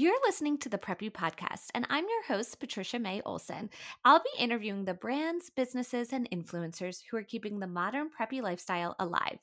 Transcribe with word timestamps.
You're 0.00 0.14
listening 0.24 0.58
to 0.58 0.68
the 0.68 0.78
Preppy 0.78 1.10
Podcast, 1.10 1.70
and 1.74 1.84
I'm 1.90 2.04
your 2.04 2.22
host, 2.28 2.60
Patricia 2.60 3.00
May 3.00 3.20
Olson. 3.22 3.68
I'll 4.04 4.20
be 4.20 4.40
interviewing 4.40 4.84
the 4.84 4.94
brands, 4.94 5.50
businesses, 5.50 6.12
and 6.12 6.30
influencers 6.30 7.02
who 7.10 7.16
are 7.16 7.24
keeping 7.24 7.58
the 7.58 7.66
modern 7.66 8.08
preppy 8.08 8.40
lifestyle 8.40 8.94
alive. 9.00 9.40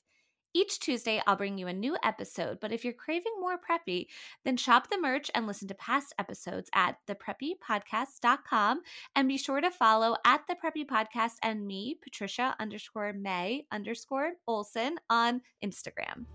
Each 0.53 0.79
Tuesday, 0.79 1.21
I'll 1.27 1.35
bring 1.35 1.57
you 1.57 1.67
a 1.67 1.73
new 1.73 1.97
episode, 2.05 2.59
but 2.61 2.71
if 2.71 2.85
you're 2.85 2.93
craving 2.93 3.33
more 3.37 3.57
preppy, 3.59 4.05
then 4.45 4.55
shop 4.55 4.89
the 4.89 4.97
merch 4.97 5.29
and 5.35 5.45
listen 5.45 5.67
to 5.67 5.75
past 5.75 6.13
episodes 6.17 6.69
at 6.73 6.99
thepreppypodcast.com. 7.05 8.81
And 9.13 9.27
be 9.27 9.37
sure 9.37 9.59
to 9.59 9.69
follow 9.69 10.15
at 10.23 10.47
the 10.47 10.55
Preppy 10.55 10.85
Podcast 10.85 11.33
and 11.43 11.67
me, 11.67 11.99
Patricia 12.01 12.55
underscore 12.61 13.11
May 13.11 13.65
underscore 13.73 14.35
Olson 14.47 14.99
on 15.09 15.41
Instagram. 15.61 16.27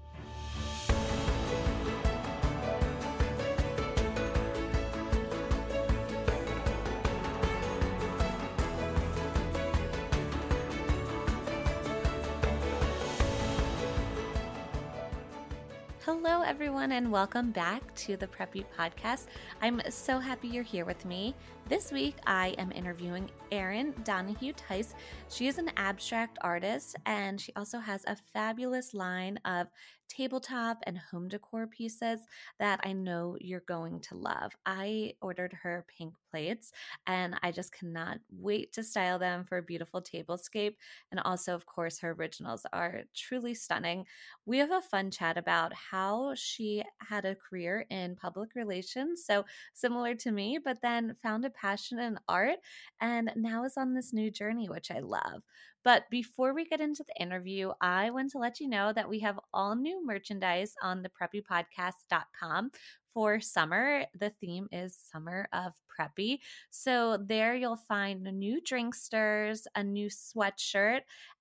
Hello, 16.12 16.42
everyone, 16.42 16.90
and 16.90 17.12
welcome 17.12 17.52
back 17.52 17.94
to 17.94 18.16
the 18.16 18.26
Preppy 18.26 18.64
Podcast. 18.76 19.26
I'm 19.62 19.80
so 19.90 20.18
happy 20.18 20.48
you're 20.48 20.64
here 20.64 20.84
with 20.84 21.04
me. 21.04 21.36
This 21.70 21.92
week, 21.92 22.16
I 22.26 22.48
am 22.58 22.72
interviewing 22.72 23.30
Erin 23.52 23.94
Donahue 24.02 24.52
Tice. 24.54 24.92
She 25.28 25.46
is 25.46 25.56
an 25.58 25.70
abstract 25.76 26.36
artist, 26.40 26.96
and 27.06 27.40
she 27.40 27.52
also 27.54 27.78
has 27.78 28.02
a 28.08 28.16
fabulous 28.32 28.92
line 28.92 29.38
of 29.44 29.68
tabletop 30.10 30.78
and 30.86 30.98
home 30.98 31.28
decor 31.28 31.66
pieces 31.66 32.20
that 32.58 32.80
I 32.82 32.92
know 32.92 33.36
you're 33.40 33.62
going 33.66 34.00
to 34.00 34.16
love. 34.16 34.52
I 34.66 35.14
ordered 35.22 35.56
her 35.62 35.86
pink 35.96 36.14
plates 36.30 36.72
and 37.06 37.36
I 37.42 37.52
just 37.52 37.72
cannot 37.72 38.18
wait 38.30 38.72
to 38.72 38.82
style 38.82 39.18
them 39.18 39.44
for 39.44 39.58
a 39.58 39.62
beautiful 39.62 40.02
tablescape. 40.02 40.74
And 41.10 41.20
also, 41.20 41.54
of 41.54 41.64
course, 41.66 42.00
her 42.00 42.10
originals 42.12 42.66
are 42.72 43.02
truly 43.14 43.54
stunning. 43.54 44.04
We 44.46 44.58
have 44.58 44.72
a 44.72 44.80
fun 44.80 45.10
chat 45.10 45.38
about 45.38 45.72
how 45.74 46.34
she 46.34 46.82
had 46.98 47.24
a 47.24 47.36
career 47.36 47.86
in 47.88 48.16
public 48.16 48.50
relations, 48.54 49.24
so 49.24 49.44
similar 49.74 50.14
to 50.16 50.32
me, 50.32 50.58
but 50.62 50.78
then 50.82 51.14
found 51.22 51.44
a 51.44 51.50
passion 51.60 51.98
in 51.98 52.18
art 52.28 52.58
and 53.00 53.30
now 53.36 53.64
is 53.64 53.76
on 53.76 53.94
this 53.94 54.12
new 54.12 54.30
journey, 54.30 54.68
which 54.68 54.90
I 54.90 55.00
love. 55.00 55.42
But 55.82 56.04
before 56.10 56.54
we 56.54 56.64
get 56.66 56.80
into 56.80 57.04
the 57.04 57.22
interview, 57.22 57.72
I 57.80 58.10
want 58.10 58.30
to 58.32 58.38
let 58.38 58.60
you 58.60 58.68
know 58.68 58.92
that 58.92 59.08
we 59.08 59.20
have 59.20 59.40
all 59.52 59.74
new 59.74 60.04
merchandise 60.04 60.74
on 60.82 61.02
the 61.02 61.10
preppypodcast.com 61.10 62.70
for 63.14 63.40
summer. 63.40 64.04
The 64.18 64.30
theme 64.40 64.68
is 64.70 64.96
Summer 65.10 65.48
of 65.52 65.72
Preppy. 65.88 66.38
So 66.70 67.18
there 67.24 67.54
you'll 67.54 67.76
find 67.76 68.22
new 68.22 68.60
drink 68.60 68.94
stirs, 68.94 69.66
a 69.74 69.82
new 69.82 70.08
sweatshirt, 70.08 71.00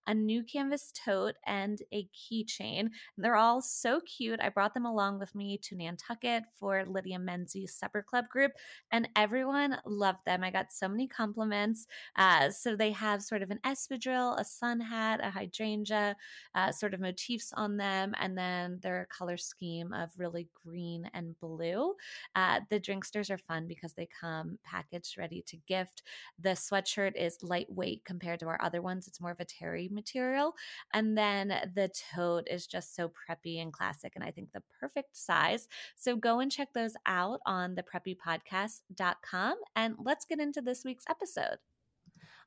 a 0.10 0.14
new 0.16 0.44
canvas 0.44 0.92
tote, 1.06 1.36
and 1.46 1.80
a 1.94 2.08
keychain. 2.16 2.90
They're 3.16 3.36
all 3.36 3.62
so 3.62 4.02
cute. 4.02 4.40
I 4.42 4.50
brought 4.50 4.74
them 4.74 4.88
along 4.88 5.20
with 5.20 5.36
me 5.36 5.60
to 5.60 5.76
Nantucket 5.76 6.44
for 6.58 6.84
Lydia 6.84 7.20
Menzies 7.20 7.76
Supper 7.76 8.02
Club 8.02 8.28
group, 8.28 8.54
and 8.92 9.08
everyone 9.16 9.78
loved 9.86 10.26
them. 10.26 10.44
I 10.44 10.50
got 10.50 10.74
so 10.74 10.88
many 10.90 11.08
compliments. 11.08 11.86
Uh, 12.16 12.50
so 12.50 12.76
they 12.76 12.92
have 12.92 13.22
sort 13.22 13.44
of 13.44 13.52
an 13.52 13.60
espadrille, 13.64 14.40
a 14.40 14.44
sun 14.44 14.80
hat, 14.80 15.20
a 15.24 15.30
hydrangea, 15.30 16.16
uh, 16.56 16.72
sort 16.72 16.96
of 16.96 17.00
motifs 17.00 17.54
on 17.54 17.78
them, 17.78 18.16
and 18.20 18.36
then 18.36 18.80
their 18.82 19.08
color 19.16 19.38
scheme 19.38 19.94
of 19.94 20.10
really 20.18 20.48
green 20.66 21.08
and 21.14 21.40
blue. 21.40 21.94
Uh, 22.36 22.62
the 22.72 22.80
drinksters 22.80 23.30
are 23.30 23.38
fun 23.38 23.68
because 23.68 23.94
they 23.94 24.08
come 24.20 24.58
packaged 24.64 25.20
ready 25.20 25.44
to 25.46 25.58
gift. 25.68 26.02
The 26.40 26.50
sweatshirt 26.50 27.16
is 27.16 27.44
lightweight 27.44 28.06
compared 28.06 28.40
to 28.40 28.48
our 28.48 28.60
other 28.62 28.82
ones. 28.82 29.08
It's 29.08 29.22
more 29.22 29.32
of 29.32 29.40
a 29.40 29.46
terry 29.46 29.88
material. 30.00 30.54
And 30.94 31.18
then 31.18 31.50
the 31.76 31.90
tote 32.16 32.48
is 32.50 32.68
just 32.68 32.96
so 32.96 33.10
preppy 33.10 33.62
and 33.62 33.74
classic, 33.74 34.14
and 34.16 34.24
I 34.24 34.32
think 34.32 34.52
the 34.54 34.64
perfect 34.80 35.18
size. 35.18 35.68
So 35.96 36.16
go 36.16 36.40
and 36.40 36.52
check 36.52 36.70
those 36.74 36.94
out 37.06 37.40
on 37.46 37.76
the 37.76 37.84
preppypodcast.com. 37.84 39.56
And 39.76 39.96
let's 40.04 40.26
get 40.26 40.40
into 40.40 40.62
this 40.62 40.84
week's 40.86 41.06
episode. 41.10 41.58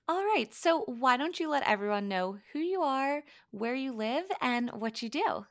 All 0.08 0.24
right. 0.24 0.52
So, 0.52 0.82
why 0.86 1.16
don't 1.16 1.38
you 1.38 1.48
let 1.48 1.62
everyone 1.62 2.08
know 2.08 2.38
who 2.52 2.58
you 2.58 2.82
are, 2.82 3.22
where 3.52 3.74
you 3.76 3.92
live, 3.92 4.24
and 4.40 4.68
what 4.70 5.00
you 5.00 5.08
do? 5.08 5.46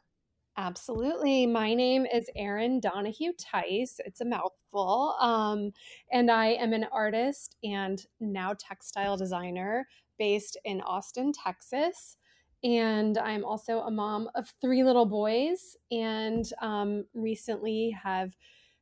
Absolutely. 0.57 1.47
My 1.47 1.73
name 1.73 2.05
is 2.05 2.29
Erin 2.35 2.81
Donahue 2.81 3.31
Tice. 3.39 4.01
It's 4.05 4.19
a 4.19 4.25
mouthful. 4.25 5.15
Um, 5.21 5.71
and 6.11 6.29
I 6.29 6.47
am 6.47 6.73
an 6.73 6.85
artist 6.91 7.55
and 7.63 8.05
now 8.19 8.53
textile 8.59 9.15
designer 9.15 9.87
based 10.17 10.57
in 10.65 10.81
Austin, 10.81 11.31
Texas. 11.33 12.17
And 12.63 13.17
I'm 13.17 13.43
also 13.43 13.81
a 13.81 13.91
mom 13.91 14.29
of 14.35 14.53
three 14.61 14.83
little 14.83 15.05
boys 15.05 15.75
and 15.91 16.45
um, 16.61 17.05
recently 17.13 17.95
have 18.03 18.35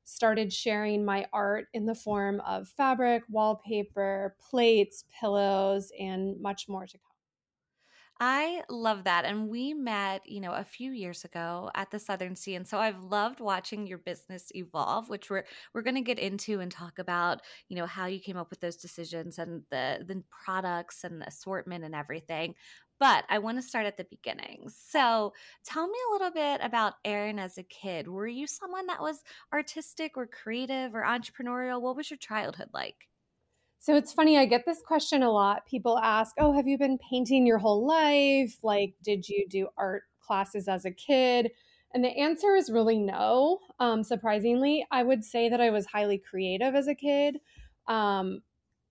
started 0.03 0.51
sharing 0.51 1.05
my 1.05 1.25
art 1.31 1.67
in 1.73 1.85
the 1.85 1.95
form 1.95 2.41
of 2.41 2.67
fabric, 2.67 3.23
wallpaper, 3.29 4.35
plates, 4.49 5.05
pillows, 5.19 5.91
and 5.99 6.39
much 6.41 6.67
more 6.67 6.85
to 6.87 6.97
come. 6.97 7.08
I 8.21 8.63
love 8.69 9.05
that. 9.05 9.23
And 9.23 9.47
we 9.47 9.73
met, 9.73 10.27
you 10.29 10.41
know, 10.41 10.51
a 10.51 10.63
few 10.65 10.91
years 10.91 11.23
ago 11.23 11.71
at 11.73 11.89
the 11.89 11.99
Southern 11.99 12.35
C. 12.35 12.53
And 12.53 12.67
so 12.67 12.77
I've 12.77 13.01
loved 13.01 13.39
watching 13.39 13.87
your 13.87 13.97
business 13.97 14.51
evolve, 14.53 15.07
which 15.07 15.29
we're 15.29 15.45
we're 15.73 15.83
gonna 15.83 16.01
get 16.01 16.19
into 16.19 16.59
and 16.59 16.69
talk 16.69 16.99
about, 16.99 17.41
you 17.69 17.77
know, 17.77 17.85
how 17.85 18.07
you 18.07 18.19
came 18.19 18.35
up 18.35 18.49
with 18.49 18.59
those 18.59 18.75
decisions 18.75 19.39
and 19.39 19.63
the 19.71 20.03
the 20.05 20.21
products 20.43 21.05
and 21.05 21.21
the 21.21 21.27
assortment 21.27 21.85
and 21.85 21.95
everything. 21.95 22.55
But 22.99 23.23
I 23.29 23.39
want 23.39 23.57
to 23.57 23.61
start 23.61 23.85
at 23.85 23.95
the 23.95 24.03
beginning. 24.03 24.67
So 24.67 25.33
tell 25.63 25.87
me 25.87 25.97
a 26.09 26.11
little 26.11 26.31
bit 26.31 26.59
about 26.61 26.95
Erin 27.05 27.39
as 27.39 27.57
a 27.57 27.63
kid. 27.63 28.09
Were 28.09 28.27
you 28.27 28.47
someone 28.47 28.87
that 28.87 28.99
was 29.01 29.23
artistic 29.53 30.17
or 30.17 30.27
creative 30.27 30.93
or 30.93 31.03
entrepreneurial? 31.03 31.81
What 31.81 31.95
was 31.95 32.09
your 32.09 32.17
childhood 32.17 32.71
like? 32.73 33.07
So 33.79 33.95
it's 33.95 34.11
funny, 34.11 34.37
I 34.37 34.45
get 34.45 34.65
this 34.65 34.81
question 34.85 35.23
a 35.23 35.31
lot. 35.31 35.65
People 35.65 35.97
ask, 35.97 36.35
Oh, 36.37 36.53
have 36.53 36.67
you 36.67 36.77
been 36.77 36.99
painting 37.09 37.47
your 37.47 37.57
whole 37.57 37.87
life? 37.87 38.57
Like, 38.61 38.95
did 39.03 39.27
you 39.27 39.47
do 39.47 39.69
art 39.77 40.03
classes 40.19 40.67
as 40.67 40.85
a 40.85 40.91
kid? 40.91 41.51
And 41.93 42.03
the 42.03 42.09
answer 42.09 42.55
is 42.55 42.69
really 42.69 42.99
no. 42.99 43.59
Um, 43.79 44.03
surprisingly, 44.03 44.85
I 44.91 45.01
would 45.03 45.23
say 45.23 45.49
that 45.49 45.61
I 45.61 45.69
was 45.71 45.87
highly 45.87 46.17
creative 46.17 46.75
as 46.75 46.87
a 46.87 46.93
kid. 46.93 47.39
Um, 47.87 48.41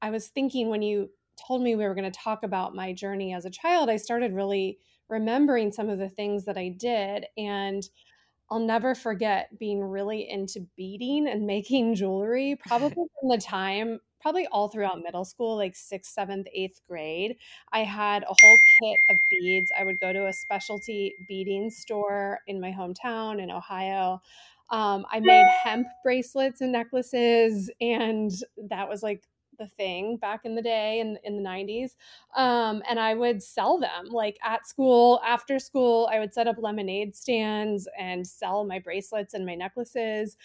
I 0.02 0.10
was 0.10 0.28
thinking 0.28 0.68
when 0.68 0.82
you 0.82 1.10
told 1.46 1.62
me 1.62 1.76
we 1.76 1.84
were 1.84 1.94
going 1.94 2.10
to 2.10 2.18
talk 2.18 2.42
about 2.42 2.74
my 2.74 2.92
journey 2.92 3.32
as 3.32 3.44
a 3.44 3.50
child, 3.50 3.88
I 3.88 3.96
started 3.96 4.34
really 4.34 4.78
remembering 5.08 5.70
some 5.70 5.88
of 5.88 5.98
the 5.98 6.08
things 6.08 6.44
that 6.46 6.56
I 6.56 6.70
did. 6.70 7.26
And 7.36 7.84
I'll 8.50 8.58
never 8.58 8.94
forget 8.94 9.56
being 9.58 9.82
really 9.82 10.28
into 10.28 10.66
beading 10.76 11.28
and 11.28 11.46
making 11.46 11.94
jewelry, 11.94 12.58
probably 12.66 13.04
from 13.20 13.28
the 13.28 13.38
time 13.38 14.00
probably 14.20 14.46
all 14.48 14.68
throughout 14.68 15.02
middle 15.02 15.24
school, 15.24 15.56
like 15.56 15.76
sixth, 15.76 16.12
seventh, 16.12 16.46
eighth 16.52 16.80
grade. 16.88 17.36
I 17.72 17.80
had 17.80 18.24
a 18.24 18.34
whole 18.34 18.62
kit 18.80 19.00
of 19.08 19.18
beads. 19.30 19.70
I 19.78 19.84
would 19.84 20.00
go 20.00 20.12
to 20.12 20.26
a 20.26 20.32
specialty 20.32 21.14
beading 21.26 21.70
store 21.70 22.40
in 22.46 22.60
my 22.60 22.72
hometown 22.72 23.42
in 23.42 23.50
Ohio. 23.50 24.20
Um, 24.70 25.06
I 25.10 25.20
made 25.20 25.46
hemp 25.62 25.86
bracelets 26.02 26.60
and 26.60 26.72
necklaces, 26.72 27.70
and 27.80 28.30
that 28.68 28.88
was 28.88 29.02
like 29.02 29.22
the 29.58 29.66
thing 29.66 30.16
back 30.16 30.44
in 30.44 30.54
the 30.54 30.62
day 30.62 31.00
in, 31.00 31.18
in 31.24 31.36
the 31.36 31.42
90s 31.42 31.96
um, 32.36 32.82
and 32.88 33.00
i 33.00 33.12
would 33.12 33.42
sell 33.42 33.78
them 33.78 34.06
like 34.10 34.38
at 34.44 34.66
school 34.66 35.20
after 35.26 35.58
school 35.58 36.08
i 36.12 36.18
would 36.18 36.32
set 36.32 36.46
up 36.46 36.56
lemonade 36.58 37.14
stands 37.16 37.88
and 37.98 38.26
sell 38.26 38.64
my 38.64 38.78
bracelets 38.78 39.34
and 39.34 39.44
my 39.44 39.56
necklaces 39.56 40.36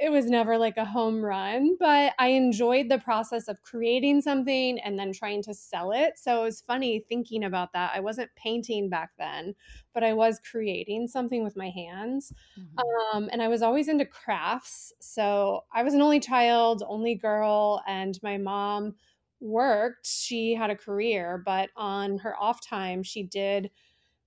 it 0.00 0.10
was 0.10 0.26
never 0.26 0.56
like 0.56 0.78
a 0.78 0.84
home 0.84 1.22
run, 1.22 1.76
but 1.78 2.14
I 2.18 2.28
enjoyed 2.28 2.88
the 2.88 2.98
process 2.98 3.48
of 3.48 3.62
creating 3.62 4.22
something 4.22 4.78
and 4.80 4.98
then 4.98 5.12
trying 5.12 5.42
to 5.42 5.52
sell 5.52 5.92
it. 5.92 6.18
So 6.18 6.40
it 6.40 6.44
was 6.44 6.62
funny 6.62 7.04
thinking 7.06 7.44
about 7.44 7.74
that. 7.74 7.92
I 7.94 8.00
wasn't 8.00 8.30
painting 8.34 8.88
back 8.88 9.10
then, 9.18 9.54
but 9.92 10.02
I 10.02 10.14
was 10.14 10.40
creating 10.40 11.06
something 11.06 11.44
with 11.44 11.54
my 11.54 11.68
hands. 11.68 12.32
Mm-hmm. 12.58 13.16
Um, 13.16 13.28
and 13.30 13.42
I 13.42 13.48
was 13.48 13.60
always 13.60 13.88
into 13.88 14.06
crafts. 14.06 14.94
So 15.00 15.64
I 15.74 15.82
was 15.82 15.92
an 15.92 16.00
only 16.00 16.20
child, 16.20 16.82
only 16.88 17.14
girl, 17.14 17.82
and 17.86 18.18
my 18.22 18.38
mom 18.38 18.94
worked. 19.38 20.06
She 20.06 20.54
had 20.54 20.70
a 20.70 20.76
career, 20.76 21.42
but 21.44 21.68
on 21.76 22.16
her 22.18 22.34
off 22.40 22.66
time, 22.66 23.02
she 23.02 23.22
did 23.22 23.70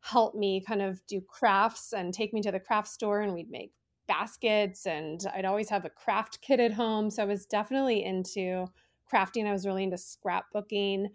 help 0.01 0.35
me 0.35 0.63
kind 0.67 0.83
of 0.83 1.03
do 1.07 1.19
crafts 1.19 1.93
and 1.93 2.13
take 2.13 2.31
me 2.31 2.41
to 2.43 2.51
the 2.51 2.59
craft 2.59 2.89
store 2.89 3.21
and 3.21 3.33
we'd 3.33 3.49
make 3.49 3.71
baskets 4.07 4.85
and 4.85 5.21
I'd 5.33 5.45
always 5.45 5.69
have 5.69 5.85
a 5.85 5.89
craft 5.89 6.39
kit 6.41 6.59
at 6.59 6.73
home. 6.73 7.09
So 7.09 7.23
I 7.23 7.25
was 7.25 7.45
definitely 7.45 8.03
into 8.03 8.67
crafting. 9.11 9.47
I 9.47 9.51
was 9.51 9.65
really 9.65 9.83
into 9.83 9.97
scrapbooking. 9.97 11.07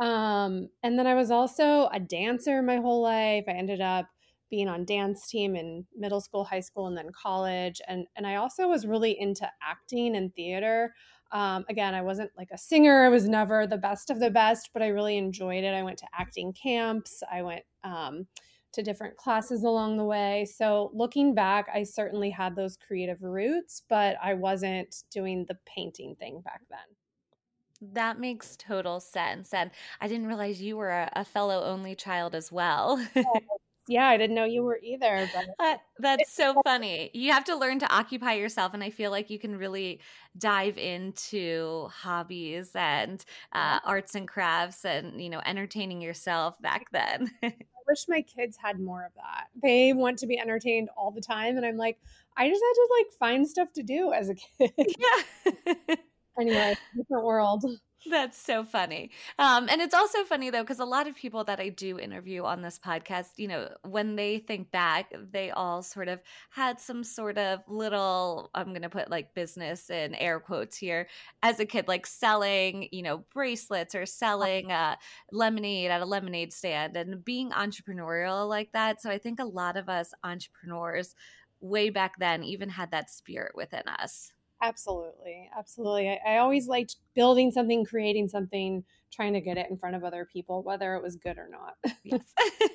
Um, 0.00 0.68
and 0.82 0.98
then 0.98 1.06
I 1.06 1.14
was 1.14 1.30
also 1.30 1.88
a 1.92 2.00
dancer 2.00 2.62
my 2.62 2.76
whole 2.76 3.02
life. 3.02 3.44
I 3.48 3.52
ended 3.52 3.80
up 3.80 4.06
being 4.50 4.68
on 4.68 4.84
dance 4.84 5.28
team 5.28 5.56
in 5.56 5.86
middle 5.96 6.20
school, 6.20 6.44
high 6.44 6.60
school, 6.60 6.86
and 6.86 6.96
then 6.96 7.10
college. 7.12 7.80
And 7.88 8.06
and 8.16 8.26
I 8.26 8.36
also 8.36 8.68
was 8.68 8.86
really 8.86 9.18
into 9.18 9.48
acting 9.62 10.16
and 10.16 10.34
theater. 10.34 10.94
Um, 11.32 11.64
again, 11.68 11.94
I 11.94 12.02
wasn't 12.02 12.30
like 12.36 12.50
a 12.52 12.58
singer. 12.58 13.04
I 13.04 13.08
was 13.08 13.28
never 13.28 13.66
the 13.66 13.78
best 13.78 14.10
of 14.10 14.20
the 14.20 14.30
best, 14.30 14.70
but 14.72 14.82
I 14.82 14.88
really 14.88 15.16
enjoyed 15.16 15.64
it. 15.64 15.74
I 15.74 15.82
went 15.82 15.98
to 15.98 16.06
acting 16.16 16.52
camps. 16.52 17.22
I 17.32 17.42
went 17.42 17.64
um, 17.82 18.26
to 18.74 18.82
different 18.82 19.16
classes 19.16 19.64
along 19.64 19.96
the 19.96 20.04
way. 20.04 20.44
So 20.44 20.90
looking 20.94 21.34
back, 21.34 21.68
I 21.72 21.82
certainly 21.82 22.30
had 22.30 22.54
those 22.54 22.76
creative 22.76 23.22
roots, 23.22 23.82
but 23.88 24.16
I 24.22 24.34
wasn't 24.34 25.04
doing 25.10 25.44
the 25.48 25.58
painting 25.66 26.16
thing 26.16 26.40
back 26.44 26.60
then. 26.70 27.92
That 27.92 28.18
makes 28.18 28.56
total 28.56 29.00
sense. 29.00 29.52
And 29.52 29.70
I 30.00 30.08
didn't 30.08 30.26
realize 30.26 30.62
you 30.62 30.76
were 30.76 30.90
a, 30.90 31.10
a 31.16 31.24
fellow 31.24 31.64
only 31.64 31.94
child 31.94 32.34
as 32.34 32.50
well. 32.50 33.04
yeah, 33.88 34.06
I 34.06 34.16
didn't 34.16 34.36
know 34.36 34.44
you 34.44 34.62
were 34.62 34.80
either. 34.82 35.28
But 35.58 35.80
that's 35.98 36.32
so 36.32 36.62
funny. 36.64 37.10
You 37.12 37.32
have 37.32 37.44
to 37.44 37.56
learn 37.56 37.78
to 37.80 37.92
occupy 37.92 38.34
yourself, 38.34 38.74
and 38.74 38.82
I 38.82 38.90
feel 38.90 39.10
like 39.10 39.28
you 39.28 39.38
can 39.38 39.56
really 39.56 40.00
dive 40.38 40.78
into 40.78 41.88
hobbies 41.88 42.70
and 42.74 43.24
uh, 43.52 43.80
arts 43.84 44.14
and 44.14 44.26
crafts, 44.26 44.84
and 44.84 45.20
you 45.20 45.28
know, 45.28 45.42
entertaining 45.44 46.00
yourself 46.00 46.60
back 46.62 46.86
then. 46.92 47.30
Wish 47.88 48.06
my 48.08 48.22
kids 48.22 48.56
had 48.56 48.80
more 48.80 49.04
of 49.04 49.12
that. 49.14 49.48
They 49.62 49.92
want 49.92 50.18
to 50.18 50.26
be 50.26 50.38
entertained 50.38 50.88
all 50.96 51.10
the 51.10 51.20
time, 51.20 51.56
and 51.56 51.66
I'm 51.66 51.76
like, 51.76 51.98
I 52.36 52.48
just 52.48 52.62
had 52.62 52.74
to 52.74 52.88
like 52.98 53.12
find 53.18 53.48
stuff 53.48 53.72
to 53.74 53.82
do 53.82 54.12
as 54.12 54.30
a 54.30 54.34
kid. 54.58 54.72
Yeah. 54.76 55.94
anyway, 56.40 56.74
different 56.96 57.24
world. 57.24 57.64
That's 58.10 58.36
so 58.40 58.64
funny. 58.64 59.10
Um, 59.38 59.68
and 59.70 59.80
it's 59.80 59.94
also 59.94 60.24
funny 60.24 60.50
though, 60.50 60.62
because 60.62 60.78
a 60.78 60.84
lot 60.84 61.06
of 61.06 61.14
people 61.14 61.44
that 61.44 61.60
I 61.60 61.70
do 61.70 61.98
interview 61.98 62.44
on 62.44 62.60
this 62.60 62.78
podcast, 62.78 63.30
you 63.36 63.48
know, 63.48 63.68
when 63.82 64.16
they 64.16 64.38
think 64.38 64.70
back, 64.70 65.12
they 65.32 65.50
all 65.50 65.82
sort 65.82 66.08
of 66.08 66.20
had 66.50 66.80
some 66.80 67.02
sort 67.02 67.38
of 67.38 67.60
little, 67.66 68.50
I'm 68.54 68.68
going 68.68 68.82
to 68.82 68.90
put 68.90 69.10
like 69.10 69.34
business 69.34 69.88
in 69.90 70.14
air 70.16 70.38
quotes 70.38 70.76
here 70.76 71.08
as 71.42 71.60
a 71.60 71.66
kid, 71.66 71.88
like 71.88 72.06
selling, 72.06 72.88
you 72.92 73.02
know, 73.02 73.24
bracelets 73.32 73.94
or 73.94 74.04
selling 74.06 74.70
uh, 74.70 74.96
lemonade 75.32 75.90
at 75.90 76.02
a 76.02 76.06
lemonade 76.06 76.52
stand 76.52 76.96
and 76.96 77.24
being 77.24 77.50
entrepreneurial 77.50 78.48
like 78.48 78.72
that. 78.72 79.00
So 79.00 79.10
I 79.10 79.18
think 79.18 79.40
a 79.40 79.44
lot 79.44 79.76
of 79.76 79.88
us 79.88 80.12
entrepreneurs 80.22 81.14
way 81.60 81.88
back 81.88 82.18
then 82.18 82.42
even 82.42 82.68
had 82.68 82.90
that 82.90 83.10
spirit 83.10 83.52
within 83.54 83.88
us. 83.88 84.32
Absolutely. 84.64 85.50
Absolutely. 85.56 86.08
I, 86.08 86.20
I, 86.26 86.38
always 86.38 86.68
liked 86.68 86.96
building 87.14 87.50
something, 87.50 87.84
creating 87.84 88.28
something, 88.28 88.82
trying 89.12 89.34
to 89.34 89.40
get 89.42 89.58
it 89.58 89.66
in 89.68 89.76
front 89.76 89.94
of 89.94 90.04
other 90.04 90.24
people, 90.24 90.62
whether 90.62 90.94
it 90.94 91.02
was 91.02 91.16
good 91.16 91.36
or 91.36 91.50
not. 91.50 91.76
yes. 92.02 92.22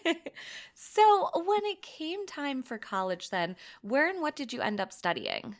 so, 0.75 1.29
when 1.33 1.65
it 1.65 1.81
came 1.81 2.27
time 2.27 2.61
for 2.61 2.77
college, 2.77 3.31
then, 3.31 3.55
where 3.81 4.07
and 4.07 4.21
what 4.21 4.35
did 4.35 4.53
you 4.53 4.61
end 4.61 4.79
up 4.79 4.93
studying? 4.93 5.55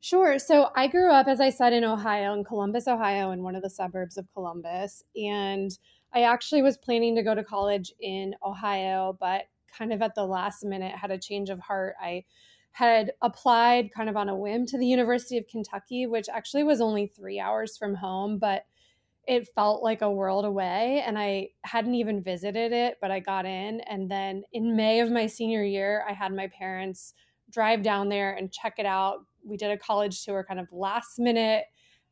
Sure. 0.00 0.38
So, 0.38 0.68
I 0.76 0.86
grew 0.86 1.10
up, 1.10 1.28
as 1.28 1.40
I 1.40 1.48
said, 1.48 1.72
in 1.72 1.82
Ohio, 1.82 2.34
in 2.34 2.44
Columbus, 2.44 2.86
Ohio, 2.86 3.30
in 3.30 3.42
one 3.42 3.56
of 3.56 3.62
the 3.62 3.70
suburbs 3.70 4.18
of 4.18 4.30
Columbus. 4.34 5.02
And 5.16 5.70
I 6.12 6.24
actually 6.24 6.60
was 6.60 6.76
planning 6.76 7.16
to 7.16 7.22
go 7.22 7.34
to 7.34 7.42
college 7.42 7.90
in 8.00 8.34
Ohio, 8.44 9.16
but 9.18 9.44
kind 9.76 9.94
of 9.94 10.02
at 10.02 10.14
the 10.14 10.26
last 10.26 10.62
minute 10.62 10.92
had 10.94 11.10
a 11.10 11.18
change 11.18 11.48
of 11.48 11.58
heart. 11.58 11.94
I 11.98 12.24
had 12.78 13.10
applied 13.22 13.92
kind 13.92 14.08
of 14.08 14.16
on 14.16 14.28
a 14.28 14.36
whim 14.36 14.64
to 14.64 14.78
the 14.78 14.86
University 14.86 15.36
of 15.36 15.48
Kentucky, 15.48 16.06
which 16.06 16.28
actually 16.32 16.62
was 16.62 16.80
only 16.80 17.08
three 17.08 17.40
hours 17.40 17.76
from 17.76 17.92
home, 17.92 18.38
but 18.38 18.66
it 19.26 19.48
felt 19.48 19.82
like 19.82 20.00
a 20.00 20.08
world 20.08 20.44
away. 20.44 21.02
And 21.04 21.18
I 21.18 21.48
hadn't 21.64 21.96
even 21.96 22.22
visited 22.22 22.72
it, 22.72 22.98
but 23.00 23.10
I 23.10 23.18
got 23.18 23.46
in. 23.46 23.80
And 23.80 24.08
then 24.08 24.44
in 24.52 24.76
May 24.76 25.00
of 25.00 25.10
my 25.10 25.26
senior 25.26 25.64
year, 25.64 26.04
I 26.08 26.12
had 26.12 26.32
my 26.32 26.46
parents 26.56 27.14
drive 27.50 27.82
down 27.82 28.10
there 28.10 28.34
and 28.34 28.52
check 28.52 28.74
it 28.78 28.86
out. 28.86 29.24
We 29.44 29.56
did 29.56 29.72
a 29.72 29.76
college 29.76 30.24
tour 30.24 30.44
kind 30.46 30.60
of 30.60 30.68
last 30.70 31.18
minute. 31.18 31.64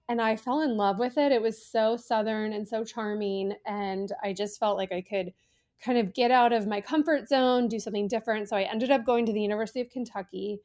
And 0.08 0.20
I 0.20 0.34
fell 0.34 0.62
in 0.62 0.76
love 0.76 0.98
with 0.98 1.16
it. 1.16 1.30
It 1.30 1.42
was 1.42 1.64
so 1.64 1.96
southern 1.96 2.52
and 2.52 2.66
so 2.66 2.82
charming. 2.82 3.54
And 3.66 4.10
I 4.20 4.32
just 4.32 4.58
felt 4.58 4.78
like 4.78 4.90
I 4.90 5.00
could 5.00 5.32
kind 5.80 5.98
of 5.98 6.14
get 6.14 6.30
out 6.30 6.52
of 6.52 6.66
my 6.66 6.80
comfort 6.80 7.28
zone, 7.28 7.68
do 7.68 7.78
something 7.78 8.08
different. 8.08 8.48
So 8.48 8.56
I 8.56 8.62
ended 8.62 8.90
up 8.90 9.04
going 9.04 9.26
to 9.26 9.32
the 9.32 9.40
University 9.40 9.80
of 9.80 9.90
Kentucky. 9.90 10.60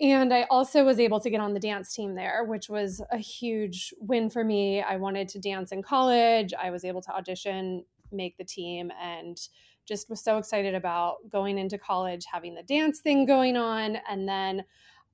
And 0.00 0.32
I 0.32 0.46
also 0.50 0.82
was 0.82 0.98
able 0.98 1.20
to 1.20 1.28
get 1.28 1.40
on 1.40 1.52
the 1.52 1.60
dance 1.60 1.94
team 1.94 2.14
there, 2.14 2.44
which 2.44 2.70
was 2.70 3.02
a 3.12 3.18
huge 3.18 3.92
win 4.00 4.30
for 4.30 4.42
me. 4.42 4.80
I 4.80 4.96
wanted 4.96 5.28
to 5.28 5.38
dance 5.38 5.72
in 5.72 5.82
college. 5.82 6.54
I 6.54 6.70
was 6.70 6.86
able 6.86 7.02
to 7.02 7.14
audition, 7.14 7.84
make 8.10 8.38
the 8.38 8.44
team, 8.44 8.90
and 9.00 9.38
just 9.86 10.08
was 10.08 10.22
so 10.22 10.38
excited 10.38 10.74
about 10.74 11.16
going 11.30 11.58
into 11.58 11.76
college, 11.76 12.24
having 12.32 12.54
the 12.54 12.62
dance 12.62 13.00
thing 13.00 13.26
going 13.26 13.56
on. 13.56 13.98
And 14.08 14.26
then 14.26 14.64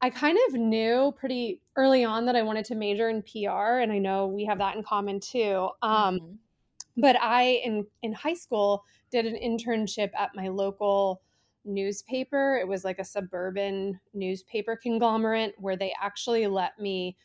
I 0.00 0.11
kind 0.11 0.38
of 0.49 0.55
knew 0.55 1.12
pretty 1.19 1.62
early 1.75 2.05
on 2.05 2.26
that 2.26 2.37
I 2.37 2.43
wanted 2.43 2.67
to 2.67 2.75
major 2.75 3.08
in 3.08 3.22
PR. 3.22 3.81
And 3.81 3.90
I 3.90 3.99
know 3.99 4.26
we 4.26 4.44
have 4.44 4.58
that 4.58 4.76
in 4.76 4.82
common 4.82 5.19
too. 5.19 5.69
Um, 5.82 6.20
mm-hmm. 6.20 6.34
But 6.96 7.16
I, 7.20 7.60
in, 7.64 7.87
in 8.02 8.12
high 8.12 8.34
school, 8.34 8.84
did 9.10 9.26
an 9.26 9.37
internship 9.37 10.10
at 10.19 10.31
my 10.34 10.48
local 10.48 11.22
newspaper. 11.64 12.56
It 12.56 12.69
was 12.69 12.84
like 12.84 12.98
a 12.98 13.04
suburban 13.04 14.00
newspaper 14.14 14.76
conglomerate 14.81 15.54
where 15.58 15.76
they 15.76 15.93
actually 16.00 16.46
let 16.46 16.78
me 16.78 17.16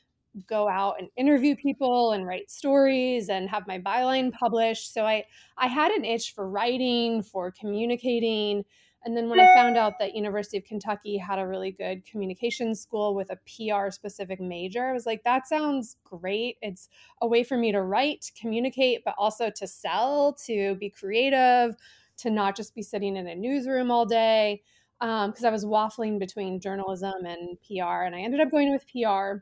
go 0.48 0.68
out 0.70 0.96
and 1.00 1.10
interview 1.18 1.56
people 1.56 2.14
and 2.14 2.26
write 2.26 2.50
stories 2.50 3.30
and 3.30 3.50
have 3.50 3.68
my 3.68 3.80
byline 3.80 4.32
published. 4.32 4.94
So 4.94 5.06
I 5.06 5.26
I 5.58 5.68
had 5.68 5.92
an 5.92 6.06
itch 6.06 6.34
for 6.34 6.50
writing, 6.50 7.22
for 7.22 7.52
communicating. 7.52 8.64
And 9.04 9.18
then 9.18 9.30
when 9.30 9.40
I 9.40 9.48
found 9.56 9.78
out 9.78 9.98
that 9.98 10.16
University 10.16 10.58
of 10.58 10.64
Kentucky 10.64 11.18
had 11.18 11.40
a 11.40 11.48
really 11.48 11.72
good 11.72 12.06
communication 12.06 12.76
school 12.76 13.16
with 13.16 13.32
a 13.32 13.38
PR 13.48 13.90
specific 13.90 14.40
major, 14.40 14.86
I 14.86 14.94
was 14.94 15.08
like, 15.08 15.24
that 15.24 15.48
sounds 15.48 15.98
great. 16.04 16.58
It's 16.62 16.88
a 17.20 17.28
way 17.28 17.44
for 17.44 17.58
me 17.58 17.72
to 17.72 17.82
write, 17.82 18.32
communicate, 18.40 19.04
but 19.04 19.16
also 19.18 19.50
to 19.50 19.66
sell, 19.66 20.34
to 20.46 20.76
be 20.76 20.92
creative, 20.92 21.76
to 22.18 22.30
not 22.30 22.56
just 22.56 22.76
be 22.76 22.84
sitting 22.84 23.18
in 23.18 23.28
a 23.28 23.36
newsroom 23.36 23.90
all 23.90 24.06
day. 24.06 24.62
Because 25.00 25.44
um, 25.44 25.48
I 25.48 25.50
was 25.50 25.66
waffling 25.66 26.20
between 26.20 26.60
journalism 26.60 27.26
and 27.26 27.58
PR, 27.66 28.04
and 28.04 28.16
I 28.16 28.22
ended 28.22 28.40
up 28.40 28.52
going 28.52 28.72
with 28.72 28.86
PR. 28.88 29.42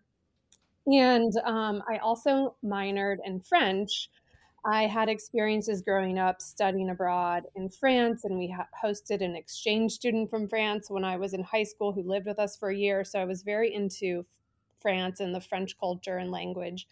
And 0.87 1.33
um, 1.43 1.83
I 1.91 1.97
also 1.97 2.55
minored 2.63 3.17
in 3.25 3.41
French 3.41 4.09
I 4.65 4.83
had 4.83 5.09
experiences 5.09 5.81
growing 5.81 6.19
up 6.19 6.41
studying 6.41 6.89
abroad 6.89 7.43
in 7.55 7.69
France, 7.69 8.25
and 8.25 8.37
we 8.37 8.55
hosted 8.83 9.21
an 9.21 9.35
exchange 9.35 9.93
student 9.93 10.29
from 10.29 10.47
France 10.47 10.89
when 10.89 11.03
I 11.03 11.17
was 11.17 11.33
in 11.33 11.43
high 11.43 11.63
school 11.63 11.91
who 11.91 12.03
lived 12.03 12.25
with 12.25 12.39
us 12.39 12.57
for 12.57 12.69
a 12.69 12.75
year. 12.75 13.03
So 13.03 13.19
I 13.19 13.25
was 13.25 13.43
very 13.43 13.73
into 13.73 14.25
France 14.79 15.19
and 15.19 15.33
the 15.33 15.41
French 15.41 15.77
culture 15.79 16.17
and 16.17 16.31
language. 16.31 16.87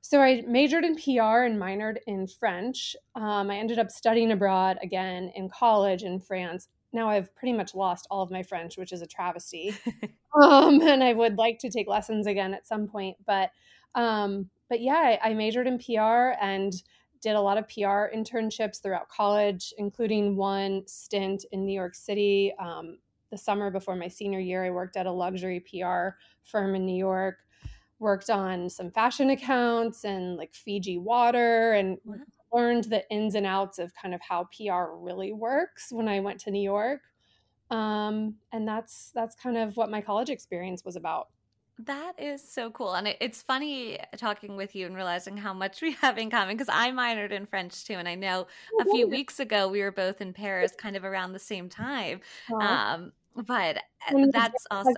So 0.00 0.20
I 0.20 0.42
majored 0.46 0.84
in 0.84 0.96
PR 0.96 1.44
and 1.44 1.58
minored 1.58 1.96
in 2.06 2.26
French. 2.26 2.94
Um, 3.14 3.50
I 3.50 3.56
ended 3.56 3.78
up 3.78 3.90
studying 3.90 4.32
abroad 4.32 4.78
again 4.82 5.32
in 5.34 5.48
college 5.48 6.02
in 6.02 6.20
France. 6.20 6.68
Now 6.92 7.08
I've 7.08 7.34
pretty 7.34 7.54
much 7.54 7.74
lost 7.74 8.06
all 8.10 8.22
of 8.22 8.30
my 8.30 8.42
French, 8.42 8.76
which 8.76 8.92
is 8.92 9.00
a 9.00 9.06
travesty. 9.06 9.74
um, 10.42 10.82
and 10.82 11.02
I 11.02 11.14
would 11.14 11.38
like 11.38 11.58
to 11.60 11.70
take 11.70 11.88
lessons 11.88 12.26
again 12.26 12.52
at 12.52 12.66
some 12.66 12.86
point. 12.86 13.16
But 13.26 13.50
um, 13.94 14.50
but 14.74 14.80
yeah, 14.80 15.18
I, 15.22 15.30
I 15.30 15.34
majored 15.34 15.68
in 15.68 15.78
PR 15.78 16.34
and 16.42 16.74
did 17.22 17.36
a 17.36 17.40
lot 17.40 17.58
of 17.58 17.68
PR 17.68 18.10
internships 18.12 18.82
throughout 18.82 19.08
college, 19.08 19.72
including 19.78 20.34
one 20.34 20.82
stint 20.88 21.44
in 21.52 21.64
New 21.64 21.72
York 21.72 21.94
City. 21.94 22.52
Um, 22.58 22.98
the 23.30 23.38
summer 23.38 23.70
before 23.70 23.94
my 23.94 24.08
senior 24.08 24.40
year, 24.40 24.64
I 24.64 24.70
worked 24.70 24.96
at 24.96 25.06
a 25.06 25.12
luxury 25.12 25.60
PR 25.60 26.16
firm 26.42 26.74
in 26.74 26.84
New 26.84 26.96
York, 26.96 27.36
worked 28.00 28.30
on 28.30 28.68
some 28.68 28.90
fashion 28.90 29.30
accounts 29.30 30.04
and 30.04 30.36
like 30.36 30.52
Fiji 30.52 30.98
water, 30.98 31.74
and 31.74 31.96
wow. 32.04 32.16
learned 32.52 32.84
the 32.90 33.08
ins 33.12 33.36
and 33.36 33.46
outs 33.46 33.78
of 33.78 33.94
kind 33.94 34.12
of 34.12 34.20
how 34.28 34.48
PR 34.56 34.92
really 34.96 35.32
works 35.32 35.92
when 35.92 36.08
I 36.08 36.18
went 36.18 36.40
to 36.40 36.50
New 36.50 36.60
York. 36.60 37.02
Um, 37.70 38.34
and 38.50 38.66
that's 38.66 39.12
that's 39.14 39.36
kind 39.36 39.56
of 39.56 39.76
what 39.76 39.88
my 39.88 40.00
college 40.00 40.30
experience 40.30 40.84
was 40.84 40.96
about. 40.96 41.28
That 41.78 42.12
is 42.18 42.46
so 42.46 42.70
cool. 42.70 42.94
And 42.94 43.08
it, 43.08 43.16
it's 43.20 43.42
funny 43.42 43.98
talking 44.16 44.56
with 44.56 44.76
you 44.76 44.86
and 44.86 44.94
realizing 44.94 45.36
how 45.36 45.52
much 45.52 45.82
we 45.82 45.92
have 46.02 46.18
in 46.18 46.30
common 46.30 46.56
because 46.56 46.68
I 46.72 46.90
minored 46.90 47.32
in 47.32 47.46
French 47.46 47.84
too. 47.84 47.94
And 47.94 48.08
I 48.08 48.14
know 48.14 48.46
a 48.80 48.84
few 48.84 49.08
weeks 49.08 49.40
ago 49.40 49.68
we 49.68 49.80
were 49.80 49.90
both 49.90 50.20
in 50.20 50.32
Paris 50.32 50.72
kind 50.76 50.94
of 50.96 51.04
around 51.04 51.32
the 51.32 51.38
same 51.40 51.68
time. 51.68 52.20
Um, 52.60 53.12
but 53.34 53.78
that's 54.32 54.66
awesome. 54.70 54.94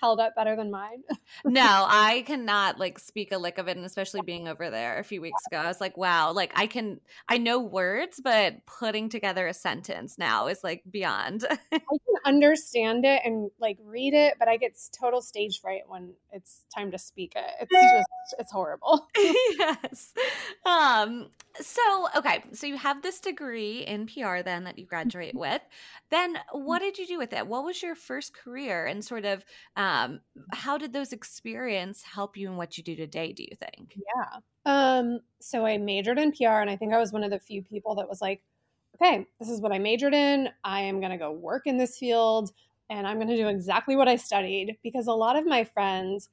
held 0.00 0.20
up 0.20 0.34
better 0.34 0.56
than 0.56 0.70
mine. 0.70 1.02
no, 1.44 1.84
I 1.88 2.22
cannot 2.26 2.78
like 2.78 2.98
speak 2.98 3.32
a 3.32 3.38
lick 3.38 3.58
of 3.58 3.68
it, 3.68 3.76
and 3.76 3.84
especially 3.84 4.20
being 4.24 4.48
over 4.48 4.70
there 4.70 4.98
a 4.98 5.04
few 5.04 5.20
weeks 5.20 5.42
ago, 5.50 5.58
I 5.58 5.66
was 5.66 5.80
like, 5.80 5.96
wow, 5.96 6.32
like 6.32 6.52
I 6.54 6.66
can, 6.66 7.00
I 7.28 7.38
know 7.38 7.60
words, 7.60 8.20
but 8.22 8.64
putting 8.66 9.08
together 9.08 9.46
a 9.46 9.54
sentence 9.54 10.16
now 10.16 10.46
is 10.46 10.62
like 10.64 10.82
beyond. 10.90 11.44
I 11.72 11.78
can 11.78 12.16
understand 12.24 13.04
it 13.04 13.22
and 13.24 13.50
like 13.60 13.78
read 13.84 14.14
it, 14.14 14.34
but 14.38 14.48
I 14.48 14.56
get 14.56 14.78
total 14.98 15.20
stage 15.20 15.60
fright 15.60 15.82
when 15.88 16.12
it's 16.32 16.64
time 16.74 16.92
to 16.92 16.98
speak 16.98 17.34
it. 17.36 17.50
It's 17.60 17.72
just, 17.72 18.40
it's 18.40 18.52
horrible. 18.52 19.06
yes. 19.16 20.14
Um. 20.64 21.30
So 21.58 22.08
okay, 22.16 22.44
so 22.52 22.66
you 22.66 22.76
have 22.76 23.02
this 23.02 23.20
degree 23.20 23.80
in 23.80 24.06
PR 24.06 24.42
then 24.44 24.64
that 24.64 24.78
you 24.78 24.86
graduate 24.86 25.30
mm-hmm. 25.30 25.38
with. 25.38 25.62
Then 26.10 26.38
what 26.52 26.80
did 26.80 26.98
you 26.98 27.06
do 27.06 27.18
with 27.18 27.32
it? 27.32 27.46
What 27.46 27.64
was 27.66 27.82
your 27.82 27.94
first 27.94 28.34
career 28.34 28.86
and 28.86 29.04
sort 29.04 29.24
of 29.24 29.44
um, 29.76 30.20
how 30.52 30.78
did 30.78 30.92
those 30.92 31.12
experience 31.12 32.02
help 32.02 32.36
you 32.36 32.48
in 32.48 32.56
what 32.56 32.78
you 32.78 32.84
do 32.84 32.96
today, 32.96 33.32
do 33.32 33.42
you 33.42 33.56
think? 33.56 33.96
Yeah. 33.96 34.38
Um, 34.64 35.20
so 35.40 35.66
I 35.66 35.76
majored 35.76 36.18
in 36.18 36.32
PR 36.32 36.60
and 36.60 36.70
I 36.70 36.76
think 36.76 36.94
I 36.94 36.98
was 36.98 37.12
one 37.12 37.24
of 37.24 37.30
the 37.30 37.38
few 37.38 37.62
people 37.62 37.94
that 37.96 38.08
was 38.08 38.22
like, 38.22 38.42
okay, 38.94 39.26
this 39.38 39.50
is 39.50 39.60
what 39.60 39.72
I 39.72 39.78
majored 39.78 40.14
in. 40.14 40.48
I 40.64 40.80
am 40.80 41.00
going 41.00 41.12
to 41.12 41.18
go 41.18 41.30
work 41.30 41.66
in 41.66 41.76
this 41.76 41.98
field 41.98 42.52
and 42.88 43.06
I'm 43.06 43.16
going 43.16 43.28
to 43.28 43.36
do 43.36 43.48
exactly 43.48 43.96
what 43.96 44.08
I 44.08 44.16
studied 44.16 44.76
because 44.82 45.06
a 45.06 45.12
lot 45.12 45.36
of 45.36 45.46
my 45.46 45.64
friends 45.64 46.30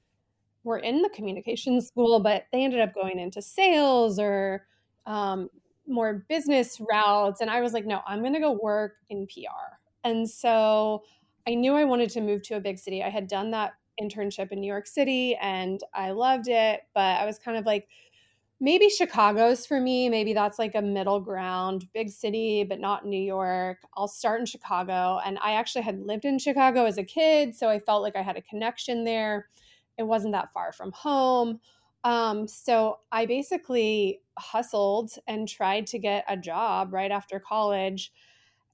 were 0.64 0.78
in 0.78 1.02
the 1.02 1.10
communication 1.10 1.82
school, 1.82 2.20
but 2.20 2.46
they 2.52 2.64
ended 2.64 2.80
up 2.80 2.94
going 2.94 3.20
into 3.20 3.42
sales 3.42 4.20
or 4.20 4.66
um, 5.06 5.50
more 5.88 6.26
business 6.30 6.80
routes. 6.80 7.42
And 7.42 7.50
I 7.50 7.62
was 7.62 7.74
like, 7.74 7.86
no, 7.86 8.02
I'm 8.08 8.22
going 8.22 8.34
to 8.34 8.40
go 8.40 8.58
work 8.62 8.94
in 9.10 9.28
PR. 9.28 9.78
And 10.04 10.30
so 10.30 11.04
I 11.48 11.56
knew 11.56 11.76
I 11.76 11.84
wanted 11.84 12.10
to 12.12 12.22
move 12.22 12.42
to 12.44 12.56
a 12.56 12.62
big 12.62 12.78
city. 12.80 13.04
I 13.04 13.10
had 13.10 13.28
done 13.28 13.52
that 13.52 13.74
internship 14.02 14.52
in 14.52 14.60
New 14.60 14.68
York 14.68 14.88
City 14.88 15.36
and 15.42 15.82
I 15.94 16.12
loved 16.12 16.48
it, 16.48 16.82
but 16.94 17.20
I 17.20 17.26
was 17.26 17.38
kind 17.38 17.58
of 17.58 17.66
like, 17.66 17.88
maybe 18.60 18.90
Chicago's 18.90 19.66
for 19.66 19.82
me. 19.82 20.08
Maybe 20.08 20.34
that's 20.34 20.58
like 20.58 20.74
a 20.74 20.82
middle 20.82 21.20
ground, 21.20 21.86
big 21.94 22.10
city, 22.10 22.64
but 22.64 22.80
not 22.80 23.06
New 23.06 23.22
York. 23.22 23.80
I'll 23.96 24.08
start 24.08 24.40
in 24.40 24.46
Chicago. 24.46 25.20
And 25.26 25.38
I 25.44 25.54
actually 25.54 25.82
had 25.82 26.00
lived 26.00 26.24
in 26.24 26.40
Chicago 26.40 26.86
as 26.86 26.98
a 26.98 27.04
kid, 27.04 27.56
so 27.56 27.68
I 27.68 27.80
felt 27.80 28.04
like 28.04 28.16
I 28.16 28.22
had 28.22 28.38
a 28.38 28.42
connection 28.42 29.04
there. 29.04 29.50
It 29.98 30.04
wasn't 30.04 30.32
that 30.32 30.54
far 30.54 30.72
from 30.72 30.94
home. 30.94 31.60
Um, 32.06 32.48
so 32.48 33.00
I 33.12 33.26
basically 33.26 34.22
hustled 34.40 35.12
and 35.28 35.48
tried 35.48 35.88
to 35.88 36.00
get 36.00 36.24
a 36.30 36.38
job 36.38 36.94
right 36.94 37.12
after 37.12 37.40
college 37.40 38.14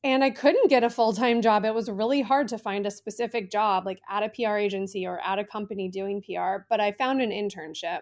and 0.03 0.23
I 0.23 0.29
couldn't 0.29 0.69
get 0.69 0.83
a 0.83 0.89
full 0.89 1.13
time 1.13 1.41
job. 1.41 1.65
It 1.65 1.73
was 1.73 1.89
really 1.89 2.21
hard 2.21 2.47
to 2.49 2.57
find 2.57 2.85
a 2.85 2.91
specific 2.91 3.51
job, 3.51 3.85
like 3.85 4.01
at 4.09 4.23
a 4.23 4.29
PR 4.29 4.55
agency 4.55 5.05
or 5.05 5.19
at 5.19 5.39
a 5.39 5.43
company 5.43 5.89
doing 5.89 6.21
PR. 6.21 6.63
But 6.69 6.79
I 6.79 6.93
found 6.93 7.21
an 7.21 7.31
internship 7.31 7.99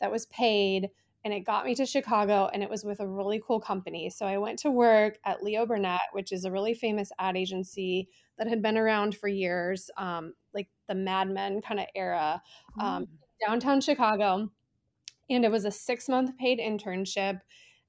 that 0.00 0.12
was 0.12 0.26
paid 0.26 0.90
and 1.24 1.34
it 1.34 1.40
got 1.40 1.66
me 1.66 1.74
to 1.74 1.84
Chicago 1.84 2.48
and 2.52 2.62
it 2.62 2.70
was 2.70 2.84
with 2.84 3.00
a 3.00 3.06
really 3.06 3.42
cool 3.46 3.60
company. 3.60 4.08
So 4.10 4.26
I 4.26 4.38
went 4.38 4.58
to 4.60 4.70
work 4.70 5.18
at 5.24 5.42
Leo 5.42 5.66
Burnett, 5.66 6.00
which 6.12 6.32
is 6.32 6.44
a 6.44 6.52
really 6.52 6.72
famous 6.72 7.10
ad 7.18 7.36
agency 7.36 8.08
that 8.38 8.46
had 8.46 8.62
been 8.62 8.78
around 8.78 9.16
for 9.16 9.28
years, 9.28 9.90
um, 9.98 10.32
like 10.54 10.68
the 10.88 10.94
Mad 10.94 11.28
Men 11.28 11.60
kind 11.60 11.80
of 11.80 11.86
era, 11.94 12.40
um, 12.80 13.04
mm. 13.04 13.08
downtown 13.46 13.80
Chicago. 13.80 14.50
And 15.28 15.44
it 15.44 15.50
was 15.50 15.64
a 15.64 15.70
six 15.70 16.08
month 16.08 16.36
paid 16.38 16.58
internship 16.58 17.40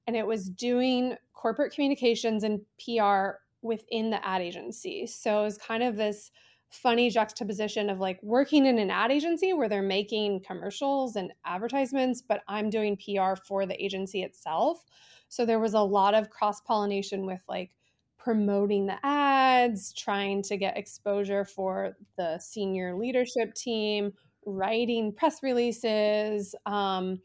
and 0.06 0.16
it 0.16 0.26
was 0.26 0.50
doing 0.50 1.16
corporate 1.32 1.72
communications 1.72 2.44
and 2.44 2.60
PR 2.84 3.38
within 3.62 4.10
the 4.10 4.24
ad 4.26 4.42
agency. 4.42 5.06
So 5.06 5.40
it 5.40 5.44
was 5.44 5.58
kind 5.58 5.82
of 5.82 5.96
this 5.96 6.30
funny 6.70 7.10
juxtaposition 7.10 7.90
of 7.90 8.00
like 8.00 8.18
working 8.22 8.64
in 8.64 8.78
an 8.78 8.90
ad 8.90 9.12
agency 9.12 9.52
where 9.52 9.68
they're 9.68 9.82
making 9.82 10.42
commercials 10.42 11.16
and 11.16 11.32
advertisements, 11.44 12.22
but 12.22 12.42
I'm 12.48 12.70
doing 12.70 12.96
PR 12.96 13.34
for 13.46 13.66
the 13.66 13.82
agency 13.82 14.22
itself. 14.22 14.84
So 15.28 15.44
there 15.44 15.60
was 15.60 15.74
a 15.74 15.80
lot 15.80 16.14
of 16.14 16.30
cross 16.30 16.60
pollination 16.62 17.26
with 17.26 17.42
like 17.48 17.70
promoting 18.18 18.86
the 18.86 18.98
ads, 19.04 19.92
trying 19.92 20.42
to 20.42 20.56
get 20.56 20.78
exposure 20.78 21.44
for 21.44 21.96
the 22.16 22.38
senior 22.38 22.96
leadership 22.96 23.52
team, 23.54 24.12
writing 24.46 25.12
press 25.12 25.42
releases, 25.42 26.54
um, 26.66 27.20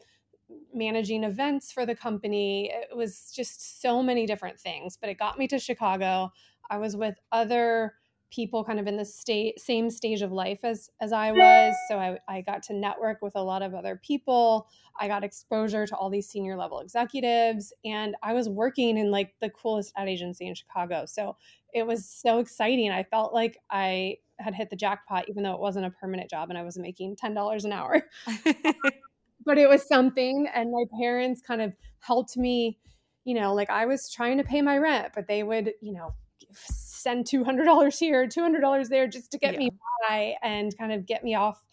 managing 0.74 1.24
events 1.24 1.72
for 1.72 1.86
the 1.86 1.96
company. 1.96 2.72
It 2.72 2.96
was 2.96 3.32
just 3.36 3.82
so 3.82 4.02
many 4.02 4.26
different 4.26 4.60
things, 4.60 4.98
but 5.00 5.10
it 5.10 5.18
got 5.18 5.38
me 5.38 5.48
to 5.50 5.60
Chicago. 5.60 6.32
I 6.70 6.78
was 6.78 6.96
with 6.96 7.16
other 7.32 7.94
people 8.30 8.64
kind 8.64 8.80
of 8.80 8.88
in 8.88 8.98
the 8.98 9.06
state 9.06 9.60
same 9.60 9.90
stage 9.90 10.22
of 10.22 10.32
life 10.32 10.60
as 10.64 10.90
as 11.00 11.14
I 11.14 11.32
was. 11.32 11.76
So 11.88 11.98
I, 11.98 12.18
I 12.28 12.42
got 12.42 12.62
to 12.64 12.74
network 12.74 13.22
with 13.22 13.36
a 13.36 13.42
lot 13.42 13.62
of 13.62 13.74
other 13.74 14.00
people. 14.04 14.68
I 15.00 15.08
got 15.08 15.24
exposure 15.24 15.88
to 15.88 15.96
all 15.96 16.10
these 16.10 16.28
senior 16.28 16.58
level 16.58 16.80
executives 16.80 17.72
and 17.86 18.16
I 18.22 18.34
was 18.34 18.50
working 18.50 18.98
in 18.98 19.12
like 19.12 19.34
the 19.40 19.50
coolest 19.50 19.94
ad 19.96 20.10
agency 20.10 20.46
in 20.46 20.56
Chicago. 20.56 21.06
So 21.06 21.38
it 21.74 21.88
was 21.88 22.06
so 22.06 22.40
exciting. 22.40 22.92
I 22.92 23.04
felt 23.04 23.34
like 23.34 23.60
I 23.70 24.18
had 24.40 24.54
hit 24.54 24.70
the 24.70 24.76
jackpot 24.76 25.30
even 25.30 25.44
though 25.44 25.54
it 25.54 25.60
wasn't 25.60 25.86
a 25.86 25.92
permanent 25.92 26.30
job 26.30 26.50
and 26.50 26.58
I 26.58 26.64
was 26.64 26.78
making 26.78 27.16
$10 27.16 27.66
an 27.66 27.72
hour. 27.72 28.04
but 29.48 29.58
it 29.58 29.68
was 29.68 29.88
something. 29.88 30.46
And 30.54 30.72
my 30.72 30.84
parents 31.00 31.42
kind 31.42 31.62
of 31.62 31.74
helped 32.02 32.38
me, 32.38 32.78
you 33.24 33.34
know, 33.34 33.56
like 33.56 33.72
I 33.72 33.88
was 33.88 34.12
trying 34.12 34.38
to 34.38 34.44
pay 34.44 34.62
my 34.62 34.78
rent, 34.78 35.14
but 35.16 35.28
they 35.28 35.42
would, 35.42 35.72
you 35.82 35.94
know, 35.94 36.14
send 36.52 37.26
$200 37.26 37.98
here, 37.98 38.28
$200 38.28 38.90
there 38.90 39.08
just 39.08 39.32
to 39.32 39.40
get 39.40 39.54
yeah. 39.54 39.60
me 39.60 39.72
by 40.08 40.36
and 40.44 40.78
kind 40.78 40.92
of 40.92 41.08
get 41.08 41.24
me 41.24 41.34
off 41.34 41.66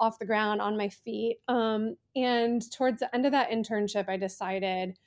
off 0.00 0.18
the 0.18 0.26
ground 0.26 0.62
on 0.62 0.78
my 0.78 0.88
feet. 0.88 1.36
Um, 1.46 1.94
and 2.16 2.62
towards 2.72 3.00
the 3.00 3.14
end 3.14 3.26
of 3.26 3.32
that 3.32 3.50
internship, 3.50 4.08
I 4.08 4.16
decided 4.16 4.98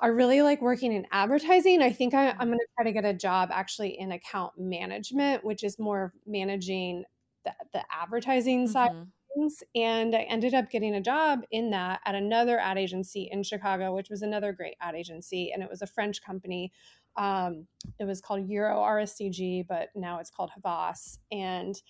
I 0.00 0.06
really 0.06 0.40
like 0.40 0.62
working 0.62 0.92
in 0.92 1.04
advertising. 1.10 1.82
I 1.82 1.92
think 1.92 2.14
I, 2.14 2.30
am 2.30 2.46
going 2.46 2.58
to 2.58 2.66
try 2.76 2.84
to 2.84 2.92
get 2.92 3.04
a 3.04 3.12
job 3.12 3.50
actually 3.52 3.98
in 3.98 4.12
account 4.12 4.52
management, 4.56 5.44
which 5.44 5.64
is 5.64 5.80
more 5.80 6.12
managing 6.26 7.04
the, 7.44 7.52
the 7.72 7.82
advertising 7.92 8.64
mm-hmm. 8.64 8.72
side 8.72 9.06
things. 9.34 9.62
And 9.74 10.14
I 10.14 10.22
ended 10.22 10.54
up 10.54 10.70
getting 10.70 10.94
a 10.94 11.00
job 11.00 11.40
in 11.50 11.70
that 11.70 12.00
at 12.04 12.14
another 12.14 12.58
ad 12.58 12.78
agency 12.78 13.28
in 13.30 13.42
Chicago, 13.42 13.94
which 13.94 14.10
was 14.10 14.22
another 14.22 14.52
great 14.52 14.76
ad 14.80 14.94
agency. 14.94 15.52
And 15.52 15.62
it 15.62 15.70
was 15.70 15.82
a 15.82 15.86
French 15.86 16.22
company. 16.22 16.72
Um, 17.16 17.66
it 17.98 18.04
was 18.04 18.20
called 18.20 18.48
Euro 18.48 18.78
RSCG, 18.78 19.66
but 19.68 19.88
now 19.94 20.18
it's 20.18 20.30
called 20.30 20.50
Havas. 20.50 21.18
And 21.30 21.80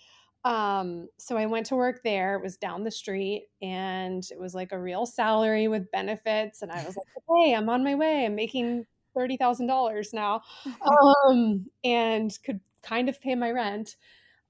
um, 0.45 1.09
so 1.19 1.37
I 1.37 1.47
went 1.47 1.67
to 1.67 1.77
work 1.77 2.03
there. 2.05 2.37
It 2.37 2.43
was 2.43 2.57
down 2.57 2.85
the 2.85 2.91
street 2.91 3.47
and 3.63 4.23
it 4.31 4.39
was 4.39 4.55
like 4.55 4.73
a 4.73 4.79
real 4.79 5.07
salary 5.07 5.69
with 5.69 5.91
benefits. 5.91 6.63
And 6.63 6.71
I 6.71 6.85
was 6.85 6.97
like, 6.97 7.07
hey, 7.47 7.55
I'm 7.55 7.69
on 7.71 7.83
my 7.83 7.95
way. 7.95 8.27
I'm 8.27 8.35
making 8.35 8.87
$30,000 9.17 10.13
now 10.13 10.43
um, 11.27 11.67
and 11.83 12.37
could 12.45 12.61
kind 12.83 13.09
of 13.09 13.21
pay 13.21 13.35
my 13.35 13.51
rent. 13.51 13.97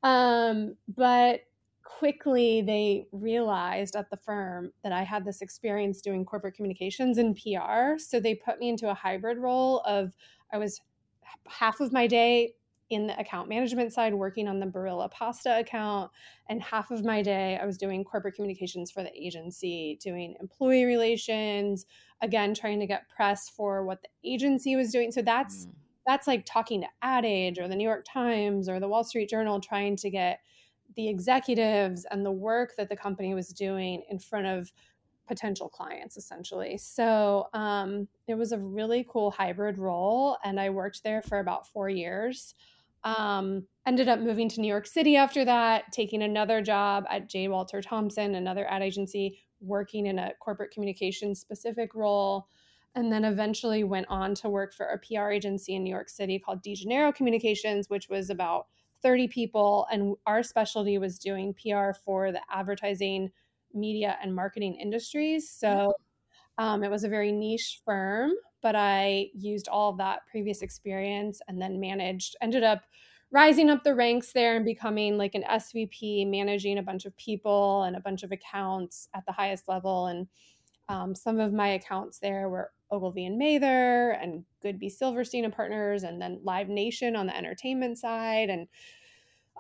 Um, 0.03 0.77
but 0.89 1.41
quickly 1.85 2.63
they 2.63 3.07
realized 3.13 3.95
at 3.95 4.11
the 4.11 4.17
firm 4.17 4.73
that 4.83 4.93
I 4.93 5.03
had 5.03 5.25
this 5.25 5.43
experience 5.43 6.01
doing 6.01 6.25
corporate 6.25 6.55
communications 6.55 7.19
and 7.19 7.37
PR. 7.37 7.99
So 7.99 8.19
they 8.19 8.35
put 8.35 8.59
me 8.59 8.71
into 8.71 8.91
a 8.91 8.95
hybrid 8.95 9.39
role 9.39 9.81
of 9.81 10.15
I 10.53 10.59
was 10.59 10.81
half 11.47 11.81
of 11.81 11.93
my 11.93 12.07
day 12.07 12.55
in 12.91 13.07
the 13.07 13.19
account 13.19 13.49
management 13.49 13.93
side 13.93 14.15
working 14.15 14.47
on 14.47 14.61
the 14.61 14.67
Barilla 14.67 15.11
pasta 15.11 15.59
account 15.59 16.11
and 16.49 16.63
half 16.63 16.91
of 16.91 17.05
my 17.05 17.23
day 17.23 17.59
I 17.61 17.65
was 17.65 17.79
doing 17.79 18.05
corporate 18.05 18.35
communications 18.35 18.91
for 18.91 19.03
the 19.03 19.13
agency, 19.15 19.99
doing 20.03 20.37
employee 20.41 20.85
relations, 20.85 21.87
again 22.23 22.55
trying 22.55 22.81
to 22.81 22.87
get 22.87 23.09
press 23.09 23.49
for 23.49 23.85
what 23.85 24.03
the 24.03 24.09
agency 24.31 24.77
was 24.77 24.91
doing. 24.91 25.13
So 25.13 25.23
that's 25.23 25.67
mm. 25.67 25.73
that's 26.07 26.27
like 26.27 26.45
talking 26.47 26.81
to 26.83 26.89
Ad 27.03 27.25
Age 27.25 27.59
or 27.59 27.69
the 27.69 27.77
New 27.77 27.85
York 27.85 28.05
Times 28.11 28.69
or 28.69 28.81
the 28.81 28.89
Wall 28.89 29.05
Street 29.05 29.29
Journal 29.29 29.61
trying 29.61 29.97
to 29.97 30.11
get 30.11 30.41
the 30.95 31.09
executives 31.09 32.07
and 32.11 32.25
the 32.25 32.33
work 32.33 32.75
that 32.77 32.89
the 32.89 32.97
company 32.97 33.35
was 33.35 33.49
doing 33.49 34.03
in 34.11 34.19
front 34.19 34.47
of 34.47 34.73
potential 35.27 35.69
clients 35.69 36.17
essentially. 36.17 36.77
So 36.77 37.49
um, 37.55 38.09
it 38.29 38.35
was 38.35 38.53
a 38.53 38.59
really 38.59 39.07
cool 39.09 39.31
hybrid 39.31 39.79
role 39.79 40.37
and 40.45 40.61
i 40.61 40.71
worked 40.71 41.03
there 41.03 41.23
for 41.23 41.39
about 41.39 41.67
four 41.67 41.89
years. 41.89 42.55
Um, 43.05 43.67
ended 43.87 44.09
up 44.09 44.21
moving 44.21 44.49
to 44.49 44.63
new 44.63 44.69
york 44.69 44.87
city 44.87 45.15
after 45.15 45.45
that 45.45 45.93
taking 45.93 46.23
another 46.23 46.63
job 46.63 47.05
at 47.11 47.29
j. 47.29 47.49
Walter 47.49 47.83
thompson 47.83 48.35
another 48.35 48.67
ad 48.71 48.81
agency 48.81 49.39
working 49.61 50.07
in 50.07 50.19
a 50.19 50.33
corporate 50.41 50.71
communications 50.71 51.39
specific 51.39 51.95
role 51.95 52.49
and 52.95 53.13
then 53.13 53.27
eventually 53.27 53.85
went 53.85 54.07
on 54.09 54.35
to 54.37 54.49
work 54.49 54.73
for 54.73 54.87
a 54.87 54.99
pr 54.99 55.29
agency 55.29 55.75
in 55.75 55.85
new 55.85 55.91
york 55.91 56.09
city 56.09 56.39
called 56.39 56.63
DiGennaro 56.63 57.15
communications 57.15 57.91
which 57.91 58.09
was 58.09 58.31
about 58.31 58.69
30 59.05 59.29
people, 59.29 59.87
and 59.93 60.17
our 60.27 60.43
specialty 60.43 60.99
was 60.99 61.21
doing 61.21 61.55
PR 61.55 61.93
for 62.05 62.33
the 62.33 62.41
advertising, 62.51 63.31
media, 63.73 64.19
and 64.21 64.35
marketing 64.35 64.75
industries. 64.75 65.51
So 65.51 65.93
um, 66.59 66.83
it 66.83 66.91
was 66.91 67.05
a 67.05 67.09
very 67.09 67.31
niche 67.31 67.83
firm, 67.85 68.33
but 68.63 68.75
I 68.75 69.29
used 69.35 69.69
all 69.69 69.91
of 69.91 69.99
that 69.99 70.21
previous 70.31 70.63
experience 70.63 71.41
and 71.47 71.61
then 71.61 71.79
managed, 71.79 72.37
ended 72.41 72.65
up 72.65 72.83
rising 73.31 73.69
up 73.69 73.83
the 73.83 73.95
ranks 73.95 74.33
there 74.33 74.57
and 74.57 74.65
becoming 74.65 75.19
like 75.19 75.35
an 75.35 75.43
SVP, 75.43 76.27
managing 76.27 76.79
a 76.79 76.83
bunch 76.83 77.05
of 77.05 77.17
people 77.17 77.83
and 77.83 77.97
a 77.97 78.01
bunch 78.01 78.23
of 78.23 78.33
accounts 78.33 79.09
at 79.15 79.27
the 79.27 79.33
highest 79.33 79.69
level. 79.69 80.07
And 80.07 80.29
um, 80.89 81.15
some 81.15 81.41
of 81.41 81.53
my 81.53 81.69
accounts 81.69 82.19
there 82.19 82.49
were 82.49 82.71
Ogilvy 82.91 83.27
and 83.27 83.39
Mather 83.39 84.13
and 84.13 84.45
Goodby 84.63 84.91
Silverstein 84.91 85.45
and 85.45 85.55
Partners, 85.55 86.03
and 86.03 86.21
then 86.21 86.41
Live 86.43 86.69
Nation 86.69 87.17
on 87.17 87.27
the 87.27 87.37
entertainment 87.37 87.99
side, 87.99 88.51
and 88.51 88.69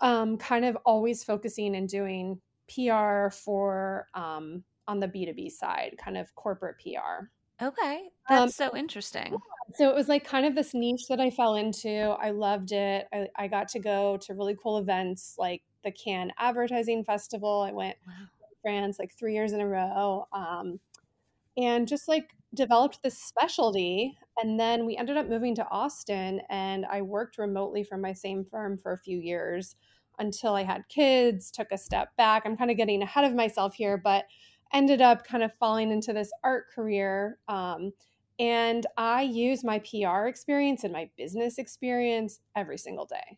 um, 0.01 0.37
kind 0.37 0.65
of 0.65 0.77
always 0.85 1.25
focusing 1.25 1.77
and 1.77 1.89
doing 1.89 2.41
PR 2.73 3.31
for 3.31 4.09
um, 4.15 4.63
on 4.87 5.01
the 5.01 5.09
B2B 5.09 5.51
side, 5.51 5.97
kind 5.99 6.17
of 6.17 6.35
corporate 6.35 6.77
PR. 6.79 7.27
Okay. 7.63 8.09
Um, 8.29 8.47
That's 8.47 8.57
so 8.57 8.77
interesting. 8.77 9.37
So 9.75 9.89
it 9.89 9.95
was 9.95 10.09
like 10.09 10.25
kind 10.25 10.45
of 10.45 10.55
this 10.55 10.75
niche 10.75 11.07
that 11.09 11.21
I 11.21 11.31
fell 11.31 11.55
into. 11.55 12.17
I 12.21 12.31
loved 12.31 12.73
it. 12.73 13.07
I, 13.13 13.29
I 13.37 13.49
got 13.49 13.69
to 13.69 13.79
go 13.79 14.17
to 14.19 14.35
really 14.35 14.57
cool 14.61 14.79
events 14.79 15.37
like 15.39 15.63
the 15.85 15.93
Cannes 15.93 16.33
Advertising 16.39 17.05
Festival. 17.05 17.61
I 17.61 17.73
went 17.73 17.97
wow. 18.07 18.13
to 18.15 18.57
France 18.63 18.99
like 18.99 19.15
three 19.15 19.35
years 19.35 19.53
in 19.53 19.61
a 19.61 19.69
row. 19.69 20.27
Um, 20.33 20.81
and 21.57 21.87
just 21.87 22.09
like 22.09 22.31
developed 22.55 23.03
this 23.03 23.19
specialty. 23.19 24.17
And 24.43 24.59
then 24.59 24.87
we 24.87 24.97
ended 24.97 25.17
up 25.17 25.29
moving 25.29 25.55
to 25.57 25.69
Austin, 25.69 26.41
and 26.51 26.87
I 26.91 27.03
worked 27.03 27.39
remotely 27.39 27.85
from 27.85 28.01
my 28.01 28.13
same 28.13 28.45
firm 28.45 28.79
for 28.79 28.93
a 28.93 28.99
few 28.99 29.19
years 29.19 29.77
until 30.19 30.55
I 30.55 30.63
had 30.63 30.89
kids, 30.89 31.51
took 31.51 31.69
a 31.73 31.79
step 31.79 32.11
back. 32.17 32.43
I'm 32.45 32.57
kind 32.57 32.71
of 32.71 32.77
getting 32.77 33.03
ahead 33.03 33.25
of 33.25 33.35
myself 33.35 33.75
here, 33.75 33.97
but 33.97 34.25
ended 34.73 35.01
up 35.01 35.27
kind 35.27 35.43
of 35.43 35.53
falling 35.59 35.91
into 35.91 36.13
this 36.13 36.31
art 36.43 36.67
career. 36.75 37.39
Um, 37.49 37.93
and 38.39 38.87
I 38.97 39.23
use 39.23 39.63
my 39.63 39.79
PR 39.81 40.27
experience 40.27 40.85
and 40.85 40.93
my 40.93 41.09
business 41.17 41.59
experience 41.59 42.41
every 42.57 42.79
single 42.79 43.07
day. 43.07 43.37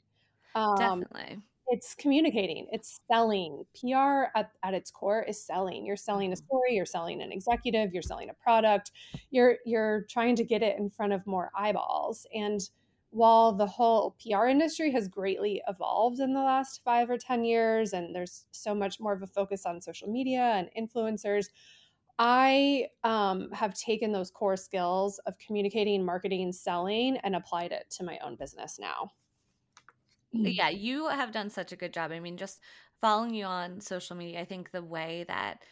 Um, 0.55 0.77
Definitely. 0.79 1.43
It's 1.69 1.95
communicating, 1.95 2.69
it's 2.71 3.01
selling. 3.11 3.65
PR 3.81 4.25
at, 4.37 4.51
at 4.63 4.75
its 4.75 4.91
core 4.91 5.23
is 5.23 5.45
selling. 5.45 5.85
You're 5.85 5.97
selling 5.97 6.33
a 6.33 6.37
mm-hmm. 6.37 6.47
story, 6.47 6.75
you're 6.75 6.87
selling 6.87 7.23
an 7.23 7.33
executive, 7.33 7.93
you're 7.93 8.03
selling 8.03 8.31
a 8.31 8.35
product, 8.35 8.93
you're 9.31 9.57
you're 9.65 10.07
trying 10.09 10.37
to 10.37 10.45
get 10.45 10.63
it 10.63 10.79
in 10.79 10.91
front 10.91 11.13
of 11.13 11.27
more 11.27 11.51
eyeballs. 11.57 12.27
And 12.35 12.61
while 13.11 13.53
the 13.53 13.67
whole 13.67 14.17
PR 14.21 14.47
industry 14.47 14.91
has 14.93 15.09
greatly 15.09 15.63
evolved 15.69 16.21
in 16.21 16.35
the 16.35 16.43
last 16.43 16.83
five 16.85 17.09
or 17.09 17.17
10 17.17 17.45
years, 17.45 17.95
and 17.95 18.15
there's 18.15 18.45
so 18.51 18.75
much 18.75 19.01
more 19.01 19.15
of 19.15 19.23
a 19.23 19.27
focus 19.27 19.65
on 19.65 19.81
social 19.81 20.09
media 20.09 20.43
and 20.43 20.69
influencers, 20.79 21.47
I 22.19 22.89
um, 23.05 23.51
have 23.53 23.75
taken 23.75 24.13
those 24.13 24.31
core 24.31 24.57
skills 24.57 25.19
of 25.27 25.37
communicating, 25.39 26.05
marketing, 26.05 26.53
selling, 26.53 27.19
and 27.19 27.37
applied 27.37 27.73
it 27.73 27.87
to 27.99 28.05
my 28.05 28.19
own 28.25 28.37
business 28.37 28.79
now. 28.79 29.11
Yeah, 30.33 30.69
you 30.69 31.09
have 31.09 31.33
done 31.33 31.51
such 31.51 31.73
a 31.73 31.77
good 31.77 31.93
job. 31.93 32.13
I 32.13 32.21
mean, 32.21 32.37
just 32.37 32.61
following 33.01 33.35
you 33.35 33.45
on 33.45 33.81
social 33.81 34.17
media, 34.17 34.41
I 34.41 34.45
think 34.45 34.71
the 34.71 34.83
way 34.83 35.25
that 35.29 35.63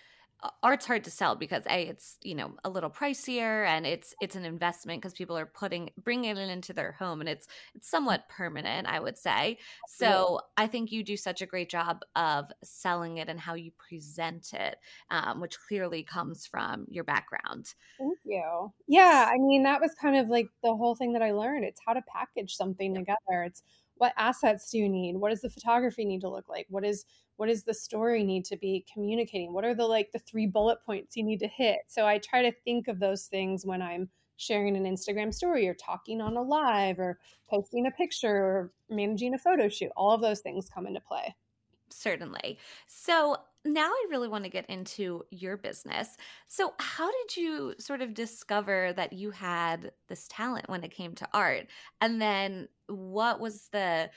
art's 0.62 0.86
hard 0.86 1.04
to 1.04 1.10
sell 1.10 1.34
because 1.34 1.62
a 1.70 1.88
it's 1.88 2.18
you 2.22 2.34
know 2.34 2.54
a 2.64 2.70
little 2.70 2.90
pricier 2.90 3.66
and 3.66 3.86
it's 3.86 4.14
it's 4.20 4.36
an 4.36 4.44
investment 4.44 5.00
because 5.00 5.14
people 5.14 5.36
are 5.38 5.46
putting 5.46 5.90
bringing 6.02 6.36
it 6.36 6.50
into 6.50 6.72
their 6.72 6.92
home 6.92 7.20
and 7.20 7.28
it's 7.28 7.46
it's 7.74 7.88
somewhat 7.88 8.28
permanent 8.28 8.86
i 8.86 9.00
would 9.00 9.16
say. 9.16 9.58
So 9.86 10.40
i 10.56 10.66
think 10.66 10.92
you 10.92 11.02
do 11.02 11.16
such 11.16 11.40
a 11.42 11.46
great 11.46 11.70
job 11.70 12.00
of 12.16 12.46
selling 12.62 13.18
it 13.18 13.28
and 13.28 13.40
how 13.40 13.54
you 13.54 13.70
present 13.78 14.52
it 14.52 14.76
um, 15.10 15.40
which 15.40 15.58
clearly 15.58 16.02
comes 16.02 16.46
from 16.46 16.86
your 16.90 17.04
background. 17.04 17.74
Thank 17.98 18.18
you. 18.24 18.72
Yeah 18.86 19.28
i 19.30 19.38
mean 19.38 19.62
that 19.62 19.80
was 19.80 19.94
kind 19.94 20.16
of 20.16 20.28
like 20.28 20.48
the 20.62 20.74
whole 20.74 20.94
thing 20.94 21.12
that 21.14 21.22
i 21.22 21.32
learned. 21.32 21.64
It's 21.64 21.80
how 21.86 21.94
to 21.94 22.02
package 22.12 22.54
something 22.54 22.94
together. 22.94 23.44
It's 23.44 23.62
what 23.96 24.12
assets 24.16 24.70
do 24.70 24.78
you 24.78 24.88
need? 24.88 25.16
What 25.16 25.30
does 25.30 25.40
the 25.40 25.50
photography 25.50 26.04
need 26.04 26.20
to 26.22 26.28
look 26.28 26.48
like? 26.48 26.66
What 26.68 26.84
is 26.84 27.04
what 27.36 27.48
does 27.48 27.64
the 27.64 27.74
story 27.74 28.22
need 28.22 28.44
to 28.46 28.56
be 28.56 28.84
communicating? 28.92 29.52
What 29.52 29.64
are 29.64 29.74
the 29.74 29.86
like 29.86 30.12
the 30.12 30.18
three 30.18 30.46
bullet 30.46 30.78
points 30.84 31.16
you 31.16 31.24
need 31.24 31.40
to 31.40 31.48
hit? 31.48 31.80
So 31.88 32.06
i 32.06 32.18
try 32.18 32.42
to 32.42 32.52
think 32.64 32.88
of 32.88 33.00
those 33.00 33.26
things 33.26 33.64
when 33.66 33.82
i'm 33.82 34.08
sharing 34.36 34.76
an 34.76 34.84
instagram 34.84 35.32
story 35.32 35.68
or 35.68 35.74
talking 35.74 36.20
on 36.20 36.36
a 36.36 36.42
live 36.42 36.98
or 36.98 37.18
posting 37.48 37.86
a 37.86 37.90
picture 37.92 38.34
or 38.34 38.72
managing 38.90 39.32
a 39.34 39.38
photo 39.38 39.68
shoot. 39.68 39.92
All 39.96 40.12
of 40.12 40.20
those 40.20 40.40
things 40.40 40.68
come 40.68 40.86
into 40.86 41.00
play 41.00 41.34
certainly 41.90 42.58
so 42.86 43.36
now 43.66 43.88
I 43.88 44.06
really 44.10 44.28
want 44.28 44.44
to 44.44 44.50
get 44.50 44.68
into 44.68 45.24
your 45.30 45.56
business. 45.56 46.18
So, 46.48 46.74
how 46.78 47.10
did 47.10 47.36
you 47.38 47.74
sort 47.78 48.02
of 48.02 48.12
discover 48.12 48.92
that 48.92 49.14
you 49.14 49.30
had 49.30 49.92
this 50.08 50.28
talent 50.28 50.68
when 50.68 50.84
it 50.84 50.90
came 50.90 51.14
to 51.14 51.28
art? 51.32 51.68
And 52.02 52.20
then, 52.20 52.68
what 52.88 53.40
was 53.40 53.68
the 53.72 54.10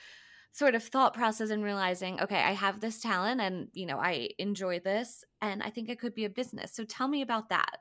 sort 0.52 0.74
of 0.74 0.82
thought 0.82 1.14
process 1.14 1.50
in 1.50 1.62
realizing, 1.62 2.20
okay, 2.20 2.42
I 2.42 2.52
have 2.52 2.80
this 2.80 3.00
talent 3.00 3.40
and, 3.40 3.68
you 3.74 3.86
know, 3.86 3.98
I 3.98 4.30
enjoy 4.38 4.80
this 4.80 5.24
and 5.40 5.62
I 5.62 5.70
think 5.70 5.88
it 5.88 6.00
could 6.00 6.14
be 6.14 6.24
a 6.24 6.30
business. 6.30 6.72
So 6.72 6.84
tell 6.84 7.08
me 7.08 7.22
about 7.22 7.48
that. 7.50 7.78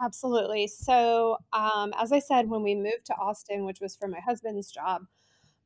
Absolutely. 0.00 0.68
So, 0.68 1.38
um, 1.52 1.92
as 1.98 2.12
I 2.12 2.20
said, 2.20 2.48
when 2.48 2.62
we 2.62 2.74
moved 2.76 3.06
to 3.06 3.14
Austin, 3.14 3.64
which 3.64 3.80
was 3.80 3.96
for 3.96 4.06
my 4.06 4.20
husband's 4.20 4.70
job, 4.70 5.02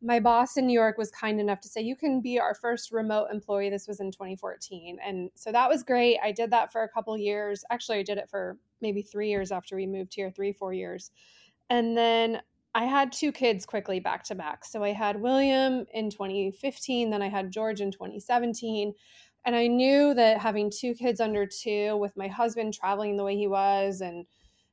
my 0.02 0.18
boss 0.18 0.56
in 0.56 0.66
New 0.66 0.72
York 0.72 0.98
was 0.98 1.10
kind 1.12 1.40
enough 1.40 1.60
to 1.60 1.68
say, 1.68 1.80
You 1.80 1.94
can 1.94 2.20
be 2.20 2.38
our 2.40 2.54
first 2.54 2.90
remote 2.90 3.28
employee. 3.32 3.70
This 3.70 3.86
was 3.86 4.00
in 4.00 4.10
2014. 4.10 4.98
And 5.04 5.30
so 5.34 5.52
that 5.52 5.68
was 5.68 5.84
great. 5.84 6.18
I 6.22 6.32
did 6.32 6.50
that 6.50 6.72
for 6.72 6.82
a 6.82 6.88
couple 6.88 7.16
years. 7.16 7.64
Actually, 7.70 7.98
I 7.98 8.02
did 8.02 8.18
it 8.18 8.28
for 8.28 8.58
maybe 8.80 9.02
three 9.02 9.28
years 9.28 9.52
after 9.52 9.76
we 9.76 9.86
moved 9.86 10.14
here, 10.14 10.30
three, 10.30 10.52
four 10.52 10.72
years. 10.72 11.12
And 11.70 11.96
then 11.96 12.42
I 12.74 12.84
had 12.84 13.12
two 13.12 13.30
kids 13.30 13.64
quickly 13.64 14.00
back 14.00 14.24
to 14.24 14.34
back. 14.34 14.64
So 14.64 14.82
I 14.82 14.92
had 14.92 15.20
William 15.20 15.86
in 15.94 16.10
2015, 16.10 17.10
then 17.10 17.22
I 17.22 17.28
had 17.28 17.52
George 17.52 17.80
in 17.80 17.92
2017. 17.92 18.92
And 19.44 19.56
I 19.56 19.66
knew 19.66 20.14
that 20.14 20.40
having 20.40 20.70
two 20.70 20.94
kids 20.94 21.20
under 21.20 21.46
two, 21.46 21.96
with 21.96 22.16
my 22.16 22.28
husband 22.28 22.74
traveling 22.74 23.16
the 23.16 23.24
way 23.24 23.36
he 23.36 23.46
was 23.46 24.00
and 24.00 24.24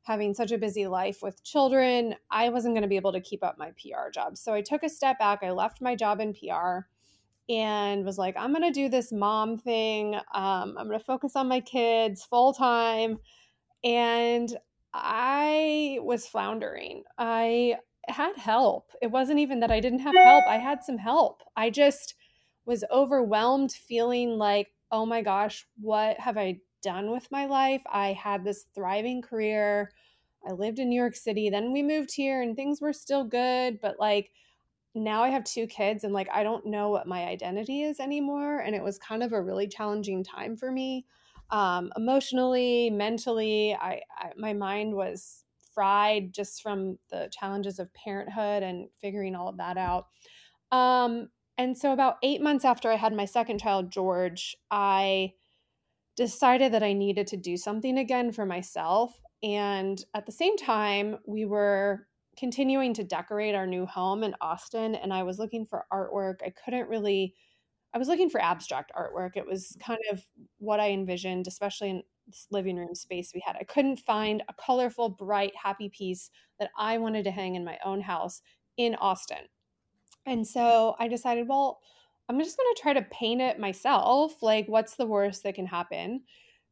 having 0.09 0.33
such 0.33 0.51
a 0.51 0.57
busy 0.57 0.87
life 0.87 1.21
with 1.21 1.43
children, 1.43 2.15
I 2.31 2.49
wasn't 2.49 2.73
going 2.73 2.81
to 2.81 2.87
be 2.87 2.95
able 2.95 3.11
to 3.11 3.21
keep 3.21 3.43
up 3.43 3.59
my 3.59 3.69
PR 3.79 4.09
job. 4.11 4.37
So 4.37 4.55
I 4.55 4.61
took 4.61 4.81
a 4.81 4.89
step 4.89 5.19
back. 5.19 5.43
I 5.43 5.51
left 5.51 5.83
my 5.83 5.95
job 5.95 6.19
in 6.19 6.33
PR 6.33 6.87
and 7.47 8.03
was 8.03 8.17
like, 8.17 8.35
I'm 8.35 8.51
going 8.51 8.63
to 8.63 8.71
do 8.71 8.89
this 8.89 9.11
mom 9.11 9.59
thing. 9.59 10.15
Um, 10.15 10.75
I'm 10.79 10.87
going 10.87 10.97
to 10.97 11.05
focus 11.05 11.35
on 11.35 11.47
my 11.47 11.59
kids 11.59 12.25
full 12.25 12.53
time. 12.53 13.19
And 13.83 14.51
I 14.95 15.99
was 16.01 16.25
floundering. 16.25 17.03
I 17.19 17.75
had 18.07 18.35
help. 18.35 18.89
It 19.03 19.11
wasn't 19.11 19.37
even 19.37 19.59
that 19.59 19.69
I 19.69 19.79
didn't 19.79 19.99
have 19.99 20.15
help. 20.15 20.43
I 20.47 20.57
had 20.57 20.83
some 20.83 20.97
help. 20.97 21.43
I 21.55 21.69
just 21.69 22.15
was 22.65 22.83
overwhelmed, 22.91 23.73
feeling 23.73 24.39
like, 24.39 24.69
oh 24.91 25.05
my 25.05 25.21
gosh, 25.21 25.67
what 25.79 26.19
have 26.19 26.35
I 26.35 26.61
done 26.81 27.11
with 27.11 27.31
my 27.31 27.45
life? 27.45 27.81
I 27.91 28.13
had 28.13 28.43
this 28.43 28.65
thriving 28.73 29.21
career. 29.21 29.91
I 30.47 30.53
lived 30.53 30.79
in 30.79 30.89
New 30.89 30.99
York 30.99 31.15
City. 31.15 31.49
Then 31.49 31.71
we 31.71 31.83
moved 31.83 32.13
here 32.13 32.41
and 32.41 32.55
things 32.55 32.81
were 32.81 32.93
still 32.93 33.23
good. 33.23 33.79
But 33.81 33.99
like 33.99 34.31
now 34.95 35.23
I 35.23 35.29
have 35.29 35.43
two 35.43 35.67
kids 35.67 36.03
and 36.03 36.13
like 36.13 36.29
I 36.33 36.43
don't 36.43 36.65
know 36.65 36.89
what 36.89 37.07
my 37.07 37.25
identity 37.25 37.83
is 37.83 37.99
anymore. 37.99 38.59
And 38.59 38.75
it 38.75 38.83
was 38.83 38.97
kind 38.97 39.23
of 39.23 39.33
a 39.33 39.41
really 39.41 39.67
challenging 39.67 40.23
time 40.23 40.55
for 40.55 40.71
me. 40.71 41.05
Um, 41.51 41.91
emotionally, 41.97 42.89
mentally, 42.89 43.73
I, 43.73 44.01
I 44.17 44.31
my 44.37 44.53
mind 44.53 44.93
was 44.93 45.43
fried 45.73 46.33
just 46.33 46.61
from 46.61 46.97
the 47.09 47.29
challenges 47.31 47.79
of 47.79 47.93
parenthood 47.93 48.63
and 48.63 48.87
figuring 49.01 49.35
all 49.35 49.47
of 49.47 49.57
that 49.57 49.77
out. 49.77 50.07
Um, 50.71 51.29
and 51.57 51.77
so, 51.77 51.91
about 51.91 52.17
eight 52.23 52.41
months 52.41 52.65
after 52.65 52.91
I 52.91 52.95
had 52.95 53.13
my 53.13 53.25
second 53.25 53.59
child, 53.59 53.91
George, 53.91 54.55
I 54.69 55.33
decided 56.19 56.73
that 56.73 56.83
I 56.83 56.91
needed 56.91 57.27
to 57.27 57.37
do 57.37 57.55
something 57.55 57.97
again 57.97 58.33
for 58.33 58.45
myself. 58.45 59.17
And 59.41 60.03
at 60.13 60.25
the 60.25 60.33
same 60.33 60.57
time, 60.57 61.17
we 61.25 61.45
were 61.45 62.07
continuing 62.37 62.93
to 62.95 63.05
decorate 63.05 63.55
our 63.55 63.65
new 63.65 63.85
home 63.85 64.23
in 64.23 64.35
Austin, 64.41 64.95
and 64.95 65.13
I 65.13 65.23
was 65.23 65.39
looking 65.39 65.65
for 65.65 65.85
artwork. 65.93 66.41
I 66.45 66.51
couldn't 66.65 66.89
really, 66.89 67.35
I 67.93 67.97
was 67.97 68.09
looking 68.09 68.29
for 68.29 68.41
abstract 68.41 68.91
artwork. 68.97 69.37
It 69.37 69.45
was 69.45 69.77
mm. 69.77 69.81
kind 69.81 69.99
of 70.11 70.21
what 70.57 70.81
I 70.81 70.89
envisioned, 70.89 71.47
especially 71.47 71.89
in 71.89 72.03
this 72.27 72.47
living 72.51 72.75
room 72.75 72.95
space 72.95 73.31
we 73.33 73.41
had. 73.45 73.55
I 73.57 73.63
couldn't 73.63 74.01
find 74.01 74.43
a 74.49 74.53
colorful, 74.53 75.07
bright, 75.07 75.53
happy 75.55 75.87
piece 75.87 76.31
that 76.59 76.69
I 76.77 76.97
wanted 76.97 77.23
to 77.23 77.31
hang 77.31 77.55
in 77.55 77.63
my 77.63 77.77
own 77.85 78.01
house 78.01 78.41
in 78.75 78.95
Austin. 78.95 79.47
And 80.25 80.45
so 80.45 80.97
I 80.99 81.07
decided, 81.07 81.47
well, 81.47 81.79
I'm 82.29 82.39
just 82.39 82.57
going 82.57 82.73
to 82.75 82.81
try 82.81 82.93
to 82.93 83.01
paint 83.11 83.41
it 83.41 83.59
myself. 83.59 84.41
Like, 84.43 84.67
what's 84.67 84.95
the 84.95 85.07
worst 85.07 85.43
that 85.43 85.55
can 85.55 85.65
happen? 85.65 86.21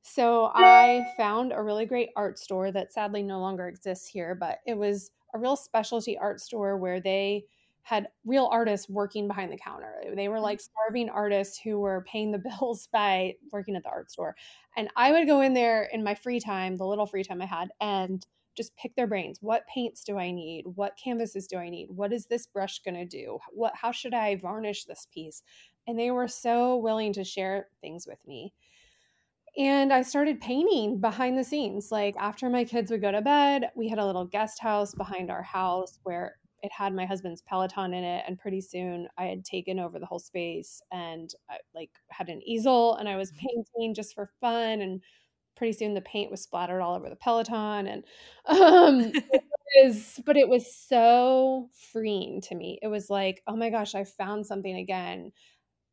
So 0.04 0.52
I 0.54 1.06
found 1.18 1.52
a 1.52 1.62
really 1.62 1.86
great 1.86 2.10
art 2.16 2.40
store 2.40 2.72
that 2.72 2.94
sadly 2.94 3.24
no 3.24 3.40
longer 3.40 3.68
exists 3.68 4.08
here, 4.08 4.36
but 4.36 4.60
it 4.66 4.78
was 4.78 5.12
a 5.34 5.40
real 5.40 5.58
specialty 5.58 6.18
art 6.18 6.40
store 6.40 6.78
where 6.78 7.02
they 7.02 7.44
had 7.82 8.08
real 8.26 8.50
artists 8.52 8.90
working 8.90 9.28
behind 9.28 9.52
the 9.52 9.58
counter. 9.58 9.96
They 10.16 10.30
were 10.30 10.40
like 10.40 10.60
mm-hmm. 10.60 10.72
starving 10.72 11.10
artists 11.10 11.60
who 11.60 11.80
were 11.80 12.06
paying 12.08 12.32
the 12.32 12.38
bills 12.60 12.88
by 12.94 13.36
working 13.52 13.76
at 13.76 13.84
the 13.84 13.90
art 13.90 14.12
store. 14.12 14.36
And 14.78 14.90
I 14.96 15.12
would 15.12 15.28
go 15.28 15.42
in 15.42 15.54
there 15.54 15.90
in 15.92 16.04
my 16.04 16.14
free 16.14 16.40
time, 16.40 16.78
the 16.78 16.86
little 16.86 17.06
free 17.08 17.24
time 17.24 17.42
I 17.42 17.46
had, 17.46 17.70
and 17.82 18.26
just 18.58 18.76
pick 18.76 18.96
their 18.96 19.08
brains. 19.08 19.38
What 19.42 19.68
paints 19.68 20.04
do 20.04 20.18
I 20.18 20.32
need? 20.32 20.66
What 20.76 20.98
canvases 21.02 21.48
do 21.48 21.58
I 21.58 21.70
need? 21.70 21.88
What 21.90 22.12
is 22.12 22.26
this 22.26 22.48
brush 22.48 22.80
going 22.80 22.96
to 22.96 23.06
do? 23.06 23.38
What 23.52 23.74
how 23.76 23.92
should 23.92 24.14
I 24.14 24.36
varnish 24.36 24.86
this 24.86 25.08
piece? 25.14 25.44
And 25.88 25.98
they 25.98 26.12
were 26.12 26.28
so 26.28 26.76
willing 26.78 27.14
to 27.14 27.24
share 27.24 27.68
things 27.80 28.06
with 28.08 28.20
me. 28.28 28.54
And 29.58 29.92
I 29.92 30.02
started 30.02 30.42
painting 30.42 31.00
behind 31.00 31.38
the 31.38 31.44
scenes. 31.44 31.92
Like 31.92 32.16
after 32.20 32.50
my 32.50 32.64
kids 32.64 32.92
would 32.92 33.02
go 33.02 33.12
to 33.12 33.22
bed, 33.22 33.72
we 33.76 33.88
had 33.88 34.00
a 34.00 34.06
little 34.06 34.26
guest 34.26 34.60
house 34.60 34.94
behind 34.94 35.32
our 35.32 35.42
house 35.42 36.00
where 36.04 36.36
it 36.64 36.72
had 36.72 36.94
my 36.94 37.06
husband's 37.06 37.42
Peloton 37.42 37.94
in 37.94 38.04
it. 38.04 38.24
And 38.28 38.38
pretty 38.38 38.62
soon 38.62 39.08
I 39.18 39.26
had 39.26 39.46
taken 39.46 39.80
over 39.80 40.00
the 40.00 40.06
whole 40.06 40.20
space 40.20 40.82
and 40.92 41.34
I 41.50 41.58
like 41.74 41.92
had 42.10 42.30
an 42.30 42.42
easel 42.44 42.96
and 42.96 43.08
I 43.08 43.16
was 43.16 43.32
mm-hmm. 43.32 43.48
painting 43.48 43.94
just 43.96 44.14
for 44.14 44.30
fun. 44.42 44.82
And 44.82 45.02
pretty 45.58 45.74
soon 45.74 45.94
the 45.94 46.02
paint 46.02 46.32
was 46.32 46.42
splattered 46.42 46.82
all 46.82 46.96
over 46.96 47.10
the 47.10 47.16
Peloton. 47.16 47.88
And 47.88 48.04
um, 48.46 49.12
it 49.14 49.44
was, 49.84 50.22
but 50.26 50.38
it 50.38 50.48
was 50.48 50.74
so 50.74 51.70
freeing 51.92 52.42
to 52.42 52.56
me. 52.56 52.80
It 52.82 52.88
was 52.88 53.10
like, 53.10 53.42
oh 53.48 53.56
my 53.56 53.70
gosh, 53.70 53.96
I 53.96 54.06
found 54.06 54.46
something 54.46 54.76
again 54.76 55.32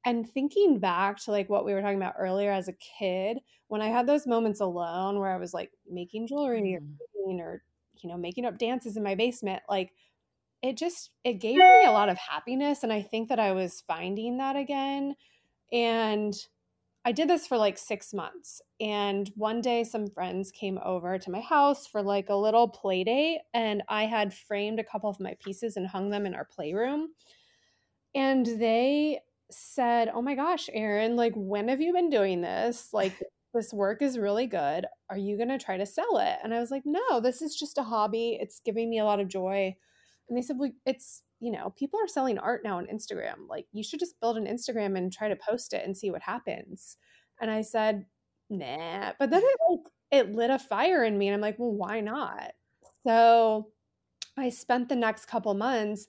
and 0.05 0.29
thinking 0.29 0.79
back 0.79 1.19
to 1.19 1.31
like 1.31 1.49
what 1.49 1.65
we 1.65 1.73
were 1.73 1.81
talking 1.81 1.97
about 1.97 2.15
earlier 2.19 2.53
as 2.53 2.69
a 2.69 2.75
kid 2.75 3.39
when 3.69 3.81
i 3.81 3.89
had 3.89 4.07
those 4.07 4.27
moments 4.27 4.61
alone 4.61 5.19
where 5.19 5.33
i 5.33 5.39
was 5.39 5.55
like 5.55 5.71
making 5.91 6.27
jewelry 6.27 6.61
mm. 6.61 6.77
or, 7.27 7.43
or 7.43 7.63
you 8.03 8.09
know 8.09 8.17
making 8.17 8.45
up 8.45 8.59
dances 8.59 8.97
in 8.97 9.03
my 9.03 9.15
basement 9.15 9.63
like 9.69 9.93
it 10.63 10.77
just 10.77 11.11
it 11.25 11.35
gave 11.35 11.57
me 11.57 11.85
a 11.87 11.91
lot 11.91 12.09
of 12.09 12.19
happiness 12.19 12.83
and 12.83 12.93
i 12.93 13.03
think 13.03 13.29
that 13.29 13.39
i 13.39 13.53
was 13.53 13.83
finding 13.87 14.39
that 14.39 14.57
again 14.57 15.15
and 15.73 16.35
i 17.05 17.13
did 17.13 17.29
this 17.29 17.47
for 17.47 17.57
like 17.57 17.79
six 17.79 18.15
months 18.15 18.61
and 18.81 19.31
one 19.37 19.61
day 19.61 19.85
some 19.85 20.09
friends 20.09 20.51
came 20.51 20.79
over 20.85 21.19
to 21.19 21.31
my 21.31 21.41
house 21.41 21.87
for 21.87 22.03
like 22.03 22.29
a 22.29 22.35
little 22.35 22.69
play 22.69 23.05
date 23.05 23.41
and 23.53 23.83
i 23.89 24.05
had 24.07 24.33
framed 24.35 24.79
a 24.79 24.85
couple 24.85 25.11
of 25.11 25.21
my 25.21 25.37
pieces 25.45 25.77
and 25.77 25.87
hung 25.87 26.11
them 26.11 26.27
in 26.27 26.35
our 26.35 26.45
playroom 26.45 27.09
and 28.15 28.47
they 28.47 29.21
said, 29.51 30.11
Oh 30.15 30.23
my 30.23 30.35
gosh, 30.35 30.69
Erin, 30.73 31.17
like, 31.17 31.33
when 31.37 31.69
have 31.69 31.81
you 31.81 31.93
been 31.93 32.11
doing 32.11 32.41
this? 32.41 32.91
Like, 32.93 33.13
this 33.55 33.73
work 33.73 34.03
is 34.03 34.19
really 34.19 34.47
good. 34.47 34.87
Are 35.11 35.19
you 35.19 35.37
going 35.37 35.49
to 35.49 35.59
try 35.59 35.77
to 35.77 35.87
sell 35.87 36.19
it? 36.19 36.39
And 36.43 36.53
I 36.53 36.61
was 36.61 36.71
like, 36.71 36.83
No, 36.85 37.21
this 37.21 37.43
is 37.43 37.57
just 37.57 37.79
a 37.79 37.83
hobby. 37.83 38.39
It's 38.41 38.61
giving 38.61 38.91
me 38.91 38.99
a 38.99 39.05
lot 39.05 39.21
of 39.21 39.29
joy. 39.29 39.77
And 40.29 40.37
they 40.37 40.43
said, 40.43 40.57
Well, 40.59 40.73
it's, 40.87 41.23
you 41.45 41.53
know, 41.53 41.75
people 41.77 42.01
are 42.01 42.09
selling 42.09 42.39
art 42.39 42.63
now 42.65 42.79
on 42.79 42.87
Instagram. 42.87 43.49
Like, 43.51 43.67
you 43.71 43.85
should 43.85 44.01
just 44.01 44.19
build 44.19 44.39
an 44.39 44.47
Instagram 44.47 44.97
and 44.97 45.13
try 45.13 45.29
to 45.29 45.37
post 45.37 45.75
it 45.75 45.85
and 45.85 45.95
see 45.95 46.11
what 46.11 46.23
happens. 46.23 46.97
And 47.39 47.51
I 47.51 47.61
said, 47.61 48.07
Nah. 48.49 49.13
But 49.19 49.29
then 49.29 49.43
it, 49.43 49.57
like, 49.71 49.81
it 50.11 50.35
lit 50.35 50.49
a 50.49 50.59
fire 50.59 51.05
in 51.05 51.19
me. 51.19 51.29
And 51.29 51.35
I'm 51.35 51.43
like, 51.43 51.59
Well, 51.59 51.75
why 51.75 52.01
not? 52.01 52.53
So 53.07 53.69
I 54.39 54.49
spent 54.49 54.89
the 54.89 54.97
next 54.97 55.27
couple 55.27 55.53
months 55.53 56.07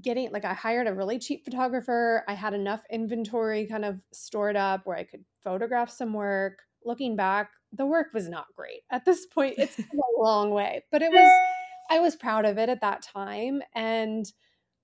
getting 0.00 0.32
like 0.32 0.46
I 0.46 0.54
hired 0.54 0.88
a 0.88 0.94
really 0.94 1.18
cheap 1.18 1.44
photographer. 1.44 2.24
I 2.26 2.32
had 2.32 2.54
enough 2.54 2.82
inventory 2.90 3.66
kind 3.66 3.84
of 3.84 4.00
stored 4.12 4.56
up 4.56 4.86
where 4.86 4.96
I 4.96 5.04
could 5.04 5.26
photograph 5.44 5.90
some 5.90 6.14
work. 6.14 6.60
Looking 6.86 7.16
back, 7.16 7.50
the 7.70 7.84
work 7.84 8.08
was 8.14 8.30
not 8.30 8.46
great. 8.56 8.80
At 8.90 9.04
this 9.04 9.26
point, 9.26 9.56
it's 9.58 9.78
a 9.78 9.84
long 10.18 10.52
way, 10.52 10.84
but 10.90 11.02
it 11.02 11.12
was 11.12 11.30
I 11.92 11.98
was 11.98 12.16
proud 12.16 12.46
of 12.46 12.56
it 12.56 12.70
at 12.70 12.80
that 12.80 13.02
time 13.02 13.60
and 13.74 14.24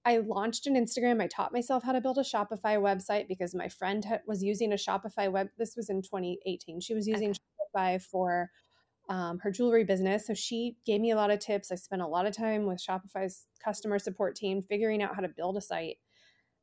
I 0.05 0.19
launched 0.19 0.67
an 0.67 0.75
Instagram. 0.75 1.23
I 1.23 1.27
taught 1.27 1.55
myself 1.55 1.83
how 1.83 1.93
to 1.93 2.03
build 2.03 2.19
a 2.19 2.23
Shopify 2.23 2.77
website 2.77 3.29
because 3.29 3.55
my 3.55 3.71
friend 3.71 4.05
was 4.27 4.43
using 4.43 4.75
a 4.75 4.77
Shopify 4.77 5.33
web. 5.33 5.49
This 5.57 5.75
was 5.75 5.89
in 5.89 6.03
2018. 6.03 6.83
She 6.83 6.93
was 6.93 7.09
using 7.09 7.31
okay. 7.31 7.39
Shopify 7.75 8.03
for 8.03 8.51
um, 9.09 9.39
her 9.39 9.51
jewelry 9.51 9.85
business. 9.85 10.27
So 10.27 10.35
she 10.35 10.77
gave 10.85 11.01
me 11.01 11.11
a 11.11 11.17
lot 11.17 11.31
of 11.31 11.39
tips. 11.39 11.73
I 11.73 11.77
spent 11.77 12.03
a 12.03 12.07
lot 12.07 12.27
of 12.27 12.37
time 12.37 12.67
with 12.67 12.79
Shopify's 12.79 13.47
customer 13.65 13.99
support 13.99 14.37
team 14.37 14.61
figuring 14.61 15.03
out 15.03 15.15
how 15.15 15.23
to 15.23 15.29
build 15.29 15.57
a 15.57 15.63
site. 15.63 15.97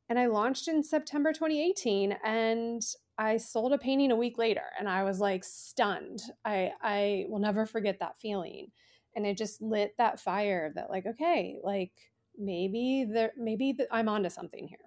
And 0.10 0.20
I 0.20 0.28
launched 0.28 0.68
in 0.68 0.84
September 0.84 1.34
2018 1.34 2.18
and 2.24 2.84
I 3.18 3.38
sold 3.38 3.74
a 3.74 3.80
painting 3.80 4.12
a 4.12 4.16
week 4.16 4.38
later 4.38 4.66
and 4.78 4.88
I 4.88 5.02
was 5.06 5.20
like 5.20 5.44
stunned. 5.44 6.22
I 6.46 6.74
I 6.84 7.26
will 7.30 7.40
never 7.40 7.66
forget 7.66 7.98
that 8.00 8.20
feeling. 8.20 8.68
And 9.16 9.26
it 9.26 9.38
just 9.38 9.62
lit 9.62 9.96
that 9.98 10.20
fire 10.20 10.72
that 10.76 10.90
like 10.90 11.06
okay, 11.06 11.58
like 11.64 11.92
maybe 12.38 13.08
there 13.12 13.32
maybe 13.38 13.74
the, 13.74 13.88
I'm 13.92 14.10
onto 14.10 14.30
something 14.30 14.68
here. 14.68 14.78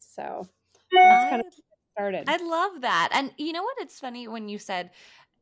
So 0.00 0.48
that's 0.90 1.24
kind 1.30 1.42
of 1.42 1.52
started. 1.92 2.24
I 2.28 2.36
love 2.36 2.82
that. 2.82 3.10
And 3.12 3.32
you 3.38 3.52
know 3.52 3.62
what? 3.62 3.76
It's 3.80 4.00
funny 4.00 4.28
when 4.28 4.48
you 4.48 4.58
said 4.58 4.90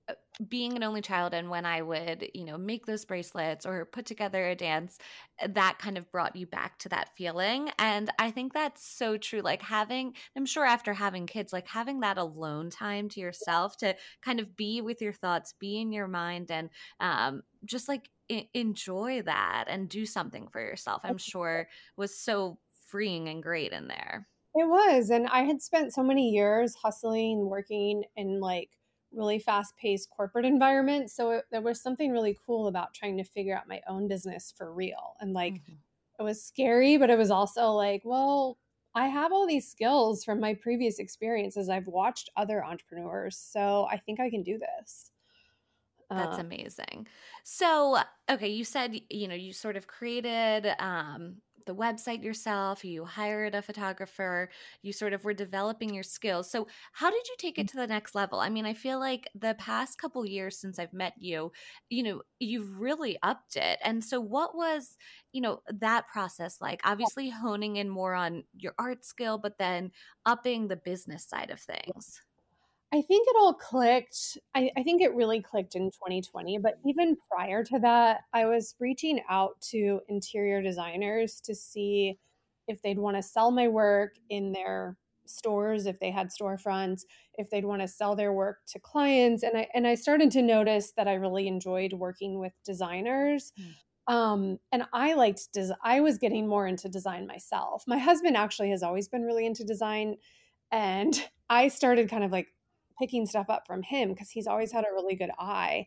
uh, 0.09 0.14
being 0.48 0.76
an 0.76 0.83
only 0.83 1.00
child 1.00 1.33
and 1.33 1.48
when 1.48 1.64
I 1.64 1.80
would, 1.80 2.28
you 2.35 2.44
know, 2.44 2.59
make 2.59 2.85
those 2.85 3.04
bracelets 3.04 3.64
or 3.64 3.87
put 3.87 4.04
together 4.04 4.46
a 4.46 4.54
dance, 4.54 4.98
uh, 5.42 5.48
that 5.52 5.78
kind 5.78 5.96
of 5.96 6.11
brought 6.12 6.37
you 6.37 6.46
back 6.46 6.78
to 6.80 6.90
that 6.90 7.11
feeling. 7.16 7.70
And 7.78 8.11
I 8.18 8.30
think 8.30 8.52
that's 8.52 8.87
so 8.87 9.16
true. 9.16 9.40
Like 9.40 9.62
having, 9.62 10.14
I'm 10.37 10.44
sure 10.46 10.66
after 10.66 10.92
having 10.92 11.26
kids, 11.26 11.52
like 11.52 11.68
having 11.68 12.00
that 12.00 12.18
alone 12.18 12.68
time 12.68 13.09
to 13.11 13.20
yourself 13.20 13.76
to 13.78 13.96
kind 14.22 14.40
of 14.40 14.57
be 14.57 14.83
with 14.83 15.00
your 15.00 15.14
thoughts, 15.14 15.54
be 15.59 15.80
in 15.80 15.92
your 15.92 16.09
mind, 16.09 16.50
and 16.50 16.68
um, 17.00 17.42
just 17.64 17.88
like 17.88 18.11
I- 18.30 18.48
enjoy 18.54 19.22
that 19.22 19.64
and 19.68 19.88
do 19.88 20.06
something 20.06 20.48
for 20.48 20.60
yourself, 20.60 21.02
I'm 21.04 21.18
sure 21.18 21.68
was 21.96 22.16
so 22.16 22.58
freeing 22.88 23.28
and 23.28 23.42
great 23.42 23.72
in 23.72 23.88
there. 23.88 24.28
It 24.54 24.68
was. 24.68 25.10
And 25.10 25.26
I 25.26 25.42
had 25.42 25.60
spent 25.62 25.92
so 25.92 26.02
many 26.02 26.30
years 26.30 26.74
hustling, 26.74 27.48
working 27.48 28.04
in 28.16 28.40
like, 28.40 28.70
really 29.16 29.38
fast 29.38 29.76
paced 29.76 30.10
corporate 30.10 30.44
environment. 30.44 31.08
So 31.10 31.30
it, 31.30 31.44
there 31.52 31.60
was 31.60 31.80
something 31.80 32.10
really 32.10 32.37
cool 32.44 32.66
about 32.66 32.94
trying 32.94 33.16
to 33.18 33.24
figure 33.24 33.56
out 33.56 33.68
my 33.68 33.80
own 33.88 34.08
business 34.08 34.52
for 34.56 34.72
real. 34.72 35.14
And 35.20 35.32
like, 35.32 35.54
mm-hmm. 35.54 35.74
it 36.18 36.22
was 36.22 36.42
scary, 36.42 36.96
but 36.96 37.10
it 37.10 37.18
was 37.18 37.30
also 37.30 37.70
like, 37.70 38.02
well, 38.04 38.58
I 38.94 39.06
have 39.06 39.32
all 39.32 39.46
these 39.46 39.68
skills 39.68 40.24
from 40.24 40.40
my 40.40 40.54
previous 40.54 40.98
experiences. 40.98 41.68
I've 41.68 41.87
watched 41.87 42.30
other 42.37 42.64
entrepreneurs. 42.64 43.37
So 43.37 43.87
I 43.90 43.98
think 43.98 44.18
I 44.20 44.30
can 44.30 44.42
do 44.42 44.58
this. 44.58 45.10
That's 46.11 46.38
uh, 46.38 46.43
amazing. 46.43 47.07
So, 47.43 47.99
okay, 48.31 48.49
you 48.49 48.64
said, 48.64 49.01
you 49.11 49.29
know, 49.29 49.35
you 49.35 49.53
sort 49.53 49.77
of 49.77 49.87
created 49.87 50.75
um, 50.79 51.37
the 51.67 51.75
website 51.75 52.23
yourself, 52.23 52.85
you 52.85 53.05
hired 53.05 53.55
a 53.55 53.62
photographer, 53.62 54.51
you 54.83 54.93
sort 54.93 55.12
of 55.12 55.25
were 55.25 55.35
developing 55.35 55.95
your 55.95 56.03
skills. 56.03 56.51
So, 56.51 56.67
how 56.93 57.11
did 57.11 57.27
you 57.29 57.35
take 57.38 57.59
it 57.59 57.67
mm. 57.67 57.71
to 57.71 57.77
the 57.77 57.87
next 57.87 58.14
level? 58.14 58.40
I 58.40 58.49
mean, 58.49 58.67
I 58.67 58.75
feel 58.75 58.99
like 58.99 59.29
the 59.35 59.55
past 59.59 59.99
couple 59.99 60.27
years 60.27 60.59
since 60.59 60.79
I've 60.79 60.93
met 60.93 61.14
you, 61.19 61.53
you 61.88 62.03
know, 62.03 62.23
you've 62.38 62.81
really 62.81 63.19
upped 63.23 63.57
it. 63.57 63.79
And 63.83 64.03
so, 64.03 64.21
what 64.21 64.57
was, 64.57 64.97
you 65.33 65.40
know, 65.40 65.61
that 65.69 66.09
process 66.09 66.61
like? 66.61 66.81
Obviously, 66.85 67.31
honing 67.31 67.77
in 67.77 67.88
more 67.88 68.14
on 68.14 68.45
your 68.57 68.75
art 68.79 69.05
skill, 69.05 69.38
but 69.38 69.59
then 69.59 69.90
upping 70.27 70.69
the 70.69 70.77
business 70.77 71.25
side 71.27 71.51
of 71.51 71.61
things. 71.61 72.21
I 72.92 73.03
think 73.03 73.27
it 73.29 73.37
all 73.38 73.55
clicked. 73.55 74.38
I, 74.55 74.70
I, 74.77 74.83
think 74.85 75.03
it 75.03 75.14
really 75.14 75.40
clicked 75.40 75.75
in 75.75 75.90
2020. 75.90 76.59
But 76.59 76.75
even 76.87 77.16
prior 77.29 77.64
to 77.64 77.79
that, 77.81 78.20
I 78.33 78.47
was 78.47 78.77
reaching 78.79 79.20
out 79.29 79.61
to 79.70 80.01
interior 80.09 80.62
designers 80.62 81.40
to 81.40 81.55
see 81.57 82.18
if 82.68 82.81
they'd 82.83 82.99
want 82.99 83.16
to 83.16 83.23
sell 83.23 83.51
my 83.51 83.66
work 83.66 84.14
in 84.31 84.53
their 84.53 84.97
stores, 85.27 85.87
if 85.87 85.99
they 86.01 86.11
had 86.11 86.31
storefronts, 86.31 87.03
if 87.37 87.51
they'd 87.51 87.64
want 87.64 87.83
to 87.83 87.88
sell 87.88 88.14
their 88.14 88.33
work 88.33 88.59
to 88.68 88.79
clients. 88.79 89.42
And 89.42 89.57
I 89.57 89.68
and 89.75 89.87
I 89.87 89.94
started 89.94 90.31
to 90.33 90.42
notice 90.42 90.92
that 90.97 91.09
I 91.09 91.14
really 91.14 91.49
enjoyed 91.49 91.92
working 91.94 92.38
with 92.38 92.53
designers. 92.64 93.53
Mm. 93.61 93.75
Um, 94.07 94.59
and 94.70 94.85
I 94.92 95.14
liked 95.14 95.53
des- 95.53 95.77
I 95.83 96.01
was 96.01 96.18
getting 96.18 96.47
more 96.47 96.66
into 96.66 96.88
design 96.88 97.27
myself. 97.27 97.85
My 97.87 97.99
husband 97.99 98.37
actually 98.37 98.70
has 98.70 98.83
always 98.83 99.09
been 99.09 99.23
really 99.23 99.47
into 99.47 99.64
design. 99.64 100.16
And 100.70 101.14
I 101.51 101.68
started 101.68 102.09
kind 102.09 102.25
of 102.25 102.33
like 102.33 102.49
picking 102.98 103.26
stuff 103.26 103.46
up 103.48 103.66
from 103.66 103.83
him 103.83 104.11
because 104.11 104.30
he's 104.30 104.46
always 104.46 104.72
had 104.72 104.85
a 104.85 104.94
really 104.94 105.16
good 105.16 105.30
eye. 105.38 105.87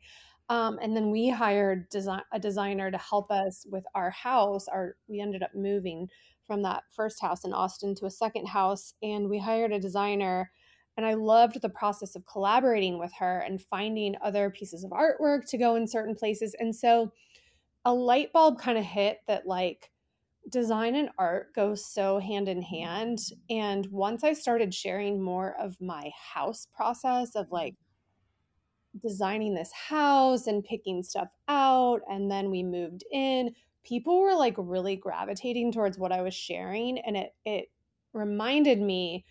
Um, 0.50 0.80
and 0.82 0.96
then 0.96 1.12
we 1.12 1.30
hired 1.30 1.88
a 2.32 2.40
designer 2.40 2.90
to 2.90 2.98
help 2.98 3.32
us 3.32 3.66
with 3.70 3.84
our 3.96 4.10
house. 4.12 4.68
Our 4.68 4.96
we 5.08 5.20
ended 5.20 5.44
up 5.44 5.54
moving 5.54 6.08
from 6.46 6.62
that 6.64 6.84
first 6.92 7.22
house 7.22 7.44
in 7.44 7.54
Austin 7.54 7.94
to 7.96 8.06
a 8.06 8.12
second 8.12 8.48
house, 8.48 8.94
and 9.04 9.30
we 9.30 9.40
hired 9.40 9.74
a 9.74 9.80
designer. 9.80 10.52
And 10.96 11.06
I 11.06 11.14
loved 11.14 11.62
the 11.62 11.70
process 11.70 12.16
of 12.16 12.26
collaborating 12.26 12.98
with 12.98 13.12
her 13.20 13.40
and 13.40 13.62
finding 13.62 14.16
other 14.24 14.50
pieces 14.50 14.84
of 14.84 14.92
artwork 14.92 15.48
to 15.50 15.58
go 15.58 15.76
in 15.76 15.86
certain 15.86 16.16
places. 16.16 16.56
And 16.60 16.76
so 16.76 17.12
a 17.86 17.94
light 17.94 18.34
bulb 18.34 18.60
kind 18.60 18.78
of 18.80 18.84
hit 18.84 19.20
that 19.28 19.46
like 19.46 19.92
design 20.50 20.96
and 20.96 21.10
art 21.18 21.54
go 21.54 21.76
so 21.76 22.20
hand 22.20 22.48
in 22.48 22.62
hand. 22.62 23.20
And 23.50 23.86
once 23.92 24.24
I 24.24 24.34
started 24.34 24.74
sharing 24.74 25.22
more 25.22 25.56
of 25.60 25.76
my 25.82 26.12
house 26.34 26.68
process 26.76 27.36
of 27.36 27.48
like 27.52 27.76
designing 29.02 29.54
this 29.54 29.72
house 29.72 30.48
and 30.48 30.64
picking 30.64 31.04
stuff 31.04 31.30
out, 31.48 32.02
and 32.10 32.32
then 32.32 32.50
we 32.50 32.64
moved 32.64 33.04
in, 33.12 33.54
people 33.88 34.20
were 34.20 34.36
like 34.36 34.56
really 34.58 34.96
gravitating 34.96 35.72
towards 35.72 35.98
what 35.98 36.12
I 36.12 36.22
was 36.22 36.34
sharing 36.34 37.00
and 37.00 37.16
it 37.16 37.30
it 37.46 37.66
reminded 38.14 38.82
me 38.82 39.26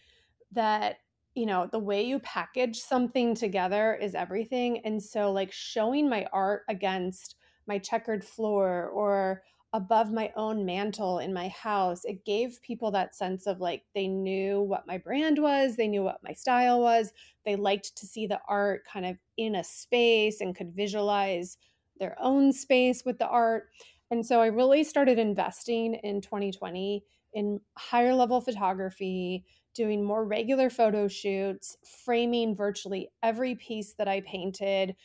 that 0.52 0.96
you 1.34 1.44
know 1.44 1.68
the 1.70 1.78
way 1.78 2.02
you 2.02 2.18
package 2.20 2.78
something 2.78 3.34
together 3.34 3.94
is 3.94 4.14
everything 4.14 4.80
and 4.84 5.02
so 5.02 5.30
like 5.30 5.52
showing 5.52 6.08
my 6.08 6.26
art 6.32 6.62
against 6.68 7.36
my 7.66 7.78
checkered 7.78 8.24
floor 8.24 8.88
or 8.88 9.42
above 9.76 10.10
my 10.10 10.32
own 10.36 10.64
mantle 10.64 11.18
in 11.18 11.34
my 11.34 11.48
house 11.48 12.04
it 12.06 12.24
gave 12.24 12.62
people 12.62 12.90
that 12.90 13.14
sense 13.14 13.46
of 13.46 13.60
like 13.60 13.84
they 13.94 14.08
knew 14.08 14.62
what 14.62 14.86
my 14.86 14.96
brand 14.96 15.38
was 15.38 15.76
they 15.76 15.86
knew 15.86 16.02
what 16.02 16.24
my 16.24 16.32
style 16.32 16.80
was 16.80 17.12
they 17.44 17.56
liked 17.56 17.94
to 17.94 18.06
see 18.06 18.26
the 18.26 18.40
art 18.48 18.86
kind 18.90 19.04
of 19.04 19.16
in 19.36 19.54
a 19.54 19.62
space 19.62 20.40
and 20.40 20.56
could 20.56 20.74
visualize 20.74 21.58
their 21.98 22.16
own 22.20 22.52
space 22.52 23.04
with 23.04 23.18
the 23.18 23.26
art. 23.26 23.68
And 24.10 24.24
so 24.24 24.40
i 24.40 24.46
really 24.46 24.84
started 24.84 25.18
investing 25.18 25.94
in 25.94 26.20
2020 26.20 27.04
in 27.34 27.60
higher 27.76 28.14
level 28.14 28.40
photography 28.40 29.44
doing 29.74 30.02
more 30.02 30.24
regular 30.24 30.70
photo 30.70 31.06
shoots 31.06 31.76
framing 32.04 32.56
virtually 32.56 33.10
every 33.22 33.54
piece 33.56 33.94
that 33.94 34.08
i 34.08 34.20
painted 34.22 34.96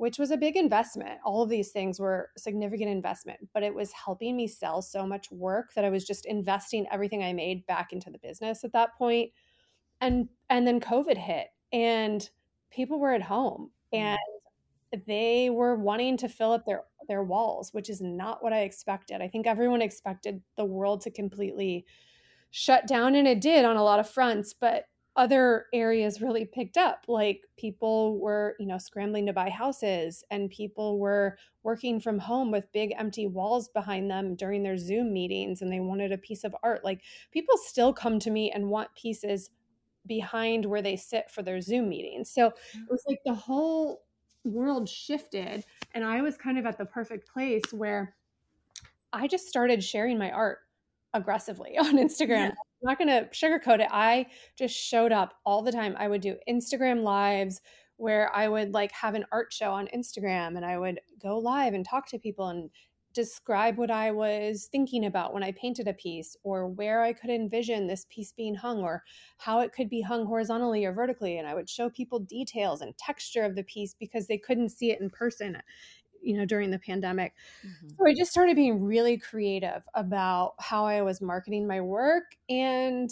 which 0.00 0.18
was 0.18 0.30
a 0.30 0.36
big 0.38 0.56
investment. 0.56 1.20
All 1.26 1.42
of 1.42 1.50
these 1.50 1.72
things 1.72 2.00
were 2.00 2.30
significant 2.34 2.88
investment, 2.88 3.38
but 3.52 3.62
it 3.62 3.74
was 3.74 3.92
helping 3.92 4.34
me 4.34 4.48
sell 4.48 4.80
so 4.80 5.06
much 5.06 5.30
work 5.30 5.74
that 5.74 5.84
I 5.84 5.90
was 5.90 6.06
just 6.06 6.24
investing 6.24 6.86
everything 6.90 7.22
I 7.22 7.34
made 7.34 7.66
back 7.66 7.92
into 7.92 8.08
the 8.08 8.16
business 8.16 8.64
at 8.64 8.72
that 8.72 8.96
point. 8.96 9.30
And 10.00 10.30
and 10.48 10.66
then 10.66 10.80
COVID 10.80 11.18
hit 11.18 11.48
and 11.70 12.26
people 12.70 12.98
were 12.98 13.12
at 13.12 13.20
home 13.20 13.72
mm. 13.92 13.98
and 13.98 15.02
they 15.06 15.50
were 15.50 15.76
wanting 15.76 16.16
to 16.16 16.30
fill 16.30 16.52
up 16.52 16.64
their 16.64 16.84
their 17.06 17.22
walls, 17.22 17.74
which 17.74 17.90
is 17.90 18.00
not 18.00 18.42
what 18.42 18.54
I 18.54 18.60
expected. 18.60 19.20
I 19.20 19.28
think 19.28 19.46
everyone 19.46 19.82
expected 19.82 20.40
the 20.56 20.64
world 20.64 21.02
to 21.02 21.10
completely 21.10 21.84
shut 22.50 22.86
down 22.86 23.16
and 23.16 23.28
it 23.28 23.42
did 23.42 23.66
on 23.66 23.76
a 23.76 23.84
lot 23.84 24.00
of 24.00 24.08
fronts, 24.08 24.54
but 24.58 24.86
other 25.16 25.66
areas 25.72 26.20
really 26.20 26.44
picked 26.44 26.76
up 26.76 27.04
like 27.08 27.42
people 27.56 28.20
were 28.20 28.54
you 28.60 28.66
know 28.66 28.78
scrambling 28.78 29.26
to 29.26 29.32
buy 29.32 29.50
houses 29.50 30.22
and 30.30 30.50
people 30.50 30.98
were 31.00 31.36
working 31.62 32.00
from 32.00 32.18
home 32.18 32.50
with 32.50 32.72
big 32.72 32.92
empty 32.96 33.26
walls 33.26 33.68
behind 33.68 34.10
them 34.10 34.34
during 34.36 34.62
their 34.62 34.78
zoom 34.78 35.12
meetings 35.12 35.62
and 35.62 35.72
they 35.72 35.80
wanted 35.80 36.12
a 36.12 36.18
piece 36.18 36.44
of 36.44 36.54
art. 36.62 36.84
Like 36.84 37.02
people 37.32 37.56
still 37.56 37.92
come 37.92 38.18
to 38.20 38.30
me 38.30 38.50
and 38.52 38.70
want 38.70 38.94
pieces 38.94 39.50
behind 40.06 40.64
where 40.64 40.80
they 40.80 40.96
sit 40.96 41.30
for 41.30 41.42
their 41.42 41.60
zoom 41.60 41.88
meetings. 41.88 42.30
So 42.30 42.48
mm. 42.48 42.82
it 42.82 42.90
was 42.90 43.04
like 43.06 43.18
the 43.24 43.34
whole 43.34 44.02
world 44.44 44.88
shifted 44.88 45.62
and 45.92 46.02
i 46.02 46.22
was 46.22 46.38
kind 46.38 46.58
of 46.58 46.64
at 46.64 46.78
the 46.78 46.84
perfect 46.86 47.30
place 47.30 47.62
where 47.72 48.14
i 49.12 49.26
just 49.26 49.46
started 49.46 49.84
sharing 49.84 50.16
my 50.16 50.30
art 50.30 50.60
aggressively 51.12 51.76
on 51.78 51.98
instagram. 51.98 52.48
Yeah 52.48 52.69
not 52.82 52.98
going 52.98 53.08
to 53.08 53.28
sugarcoat 53.30 53.80
it. 53.80 53.88
I 53.90 54.26
just 54.56 54.74
showed 54.74 55.12
up 55.12 55.34
all 55.44 55.62
the 55.62 55.72
time. 55.72 55.94
I 55.98 56.08
would 56.08 56.20
do 56.20 56.36
Instagram 56.48 57.02
lives 57.02 57.60
where 57.96 58.34
I 58.34 58.48
would 58.48 58.72
like 58.72 58.92
have 58.92 59.14
an 59.14 59.26
art 59.30 59.52
show 59.52 59.72
on 59.72 59.88
Instagram 59.94 60.56
and 60.56 60.64
I 60.64 60.78
would 60.78 61.00
go 61.22 61.38
live 61.38 61.74
and 61.74 61.84
talk 61.84 62.08
to 62.08 62.18
people 62.18 62.48
and 62.48 62.70
describe 63.12 63.76
what 63.76 63.90
I 63.90 64.12
was 64.12 64.68
thinking 64.70 65.04
about 65.04 65.34
when 65.34 65.42
I 65.42 65.52
painted 65.52 65.88
a 65.88 65.92
piece 65.92 66.36
or 66.44 66.68
where 66.68 67.02
I 67.02 67.12
could 67.12 67.30
envision 67.30 67.86
this 67.86 68.06
piece 68.08 68.32
being 68.32 68.54
hung 68.54 68.82
or 68.82 69.02
how 69.38 69.60
it 69.60 69.72
could 69.72 69.90
be 69.90 70.00
hung 70.00 70.26
horizontally 70.26 70.84
or 70.84 70.92
vertically. 70.92 71.38
And 71.38 71.46
I 71.46 71.54
would 71.54 71.68
show 71.68 71.90
people 71.90 72.20
details 72.20 72.80
and 72.80 72.96
texture 72.96 73.44
of 73.44 73.56
the 73.56 73.64
piece 73.64 73.94
because 73.94 74.28
they 74.28 74.38
couldn't 74.38 74.70
see 74.70 74.92
it 74.92 75.00
in 75.00 75.10
person 75.10 75.60
you 76.22 76.36
know 76.36 76.44
during 76.44 76.70
the 76.70 76.78
pandemic. 76.78 77.34
Mm-hmm. 77.66 77.88
so 77.98 78.06
i 78.06 78.14
just 78.14 78.30
started 78.30 78.56
being 78.56 78.82
really 78.82 79.16
creative 79.18 79.82
about 79.94 80.54
how 80.58 80.84
i 80.84 81.02
was 81.02 81.20
marketing 81.20 81.66
my 81.66 81.80
work 81.80 82.24
and 82.48 83.10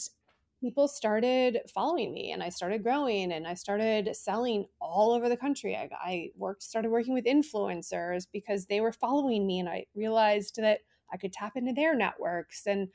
people 0.61 0.89
started 0.89 1.61
following 1.73 2.13
me 2.13 2.33
and 2.33 2.43
i 2.43 2.49
started 2.49 2.83
growing 2.83 3.33
and 3.33 3.47
i 3.47 3.55
started 3.55 4.15
selling 4.15 4.67
all 4.81 5.13
over 5.13 5.29
the 5.29 5.37
country. 5.37 5.77
I, 5.77 5.89
I 5.93 6.31
worked 6.37 6.63
started 6.63 6.91
working 6.91 7.15
with 7.15 7.27
influencers 7.27 8.27
because 8.33 8.67
they 8.67 8.81
were 8.81 8.93
following 8.93 9.47
me 9.47 9.61
and 9.61 9.69
i 9.69 9.87
realized 9.95 10.57
that 10.57 10.81
i 11.13 11.17
could 11.17 11.33
tap 11.33 11.57
into 11.57 11.73
their 11.73 11.95
networks 11.95 12.67
and 12.67 12.89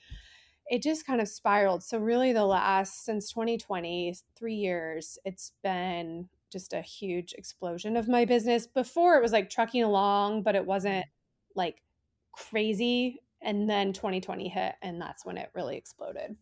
it 0.68 0.82
just 0.82 1.06
kind 1.06 1.22
of 1.22 1.28
spiraled. 1.28 1.84
So 1.84 1.98
really 1.98 2.34
the 2.34 2.46
last 2.46 3.06
since 3.06 3.32
2020 3.32 4.16
three 4.36 4.56
years 4.56 5.18
it's 5.26 5.52
been 5.64 6.30
just 6.54 6.74
a 6.74 6.82
huge 6.82 7.34
explosion 7.34 7.98
of 7.98 8.08
my 8.08 8.24
business. 8.26 8.66
Before 8.66 9.16
it 9.16 9.22
was 9.22 9.34
like 9.34 9.50
trucking 9.50 9.84
along, 9.84 10.44
but 10.44 10.56
it 10.56 10.66
wasn't 10.66 11.06
mm. 11.06 11.10
like 11.56 11.82
crazy. 12.32 13.20
And 13.42 13.70
then 13.70 13.92
2020 13.92 14.48
hit, 14.48 14.76
and 14.82 15.02
that's 15.02 15.26
when 15.26 15.38
it 15.38 15.50
really 15.54 15.76
exploded. 15.76 16.38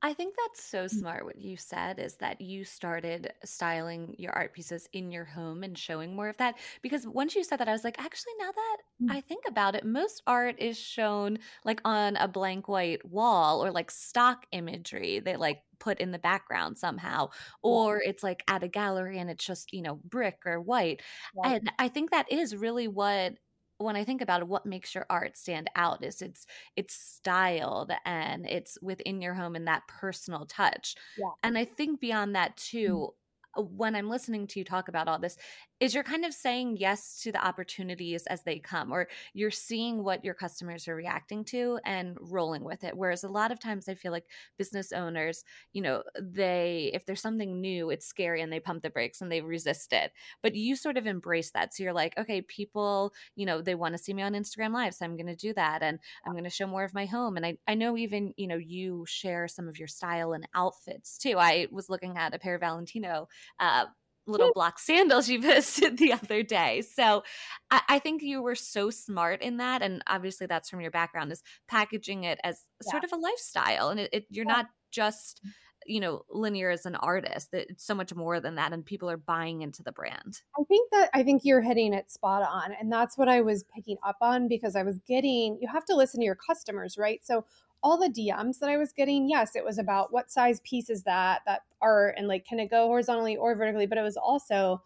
I 0.00 0.14
think 0.14 0.34
that's 0.36 0.62
so 0.62 0.84
mm. 0.84 0.90
smart 0.90 1.24
what 1.24 1.38
you 1.38 1.56
said 1.56 1.98
is 1.98 2.14
that 2.16 2.40
you 2.40 2.64
started 2.64 3.32
styling 3.44 4.14
your 4.16 4.32
art 4.32 4.52
pieces 4.52 4.88
in 4.92 5.10
your 5.10 5.24
home 5.24 5.64
and 5.64 5.76
showing 5.76 6.14
more 6.14 6.28
of 6.28 6.36
that. 6.36 6.54
Because 6.82 7.06
once 7.06 7.34
you 7.34 7.42
said 7.42 7.58
that, 7.58 7.68
I 7.68 7.72
was 7.72 7.84
like, 7.84 8.00
actually, 8.00 8.34
now 8.38 8.52
that 8.52 8.76
mm. 9.02 9.16
I 9.16 9.20
think 9.20 9.44
about 9.48 9.74
it, 9.74 9.84
most 9.84 10.22
art 10.26 10.56
is 10.58 10.78
shown 10.78 11.38
like 11.64 11.80
on 11.84 12.16
a 12.16 12.28
blank 12.28 12.68
white 12.68 13.04
wall 13.04 13.64
or 13.64 13.72
like 13.72 13.90
stock 13.90 14.46
imagery 14.52 15.20
they 15.20 15.36
like 15.36 15.62
put 15.80 16.00
in 16.00 16.12
the 16.12 16.18
background 16.18 16.78
somehow, 16.78 17.30
or 17.62 18.00
it's 18.00 18.22
like 18.22 18.42
at 18.48 18.62
a 18.62 18.68
gallery 18.68 19.18
and 19.18 19.30
it's 19.30 19.44
just, 19.44 19.72
you 19.72 19.82
know, 19.82 20.00
brick 20.04 20.38
or 20.44 20.60
white. 20.60 21.02
And 21.44 21.72
I 21.78 21.88
think 21.88 22.10
that 22.10 22.30
is 22.30 22.54
really 22.56 22.88
what 22.88 23.34
when 23.78 23.96
I 23.96 24.04
think 24.04 24.20
about 24.20 24.42
it, 24.42 24.48
what 24.48 24.66
makes 24.66 24.94
your 24.94 25.06
art 25.08 25.36
stand 25.36 25.70
out 25.76 26.04
is 26.04 26.20
it's 26.20 26.46
it's 26.76 26.94
styled 26.94 27.92
and 28.04 28.46
it's 28.46 28.76
within 28.82 29.22
your 29.22 29.34
home 29.34 29.56
and 29.56 29.66
that 29.68 29.86
personal 29.88 30.46
touch. 30.46 30.94
Yeah. 31.16 31.30
And 31.42 31.56
I 31.56 31.64
think 31.64 32.00
beyond 32.00 32.34
that 32.34 32.56
mm. 32.56 32.70
too, 32.70 33.12
mm-hmm. 33.56 33.76
when 33.76 33.94
I'm 33.94 34.10
listening 34.10 34.46
to 34.48 34.58
you 34.58 34.64
talk 34.64 34.88
about 34.88 35.08
all 35.08 35.18
this, 35.18 35.36
is 35.80 35.94
you're 35.94 36.04
kind 36.04 36.24
of 36.24 36.34
saying 36.34 36.76
yes 36.78 37.20
to 37.22 37.32
the 37.32 37.44
opportunities 37.44 38.26
as 38.26 38.42
they 38.42 38.58
come 38.58 38.92
or 38.92 39.08
you're 39.32 39.50
seeing 39.50 40.02
what 40.02 40.24
your 40.24 40.34
customers 40.34 40.88
are 40.88 40.94
reacting 40.94 41.44
to 41.44 41.78
and 41.84 42.16
rolling 42.20 42.64
with 42.64 42.84
it. 42.84 42.96
Whereas 42.96 43.24
a 43.24 43.28
lot 43.28 43.52
of 43.52 43.60
times 43.60 43.88
i 43.88 43.94
feel 43.94 44.12
like 44.12 44.26
business 44.56 44.92
owners 44.92 45.44
you 45.72 45.82
know 45.82 46.02
they 46.20 46.90
if 46.94 47.04
there's 47.06 47.20
something 47.20 47.60
new 47.60 47.90
it's 47.90 48.06
scary 48.06 48.42
and 48.42 48.52
they 48.52 48.60
pump 48.60 48.82
the 48.82 48.90
brakes 48.90 49.20
and 49.20 49.30
they 49.30 49.40
resist 49.40 49.92
it. 49.92 50.12
But 50.42 50.54
you 50.54 50.76
sort 50.76 50.96
of 50.96 51.06
embrace 51.06 51.50
that. 51.52 51.74
So 51.74 51.82
you're 51.82 51.92
like 51.92 52.18
okay 52.18 52.42
people 52.42 53.12
you 53.36 53.46
know 53.46 53.62
they 53.62 53.74
want 53.74 53.94
to 53.94 54.02
see 54.02 54.14
me 54.14 54.22
on 54.22 54.32
instagram 54.32 54.72
live 54.72 54.94
so 54.94 55.04
i'm 55.04 55.16
going 55.16 55.26
to 55.26 55.36
do 55.36 55.52
that 55.54 55.82
and 55.82 55.98
i'm 56.24 56.32
going 56.32 56.44
to 56.44 56.50
show 56.50 56.66
more 56.66 56.84
of 56.84 56.94
my 56.94 57.06
home. 57.06 57.36
And 57.36 57.46
I, 57.46 57.56
I 57.66 57.74
know 57.74 57.96
even 57.96 58.34
you 58.36 58.46
know 58.46 58.56
you 58.56 59.04
share 59.06 59.48
some 59.48 59.68
of 59.68 59.78
your 59.78 59.88
style 59.88 60.32
and 60.32 60.48
outfits 60.54 61.18
too. 61.18 61.36
I 61.38 61.68
was 61.70 61.88
looking 61.88 62.16
at 62.16 62.34
a 62.34 62.38
pair 62.38 62.54
of 62.54 62.60
valentino 62.60 63.28
uh, 63.60 63.86
little 64.28 64.52
black 64.54 64.78
sandals 64.78 65.28
you 65.28 65.40
posted 65.42 65.98
the 65.98 66.12
other 66.12 66.42
day. 66.42 66.82
So 66.82 67.24
I, 67.70 67.80
I, 67.88 67.98
think 67.98 68.22
you 68.22 68.42
were 68.42 68.54
so 68.54 68.90
smart 68.90 69.42
in 69.42 69.56
that. 69.56 69.82
And 69.82 70.02
obviously 70.06 70.46
that's 70.46 70.70
from 70.70 70.80
your 70.80 70.90
background 70.90 71.32
is 71.32 71.42
packaging 71.66 72.24
it 72.24 72.38
as 72.44 72.62
yeah. 72.84 72.90
sort 72.90 73.04
of 73.04 73.12
a 73.12 73.16
lifestyle. 73.16 73.88
And 73.88 74.00
it, 74.00 74.10
it, 74.12 74.26
you're 74.30 74.46
yeah. 74.46 74.52
not 74.52 74.66
just, 74.90 75.40
mm. 75.44 75.50
you 75.86 76.00
know, 76.00 76.22
linear 76.30 76.70
as 76.70 76.86
an 76.86 76.96
artist. 76.96 77.48
It's 77.52 77.84
so 77.84 77.94
much 77.94 78.14
more 78.14 78.38
than 78.40 78.56
that. 78.56 78.72
And 78.72 78.84
people 78.84 79.10
are 79.10 79.16
buying 79.16 79.62
into 79.62 79.82
the 79.82 79.92
brand. 79.92 80.42
I 80.58 80.64
think 80.64 80.90
that 80.92 81.10
I 81.14 81.22
think 81.22 81.42
you're 81.44 81.62
hitting 81.62 81.94
it 81.94 82.10
spot 82.10 82.42
on. 82.48 82.72
And 82.78 82.92
that's 82.92 83.16
what 83.16 83.28
I 83.28 83.40
was 83.40 83.64
picking 83.74 83.96
up 84.06 84.16
on 84.20 84.48
because 84.48 84.76
I 84.76 84.82
was 84.82 85.00
getting, 85.08 85.58
you 85.60 85.68
have 85.72 85.86
to 85.86 85.96
listen 85.96 86.20
to 86.20 86.26
your 86.26 86.36
customers, 86.36 86.96
right? 86.98 87.20
So 87.24 87.44
all 87.82 87.98
the 87.98 88.08
DMs 88.08 88.58
that 88.58 88.70
I 88.70 88.76
was 88.76 88.92
getting, 88.92 89.28
yes, 89.28 89.54
it 89.54 89.64
was 89.64 89.78
about 89.78 90.12
what 90.12 90.30
size 90.30 90.60
piece 90.60 90.90
is 90.90 91.04
that, 91.04 91.42
that 91.46 91.62
art, 91.80 92.14
and 92.16 92.28
like, 92.28 92.44
can 92.44 92.58
it 92.58 92.70
go 92.70 92.86
horizontally 92.86 93.36
or 93.36 93.54
vertically? 93.54 93.86
But 93.86 93.98
it 93.98 94.02
was 94.02 94.16
also, 94.16 94.82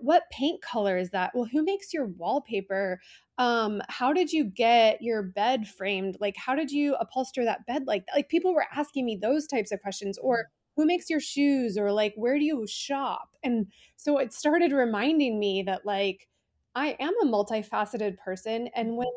what 0.00 0.22
paint 0.30 0.62
color 0.62 0.96
is 0.96 1.10
that? 1.10 1.32
Well, 1.34 1.48
who 1.50 1.64
makes 1.64 1.92
your 1.92 2.06
wallpaper? 2.06 3.00
Um, 3.38 3.82
how 3.88 4.12
did 4.12 4.32
you 4.32 4.44
get 4.44 5.02
your 5.02 5.22
bed 5.22 5.68
framed? 5.68 6.16
Like, 6.20 6.36
how 6.36 6.54
did 6.54 6.70
you 6.70 6.96
upholster 7.00 7.44
that 7.44 7.66
bed? 7.66 7.84
Like, 7.86 8.04
like 8.14 8.28
people 8.28 8.54
were 8.54 8.66
asking 8.74 9.04
me 9.04 9.18
those 9.20 9.46
types 9.46 9.70
of 9.70 9.80
questions, 9.80 10.18
or 10.18 10.36
mm. 10.36 10.42
who 10.76 10.86
makes 10.86 11.10
your 11.10 11.20
shoes, 11.20 11.76
or 11.76 11.92
like, 11.92 12.14
where 12.16 12.38
do 12.38 12.44
you 12.44 12.66
shop? 12.66 13.30
And 13.42 13.66
so 13.96 14.18
it 14.18 14.32
started 14.32 14.72
reminding 14.72 15.38
me 15.38 15.62
that 15.64 15.84
like 15.84 16.28
I 16.74 16.96
am 16.98 17.12
a 17.22 17.26
multifaceted 17.26 18.18
person, 18.18 18.68
and 18.74 18.88
mm-hmm. 18.88 18.96
when 18.96 19.08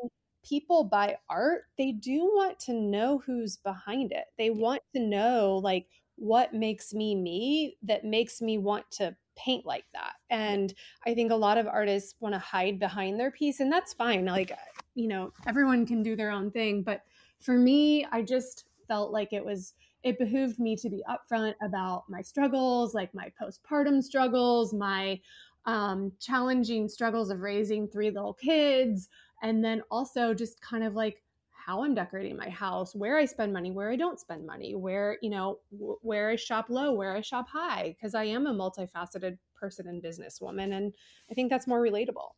people 0.48 0.84
buy 0.84 1.16
art, 1.28 1.64
they 1.76 1.92
do 1.92 2.24
want 2.24 2.58
to 2.60 2.72
know 2.72 3.22
who's 3.24 3.56
behind 3.58 4.12
it. 4.12 4.24
They 4.38 4.50
want 4.50 4.82
to 4.94 5.00
know 5.00 5.60
like 5.62 5.86
what 6.16 6.54
makes 6.54 6.92
me 6.92 7.14
me 7.14 7.76
that 7.82 8.04
makes 8.04 8.40
me 8.40 8.58
want 8.58 8.90
to 8.92 9.14
paint 9.36 9.64
like 9.64 9.84
that. 9.92 10.14
And 10.30 10.74
I 11.06 11.14
think 11.14 11.30
a 11.30 11.36
lot 11.36 11.58
of 11.58 11.66
artists 11.66 12.16
want 12.20 12.34
to 12.34 12.40
hide 12.40 12.78
behind 12.78 13.18
their 13.18 13.30
piece 13.30 13.60
and 13.60 13.70
that's 13.72 13.92
fine. 13.92 14.24
Like 14.24 14.52
you 14.94 15.08
know, 15.08 15.32
everyone 15.46 15.86
can 15.86 16.02
do 16.02 16.16
their 16.16 16.30
own 16.30 16.50
thing, 16.50 16.82
but 16.82 17.02
for 17.40 17.56
me, 17.56 18.04
I 18.10 18.22
just 18.22 18.64
felt 18.88 19.12
like 19.12 19.32
it 19.32 19.44
was 19.44 19.74
it 20.02 20.18
behooved 20.18 20.58
me 20.58 20.76
to 20.76 20.88
be 20.88 21.04
upfront 21.08 21.54
about 21.62 22.04
my 22.08 22.22
struggles, 22.22 22.94
like 22.94 23.12
my 23.14 23.30
postpartum 23.40 24.02
struggles, 24.02 24.72
my 24.72 25.20
um, 25.66 26.12
challenging 26.20 26.88
struggles 26.88 27.30
of 27.30 27.40
raising 27.40 27.88
three 27.88 28.10
little 28.10 28.34
kids, 28.34 29.08
and 29.42 29.64
then 29.64 29.82
also 29.90 30.34
just 30.34 30.60
kind 30.60 30.84
of 30.84 30.94
like 30.94 31.22
how 31.68 31.84
I'm 31.84 31.94
decorating 31.94 32.36
my 32.36 32.48
house, 32.48 32.94
where 32.94 33.18
I 33.18 33.26
spend 33.26 33.52
money, 33.52 33.70
where 33.70 33.90
I 33.90 33.96
don't 33.96 34.18
spend 34.18 34.46
money, 34.46 34.74
where, 34.74 35.18
you 35.20 35.28
know, 35.28 35.58
where 35.70 36.30
I 36.30 36.36
shop 36.36 36.66
low, 36.70 36.92
where 36.92 37.14
I 37.14 37.20
shop 37.20 37.46
high, 37.46 37.94
because 37.94 38.14
I 38.14 38.24
am 38.24 38.46
a 38.46 38.54
multifaceted 38.54 39.36
person 39.54 39.86
and 39.86 40.02
businesswoman. 40.02 40.74
And 40.74 40.94
I 41.30 41.34
think 41.34 41.50
that's 41.50 41.66
more 41.66 41.82
relatable. 41.82 42.30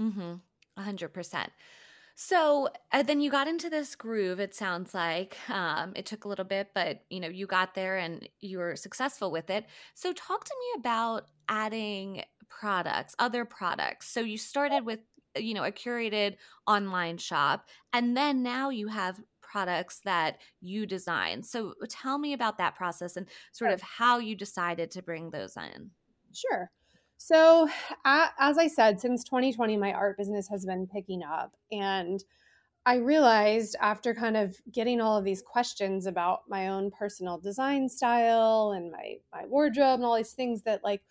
Mm-hmm. 0.00 0.36
100%. 0.78 1.46
So 2.14 2.68
uh, 2.90 3.02
then 3.02 3.20
you 3.20 3.30
got 3.30 3.46
into 3.46 3.68
this 3.68 3.94
groove. 3.94 4.40
It 4.40 4.54
sounds 4.54 4.94
like 4.94 5.36
um, 5.50 5.92
it 5.94 6.06
took 6.06 6.24
a 6.24 6.28
little 6.28 6.44
bit, 6.44 6.70
but 6.74 7.02
you 7.10 7.20
know 7.20 7.28
you 7.28 7.46
got 7.46 7.74
there 7.76 7.96
and 7.96 8.28
you 8.40 8.58
were 8.58 8.74
successful 8.74 9.30
with 9.30 9.50
it. 9.50 9.66
So 9.94 10.12
talk 10.12 10.44
to 10.44 10.54
me 10.58 10.80
about 10.80 11.26
adding 11.48 12.24
products, 12.48 13.14
other 13.20 13.44
products. 13.44 14.08
So 14.08 14.20
you 14.20 14.36
started 14.36 14.84
with 14.84 14.98
you 15.38 15.54
know 15.54 15.64
a 15.64 15.72
curated 15.72 16.36
online 16.66 17.18
shop, 17.18 17.68
and 17.92 18.16
then 18.16 18.42
now 18.42 18.70
you 18.70 18.88
have 18.88 19.20
products 19.40 20.00
that 20.04 20.38
you 20.60 20.86
design. 20.86 21.42
So 21.42 21.74
tell 21.88 22.18
me 22.18 22.32
about 22.32 22.58
that 22.58 22.74
process 22.74 23.16
and 23.16 23.26
sort 23.52 23.72
of 23.72 23.80
how 23.80 24.18
you 24.18 24.36
decided 24.36 24.90
to 24.92 25.02
bring 25.02 25.30
those 25.30 25.56
in. 25.56 25.90
Sure. 26.34 26.70
So, 27.16 27.68
as 28.04 28.58
I 28.58 28.68
said, 28.68 29.00
since 29.00 29.24
2020, 29.24 29.76
my 29.76 29.92
art 29.92 30.16
business 30.16 30.48
has 30.48 30.64
been 30.64 30.86
picking 30.86 31.22
up. 31.22 31.56
And 31.72 32.22
I 32.86 32.96
realized 32.96 33.74
after 33.80 34.14
kind 34.14 34.36
of 34.36 34.56
getting 34.72 35.00
all 35.00 35.18
of 35.18 35.24
these 35.24 35.42
questions 35.42 36.06
about 36.06 36.42
my 36.48 36.68
own 36.68 36.92
personal 36.92 37.38
design 37.38 37.88
style 37.88 38.72
and 38.76 38.92
my, 38.92 39.16
my 39.32 39.46
wardrobe 39.46 39.96
and 39.96 40.04
all 40.04 40.16
these 40.16 40.32
things 40.32 40.62
that, 40.62 40.84
like, 40.84 41.02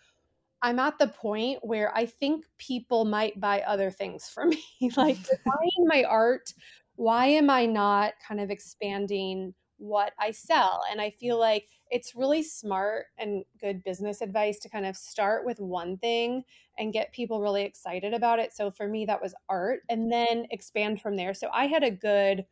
I'm 0.61 0.79
at 0.79 0.97
the 0.97 1.07
point 1.07 1.59
where 1.61 1.95
I 1.95 2.05
think 2.05 2.45
people 2.57 3.05
might 3.05 3.39
buy 3.39 3.61
other 3.61 3.91
things 3.91 4.27
from 4.33 4.49
me. 4.49 4.63
like, 4.95 5.17
buying 5.45 5.87
my 5.87 6.03
art, 6.03 6.53
why 6.95 7.27
am 7.27 7.49
I 7.49 7.65
not 7.65 8.13
kind 8.27 8.39
of 8.41 8.49
expanding 8.49 9.53
what 9.77 10.13
I 10.19 10.31
sell? 10.31 10.81
And 10.89 10.99
I 10.99 11.11
feel 11.11 11.39
like 11.39 11.67
it's 11.91 12.15
really 12.15 12.41
smart 12.41 13.05
and 13.17 13.45
good 13.61 13.83
business 13.83 14.21
advice 14.21 14.59
to 14.59 14.69
kind 14.69 14.85
of 14.85 14.97
start 14.97 15.45
with 15.45 15.59
one 15.59 15.97
thing 15.97 16.43
and 16.77 16.91
get 16.91 17.13
people 17.13 17.41
really 17.41 17.63
excited 17.63 18.13
about 18.13 18.39
it. 18.39 18.53
So 18.53 18.71
for 18.71 18.87
me, 18.87 19.05
that 19.05 19.21
was 19.21 19.35
art 19.47 19.81
and 19.89 20.11
then 20.11 20.47
expand 20.49 21.01
from 21.01 21.15
there. 21.15 21.33
So 21.33 21.49
I 21.53 21.67
had 21.67 21.83
a 21.83 21.91
good, 21.91 22.45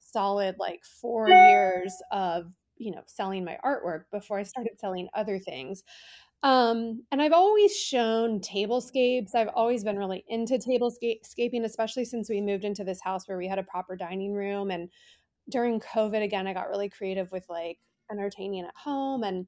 solid 0.00 0.56
like 0.58 0.84
four 0.84 1.28
years 1.28 1.94
of, 2.10 2.52
you 2.76 2.90
know, 2.90 3.02
selling 3.06 3.44
my 3.44 3.58
artwork 3.64 4.04
before 4.10 4.38
I 4.38 4.42
started 4.42 4.80
selling 4.80 5.08
other 5.14 5.38
things. 5.38 5.84
Um, 6.42 7.04
and 7.12 7.22
I've 7.22 7.32
always 7.32 7.76
shown 7.76 8.40
tablescapes. 8.40 9.34
I've 9.34 9.50
always 9.54 9.84
been 9.84 9.98
really 9.98 10.24
into 10.28 10.54
tablescaping, 10.54 11.64
especially 11.64 12.04
since 12.04 12.28
we 12.28 12.40
moved 12.40 12.64
into 12.64 12.82
this 12.82 13.00
house 13.00 13.28
where 13.28 13.38
we 13.38 13.46
had 13.46 13.60
a 13.60 13.64
proper 13.64 13.94
dining 13.94 14.32
room. 14.32 14.70
And 14.70 14.88
during 15.48 15.80
COVID, 15.80 16.22
again, 16.22 16.46
I 16.46 16.52
got 16.52 16.68
really 16.68 16.88
creative 16.88 17.30
with 17.30 17.46
like 17.48 17.78
entertaining 18.10 18.64
at 18.64 18.74
home. 18.74 19.22
And 19.22 19.46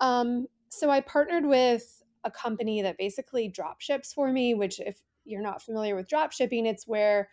um, 0.00 0.46
so 0.68 0.90
I 0.90 1.00
partnered 1.00 1.46
with 1.46 2.02
a 2.24 2.30
company 2.30 2.82
that 2.82 2.98
basically 2.98 3.48
drop 3.48 3.80
ships 3.80 4.12
for 4.12 4.30
me, 4.30 4.54
which, 4.54 4.80
if 4.80 5.00
you're 5.24 5.42
not 5.42 5.62
familiar 5.62 5.96
with 5.96 6.08
drop 6.08 6.32
shipping, 6.32 6.66
it's 6.66 6.86
where 6.86 7.30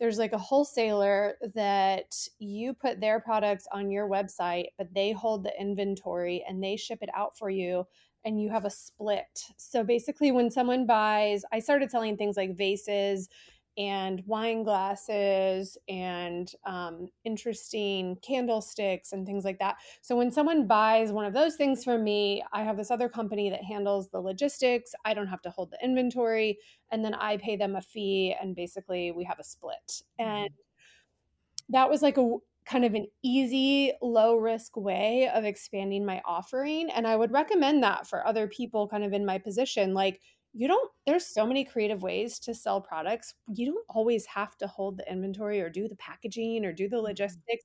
there's 0.00 0.18
like 0.18 0.32
a 0.32 0.38
wholesaler 0.38 1.36
that 1.54 2.14
you 2.38 2.72
put 2.72 3.00
their 3.00 3.20
products 3.20 3.66
on 3.72 3.90
your 3.90 4.08
website, 4.08 4.66
but 4.76 4.92
they 4.94 5.12
hold 5.12 5.44
the 5.44 5.52
inventory 5.60 6.44
and 6.48 6.62
they 6.62 6.76
ship 6.76 7.00
it 7.02 7.10
out 7.14 7.36
for 7.36 7.50
you 7.50 7.84
and 8.28 8.42
you 8.42 8.50
have 8.50 8.66
a 8.66 8.70
split. 8.70 9.46
So 9.56 9.82
basically, 9.82 10.32
when 10.32 10.50
someone 10.50 10.84
buys, 10.84 11.46
I 11.50 11.60
started 11.60 11.90
selling 11.90 12.18
things 12.18 12.36
like 12.36 12.54
vases 12.54 13.30
and 13.78 14.22
wine 14.26 14.64
glasses 14.64 15.78
and 15.88 16.52
um, 16.66 17.08
interesting 17.24 18.18
candlesticks 18.20 19.12
and 19.12 19.24
things 19.24 19.46
like 19.46 19.58
that. 19.60 19.76
So 20.02 20.14
when 20.14 20.30
someone 20.30 20.66
buys 20.66 21.10
one 21.10 21.24
of 21.24 21.32
those 21.32 21.56
things 21.56 21.84
from 21.84 22.04
me, 22.04 22.44
I 22.52 22.64
have 22.64 22.76
this 22.76 22.90
other 22.90 23.08
company 23.08 23.48
that 23.48 23.64
handles 23.64 24.10
the 24.10 24.20
logistics. 24.20 24.94
I 25.06 25.14
don't 25.14 25.28
have 25.28 25.42
to 25.42 25.50
hold 25.50 25.70
the 25.70 25.82
inventory, 25.82 26.58
and 26.92 27.02
then 27.02 27.14
I 27.14 27.38
pay 27.38 27.56
them 27.56 27.76
a 27.76 27.80
fee, 27.80 28.36
and 28.38 28.54
basically 28.54 29.10
we 29.10 29.24
have 29.24 29.38
a 29.38 29.44
split. 29.44 30.02
And 30.18 30.50
mm-hmm. 30.50 31.72
that 31.72 31.88
was 31.88 32.02
like 32.02 32.18
a 32.18 32.36
kind 32.68 32.84
of 32.84 32.94
an 32.94 33.06
easy, 33.22 33.92
low 34.02 34.36
risk 34.36 34.76
way 34.76 35.30
of 35.34 35.44
expanding 35.44 36.04
my 36.04 36.20
offering. 36.24 36.90
And 36.90 37.06
I 37.06 37.16
would 37.16 37.32
recommend 37.32 37.82
that 37.82 38.06
for 38.06 38.26
other 38.26 38.46
people 38.46 38.88
kind 38.88 39.04
of 39.04 39.12
in 39.12 39.24
my 39.24 39.38
position. 39.38 39.94
Like, 39.94 40.20
you 40.54 40.66
don't 40.66 40.90
there's 41.06 41.26
so 41.26 41.46
many 41.46 41.64
creative 41.64 42.02
ways 42.02 42.38
to 42.38 42.54
sell 42.54 42.80
products 42.80 43.34
you 43.54 43.66
don't 43.66 43.84
always 43.88 44.24
have 44.26 44.56
to 44.56 44.66
hold 44.66 44.96
the 44.96 45.10
inventory 45.10 45.60
or 45.60 45.68
do 45.68 45.88
the 45.88 45.96
packaging 45.96 46.64
or 46.64 46.72
do 46.72 46.88
the 46.88 46.96
mm-hmm. 46.96 47.06
logistics 47.06 47.64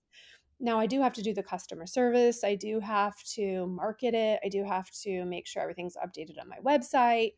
now 0.59 0.79
i 0.79 0.85
do 0.85 1.01
have 1.01 1.13
to 1.13 1.21
do 1.21 1.33
the 1.33 1.41
customer 1.41 1.85
service 1.85 2.43
i 2.43 2.55
do 2.55 2.79
have 2.79 3.15
to 3.23 3.65
market 3.67 4.13
it 4.13 4.39
i 4.43 4.49
do 4.49 4.63
have 4.63 4.91
to 4.91 5.23
make 5.25 5.47
sure 5.47 5.61
everything's 5.61 5.95
updated 5.95 6.39
on 6.39 6.49
my 6.49 6.57
website 6.59 7.33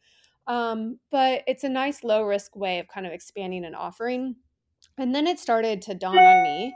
um, 0.47 0.99
but 1.09 1.41
it's 1.47 1.63
a 1.63 1.69
nice 1.69 2.03
low 2.03 2.21
risk 2.23 2.55
way 2.55 2.77
of 2.77 2.87
kind 2.87 3.07
of 3.07 3.13
expanding 3.13 3.65
an 3.65 3.75
offering 3.75 4.35
and 4.97 5.13
then 5.13 5.25
it 5.25 5.39
started 5.39 5.81
to 5.83 5.93
dawn 5.93 6.17
on 6.17 6.43
me 6.43 6.73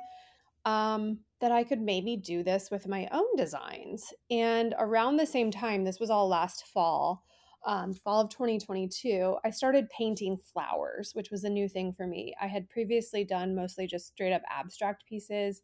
um, 0.69 1.19
that 1.41 1.51
I 1.51 1.63
could 1.63 1.82
maybe 1.82 2.15
do 2.15 2.43
this 2.43 2.69
with 2.69 2.88
my 2.88 3.08
own 3.12 3.36
designs. 3.36 4.13
And 4.29 4.75
around 4.77 5.17
the 5.17 5.25
same 5.25 5.49
time, 5.49 5.84
this 5.84 5.99
was 5.99 6.10
all 6.10 6.27
last 6.27 6.67
fall, 6.67 7.23
um, 7.65 7.93
fall 7.93 8.21
of 8.21 8.29
2022, 8.29 9.36
I 9.43 9.49
started 9.49 9.89
painting 9.89 10.38
flowers, 10.38 11.12
which 11.13 11.32
was 11.32 11.43
a 11.43 11.49
new 11.49 11.67
thing 11.67 11.91
for 11.91 12.08
me. 12.08 12.34
I 12.41 12.47
had 12.47 12.69
previously 12.69 13.25
done 13.25 13.55
mostly 13.55 13.86
just 13.88 14.08
straight 14.08 14.32
up 14.32 14.43
abstract 14.49 15.05
pieces, 15.08 15.62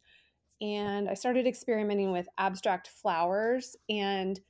and 0.60 1.08
I 1.08 1.14
started 1.14 1.46
experimenting 1.46 2.12
with 2.12 2.28
abstract 2.38 2.88
flowers. 2.88 3.76
And 3.88 4.40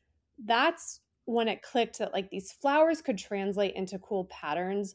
that's 0.45 1.01
when 1.27 1.49
it 1.49 1.63
clicked 1.63 1.99
that 1.99 2.13
like 2.13 2.31
these 2.31 2.53
flowers 2.53 3.03
could 3.03 3.19
translate 3.19 3.75
into 3.75 3.99
cool 3.99 4.25
patterns. 4.27 4.95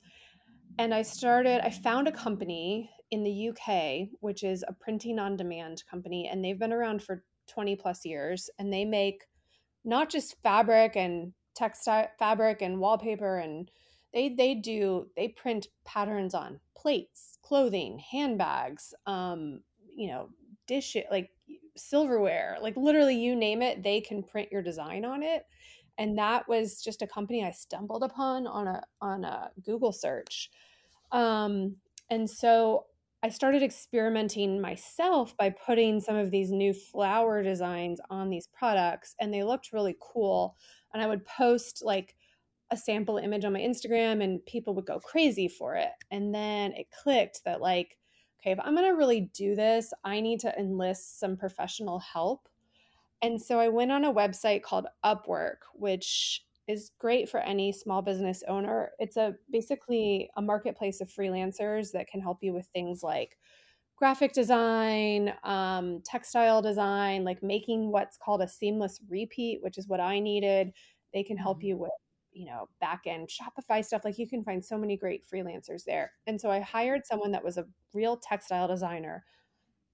And 0.79 0.93
I 0.93 1.03
started, 1.03 1.65
I 1.65 1.69
found 1.69 2.07
a 2.07 2.11
company 2.11 2.89
in 3.11 3.23
the 3.23 3.49
UK, 3.49 4.09
which 4.21 4.43
is 4.43 4.63
a 4.67 4.73
printing 4.73 5.19
on 5.19 5.37
demand 5.37 5.83
company, 5.89 6.27
and 6.31 6.43
they've 6.43 6.59
been 6.59 6.73
around 6.73 7.03
for 7.03 7.23
20 7.47 7.75
plus 7.75 8.05
years. 8.05 8.49
And 8.57 8.71
they 8.71 8.85
make 8.85 9.23
not 9.83 10.09
just 10.09 10.41
fabric 10.41 10.95
and 10.95 11.33
textile 11.55 12.07
fabric 12.17 12.61
and 12.61 12.79
wallpaper 12.79 13.37
and 13.37 13.69
they 14.13 14.29
they 14.29 14.55
do 14.55 15.07
they 15.15 15.27
print 15.27 15.67
patterns 15.85 16.33
on 16.33 16.59
plates 16.75 17.37
clothing 17.41 17.99
handbags 17.99 18.93
um 19.05 19.59
you 19.95 20.07
know 20.07 20.29
dish 20.67 20.95
like 21.11 21.29
silverware 21.75 22.57
like 22.61 22.75
literally 22.77 23.17
you 23.17 23.35
name 23.35 23.61
it 23.61 23.83
they 23.83 23.99
can 23.99 24.23
print 24.23 24.49
your 24.51 24.61
design 24.61 25.03
on 25.03 25.23
it 25.23 25.45
and 25.97 26.17
that 26.17 26.47
was 26.47 26.81
just 26.81 27.01
a 27.01 27.07
company 27.07 27.43
i 27.43 27.51
stumbled 27.51 28.03
upon 28.03 28.47
on 28.47 28.67
a 28.67 28.81
on 29.01 29.25
a 29.25 29.49
google 29.65 29.91
search 29.91 30.49
um 31.11 31.75
and 32.09 32.29
so 32.29 32.85
i 33.23 33.29
started 33.29 33.63
experimenting 33.63 34.59
myself 34.59 35.35
by 35.37 35.49
putting 35.49 35.99
some 35.99 36.15
of 36.15 36.31
these 36.31 36.51
new 36.51 36.73
flower 36.73 37.43
designs 37.43 37.99
on 38.09 38.29
these 38.29 38.47
products 38.47 39.15
and 39.19 39.33
they 39.33 39.43
looked 39.43 39.73
really 39.73 39.95
cool 39.99 40.55
and 40.93 41.01
I 41.01 41.07
would 41.07 41.25
post 41.25 41.81
like 41.83 42.15
a 42.71 42.77
sample 42.77 43.17
image 43.17 43.45
on 43.45 43.53
my 43.53 43.59
Instagram 43.59 44.23
and 44.23 44.45
people 44.45 44.73
would 44.75 44.85
go 44.85 44.99
crazy 44.99 45.47
for 45.47 45.75
it. 45.75 45.91
And 46.09 46.33
then 46.33 46.71
it 46.73 46.87
clicked 46.91 47.43
that 47.45 47.61
like, 47.61 47.97
okay, 48.39 48.51
if 48.51 48.59
I'm 48.63 48.75
to 48.75 48.89
really 48.89 49.29
do 49.33 49.55
this, 49.55 49.93
I 50.03 50.21
need 50.21 50.39
to 50.41 50.57
enlist 50.57 51.19
some 51.19 51.37
professional 51.37 51.99
help. 51.99 52.47
And 53.21 53.39
so 53.39 53.59
I 53.59 53.67
went 53.67 53.91
on 53.91 54.05
a 54.05 54.13
website 54.13 54.63
called 54.63 54.87
Upwork, 55.05 55.57
which 55.73 56.43
is 56.67 56.91
great 56.99 57.29
for 57.29 57.39
any 57.39 57.71
small 57.71 58.01
business 58.01 58.43
owner. 58.47 58.91
It's 58.99 59.17
a 59.17 59.35
basically 59.51 60.29
a 60.37 60.41
marketplace 60.41 61.01
of 61.01 61.09
freelancers 61.09 61.91
that 61.91 62.07
can 62.07 62.21
help 62.21 62.39
you 62.41 62.53
with 62.53 62.67
things 62.67 63.03
like 63.03 63.37
graphic 64.01 64.33
design, 64.33 65.31
um, 65.43 66.01
textile 66.03 66.61
design, 66.61 67.23
like 67.23 67.43
making 67.43 67.91
what's 67.91 68.17
called 68.17 68.41
a 68.41 68.47
seamless 68.47 68.99
repeat, 69.09 69.59
which 69.61 69.77
is 69.77 69.87
what 69.87 69.99
I 69.99 70.19
needed. 70.19 70.71
They 71.13 71.23
can 71.23 71.37
help 71.37 71.59
mm-hmm. 71.59 71.67
you 71.67 71.77
with, 71.77 71.91
you 72.31 72.45
know, 72.45 72.67
back 72.79 73.01
end 73.05 73.29
Shopify 73.29 73.85
stuff. 73.85 74.03
Like 74.03 74.17
you 74.17 74.27
can 74.27 74.43
find 74.43 74.63
so 74.63 74.77
many 74.77 74.97
great 74.97 75.23
freelancers 75.31 75.83
there. 75.85 76.11
And 76.25 76.41
so 76.41 76.49
I 76.49 76.61
hired 76.61 77.05
someone 77.05 77.31
that 77.33 77.43
was 77.43 77.57
a 77.57 77.67
real 77.93 78.17
textile 78.17 78.67
designer. 78.67 79.23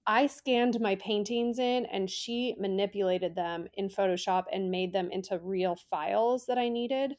I 0.08 0.26
scanned 0.26 0.80
my 0.80 0.94
paintings 0.96 1.58
in 1.58 1.84
and 1.84 2.10
she 2.10 2.56
manipulated 2.58 3.34
them 3.34 3.68
in 3.74 3.90
Photoshop 3.90 4.44
and 4.50 4.70
made 4.70 4.90
them 4.90 5.10
into 5.10 5.38
real 5.38 5.76
files 5.90 6.46
that 6.46 6.56
I 6.56 6.70
needed 6.70 7.14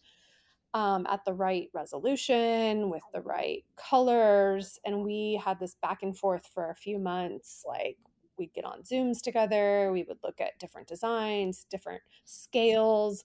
um, 0.74 1.06
at 1.08 1.24
the 1.24 1.34
right 1.34 1.70
resolution 1.72 2.90
with 2.90 3.04
the 3.14 3.22
right 3.22 3.64
colors. 3.76 4.80
And 4.86 5.04
we 5.04 5.40
had 5.44 5.60
this 5.60 5.76
back 5.76 6.02
and 6.02 6.18
forth 6.18 6.50
for 6.52 6.72
a 6.72 6.76
few 6.76 6.98
months. 6.98 7.64
Like 7.68 7.98
we'd 8.40 8.54
get 8.54 8.66
on 8.66 8.82
Zooms 8.82 9.22
together, 9.22 9.92
we 9.94 10.04
would 10.04 10.20
look 10.24 10.42
at 10.42 10.58
different 10.58 10.88
designs, 10.88 11.68
different 11.70 12.02
scales 12.26 13.24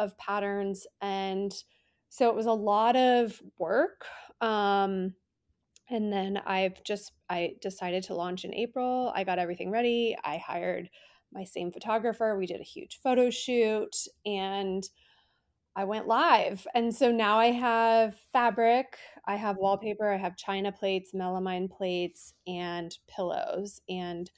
of 0.00 0.18
patterns. 0.18 0.88
And 1.00 1.54
so 2.08 2.28
it 2.30 2.34
was 2.34 2.46
a 2.46 2.52
lot 2.52 2.96
of 2.96 3.40
work. 3.58 4.06
Um, 4.40 5.14
and 5.90 6.12
then 6.12 6.40
I've 6.46 6.82
just 6.84 7.12
I 7.28 7.54
decided 7.60 8.02
to 8.04 8.14
launch 8.14 8.44
in 8.44 8.54
April. 8.54 9.12
I 9.14 9.24
got 9.24 9.38
everything 9.38 9.70
ready. 9.70 10.16
I 10.24 10.38
hired 10.38 10.88
my 11.32 11.44
same 11.44 11.72
photographer. 11.72 12.36
We 12.38 12.46
did 12.46 12.60
a 12.60 12.64
huge 12.64 13.00
photo 13.02 13.30
shoot 13.30 13.94
and 14.24 14.88
I 15.76 15.84
went 15.84 16.06
live. 16.06 16.66
And 16.74 16.94
so 16.94 17.10
now 17.10 17.38
I 17.38 17.46
have 17.46 18.16
fabric, 18.32 18.96
I 19.26 19.34
have 19.34 19.56
wallpaper, 19.56 20.12
I 20.12 20.16
have 20.16 20.36
china 20.36 20.70
plates, 20.70 21.10
melamine 21.12 21.68
plates, 21.68 22.32
and 22.46 22.96
pillows. 23.08 23.80
And 23.88 24.30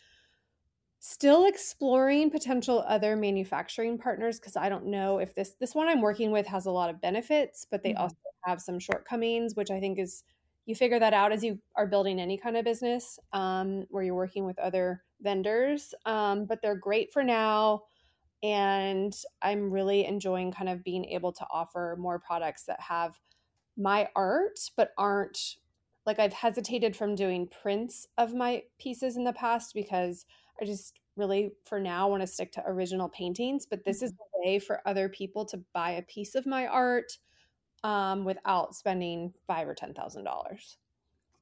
still 0.99 1.47
exploring 1.47 2.31
potential 2.31 2.83
other 2.89 3.14
manufacturing 3.14 3.97
partners 3.99 4.41
because 4.41 4.57
I 4.57 4.68
don't 4.68 4.87
know 4.87 5.18
if 5.18 5.35
this 5.35 5.55
this 5.61 5.75
one 5.75 5.89
I'm 5.89 6.01
working 6.01 6.33
with 6.33 6.47
has 6.47 6.66
a 6.66 6.71
lot 6.71 6.91
of 6.91 7.01
benefits, 7.01 7.66
but 7.71 7.83
they 7.83 7.91
mm-hmm. 7.91 8.03
also 8.03 8.16
have 8.45 8.61
some 8.61 8.79
shortcomings, 8.79 9.55
which 9.55 9.71
I 9.71 9.79
think 9.79 9.99
is 9.99 10.25
you 10.67 10.75
figure 10.75 10.99
that 10.99 11.14
out 11.14 11.33
as 11.33 11.43
you 11.43 11.59
are 11.77 11.87
building 11.87 12.21
any 12.21 12.37
kind 12.37 12.57
of 12.57 12.64
business 12.64 13.19
um, 13.33 13.87
where 13.89 14.03
you're 14.03 14.14
working 14.14 14.45
with 14.45 14.59
other 14.59 15.03
vendors. 15.21 15.95
Um, 16.05 16.45
but 16.45 16.61
they're 16.61 16.77
great 16.77 17.12
for 17.12 17.23
now. 17.23 17.83
And 18.43 19.17
I'm 19.41 19.71
really 19.71 20.05
enjoying 20.05 20.53
kind 20.53 20.69
of 20.69 20.85
being 20.85 21.05
able 21.07 21.33
to 21.33 21.47
offer 21.51 21.97
more 21.99 22.19
products 22.19 22.64
that 22.64 22.81
have 22.81 23.19
my 23.77 24.09
art, 24.14 24.59
but 24.77 24.91
aren't 24.99 25.57
like 26.05 26.19
I've 26.19 26.33
hesitated 26.33 26.95
from 26.95 27.14
doing 27.14 27.49
prints 27.49 28.07
of 28.19 28.35
my 28.35 28.62
pieces 28.79 29.17
in 29.17 29.25
the 29.25 29.33
past 29.33 29.73
because 29.75 30.25
I 30.61 30.64
just 30.64 31.01
really, 31.17 31.53
for 31.64 31.81
now, 31.81 32.09
want 32.09 32.23
to 32.23 32.27
stick 32.27 32.53
to 32.53 32.62
original 32.67 33.09
paintings. 33.09 33.67
But 33.67 33.85
this 33.85 34.03
is 34.03 34.12
mm-hmm. 34.12 34.43
a 34.43 34.47
way 34.47 34.59
for 34.59 34.87
other 34.87 35.09
people 35.09 35.45
to 35.47 35.62
buy 35.73 35.93
a 35.93 36.03
piece 36.03 36.35
of 36.35 36.47
my 36.47 36.67
art 36.67 37.19
um, 37.85 38.24
without 38.24 38.74
spending 38.74 39.33
five 39.47 39.68
or 39.68 39.74
ten 39.74 39.95
thousand 39.95 40.24
dollars. 40.24 40.79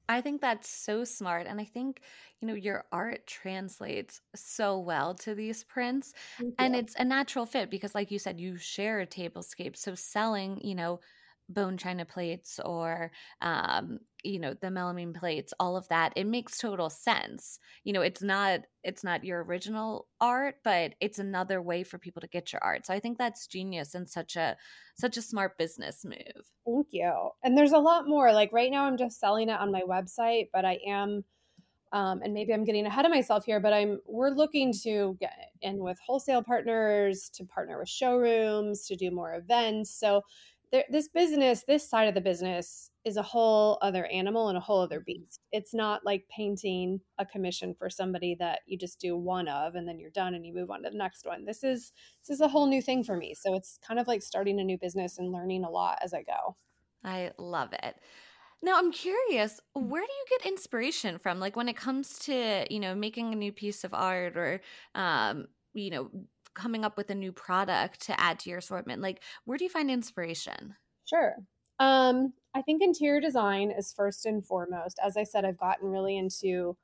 I 0.09 0.21
think 0.21 0.43
that's 0.43 0.69
so 0.69 1.05
smart. 1.05 1.47
And 1.47 1.59
I 1.59 1.65
think, 1.65 2.03
you 2.41 2.49
know, 2.49 2.55
your 2.55 2.85
art 2.93 3.27
translates 3.27 4.21
so 4.35 4.79
well 4.79 5.15
to 5.15 5.35
these 5.35 5.65
prints. 5.65 6.13
And 6.59 6.77
it's 6.77 6.95
a 6.99 7.05
natural 7.05 7.47
fit 7.47 7.71
because, 7.71 7.95
like 7.95 8.11
you 8.11 8.19
said, 8.19 8.39
you 8.39 8.59
share 8.59 9.01
a 9.01 9.07
tablescape. 9.07 9.77
So 9.77 9.95
selling, 9.95 10.61
you 10.63 10.75
know, 10.75 11.01
bone 11.49 11.77
china 11.77 12.05
plates 12.05 12.59
or 12.65 13.11
um, 13.43 13.99
you 14.23 14.39
know 14.39 14.55
the 14.55 14.69
melamine 14.69 15.15
plates 15.15 15.53
all 15.61 15.77
of 15.77 15.87
that 15.89 16.13
it 16.17 16.27
makes 16.27 16.59
total 16.59 16.89
sense. 16.89 17.59
You 17.85 17.93
know 17.93 18.01
it's 18.01 18.23
not 18.23 18.61
it's 18.83 19.05
not 19.05 19.25
your 19.25 19.45
original 19.45 20.07
art 20.21 20.57
but 20.65 20.95
it's 21.01 21.19
another 21.19 21.61
way 21.61 21.83
for 21.83 21.99
people 21.99 22.21
to 22.23 22.29
get 22.29 22.53
your 22.53 22.63
art. 22.65 22.87
So 22.87 22.95
i 22.95 23.01
think 23.01 23.19
that's 23.19 23.47
genius 23.47 23.95
and 23.95 24.09
such 24.09 24.37
a 24.37 24.57
such 24.97 25.17
a 25.17 25.23
smart 25.23 25.59
business 25.59 26.05
move. 26.05 26.51
Thank 26.67 26.89
you. 26.93 27.31
And 27.43 27.59
there's 27.59 27.73
a 27.73 27.79
lot 27.79 28.09
more. 28.09 28.33
Like 28.33 28.53
right 28.53 28.71
now 28.71 28.85
i'm 28.87 28.97
just 28.97 29.21
selling 29.21 29.49
it 29.49 29.61
on 29.61 29.71
my 29.71 29.83
website 29.83 30.49
but 30.53 30.65
i 30.65 30.79
am 30.87 31.25
um, 31.93 32.23
and 32.25 32.35
maybe 32.35 32.53
i'm 32.53 32.65
getting 32.65 32.87
ahead 32.87 33.05
of 33.05 33.13
myself 33.13 33.45
here 33.45 33.61
but 33.61 33.73
i'm 33.73 34.01
we're 34.07 34.31
looking 34.31 34.73
to 34.83 35.17
get 35.21 35.53
in 35.65 35.79
with 35.79 35.99
wholesale 36.07 36.43
partners 36.43 37.31
to 37.35 37.45
partner 37.45 37.79
with 37.79 37.89
showrooms 37.89 38.87
to 38.87 38.95
do 38.95 39.11
more 39.11 39.35
events. 39.35 39.91
So 39.99 40.23
there, 40.75 40.85
this 40.91 41.07
business, 41.07 41.63
this 41.69 41.89
side 41.89 42.09
of 42.09 42.17
the 42.17 42.21
business 42.21 42.91
is 43.05 43.17
a 43.17 43.23
whole 43.23 43.79
other 43.81 44.07
animal 44.07 44.49
and 44.49 44.59
a 44.59 44.61
whole 44.61 44.81
other 44.81 44.99
beast. 44.99 45.41
It's 45.53 45.73
not 45.73 46.05
like 46.05 46.25
painting 46.37 47.01
a 47.19 47.25
commission 47.25 47.77
for 47.79 47.89
somebody 47.89 48.35
that 48.41 48.63
you 48.67 48.77
just 48.77 48.99
do 48.99 49.17
one 49.17 49.47
of 49.47 49.77
and 49.77 49.87
then 49.87 50.01
you're 50.01 50.11
done 50.11 50.35
and 50.35 50.45
you 50.45 50.53
move 50.53 50.73
on 50.73 50.83
to 50.83 50.91
the 50.91 50.99
next 50.99 51.27
one. 51.27 51.45
This 51.45 51.63
is 51.63 51.93
this 52.27 52.35
is 52.35 52.41
a 52.41 52.49
whole 52.49 52.67
new 52.67 52.83
thing 52.83 53.05
for 53.05 53.17
me. 53.17 53.35
So 53.35 53.55
it's 53.55 53.79
kind 53.87 54.01
of 54.01 54.09
like 54.09 54.21
starting 54.21 54.59
a 54.59 54.65
new 54.65 54.77
business 54.77 55.17
and 55.17 55.31
learning 55.31 55.63
a 55.63 55.71
lot 55.71 55.99
as 56.03 56.13
I 56.13 56.25
go. 56.25 56.57
I 57.05 57.31
love 57.39 57.73
it. 57.73 57.95
Now 58.61 58.77
I'm 58.77 58.91
curious, 58.91 59.61
where 59.75 60.03
do 60.03 60.13
you 60.13 60.39
get 60.39 60.49
inspiration 60.49 61.21
from? 61.21 61.39
Like 61.39 61.55
when 61.55 61.69
it 61.69 61.77
comes 61.77 62.19
to, 62.21 62.67
you 62.69 62.81
know, 62.81 62.97
making 62.97 63.33
a 63.33 63.37
new 63.37 63.53
piece 63.53 63.85
of 63.85 63.95
art 63.95 64.37
or 64.37 64.61
um, 64.97 65.47
you 65.73 65.91
know, 65.91 66.11
coming 66.55 66.85
up 66.85 66.97
with 66.97 67.11
a 67.11 67.15
new 67.15 67.33
product 67.33 68.01
to 68.07 68.19
add 68.21 68.39
to 68.41 68.51
your 68.51 68.59
assortment? 68.59 69.03
Like, 69.03 69.23
where 69.45 69.59
do 69.59 69.65
you 69.65 69.71
find 69.71 69.91
inspiration? 69.91 70.75
Sure. 71.05 71.37
Um, 71.81 72.33
I 72.55 72.63
think 72.63 72.83
interior 72.83 73.21
design 73.21 73.71
is 73.71 73.93
first 73.93 74.27
and 74.27 74.45
foremost. 74.47 74.99
As 75.05 75.17
I 75.17 75.25
said, 75.25 75.45
I've 75.45 75.59
gotten 75.59 75.91
really 75.91 76.17
into 76.17 76.77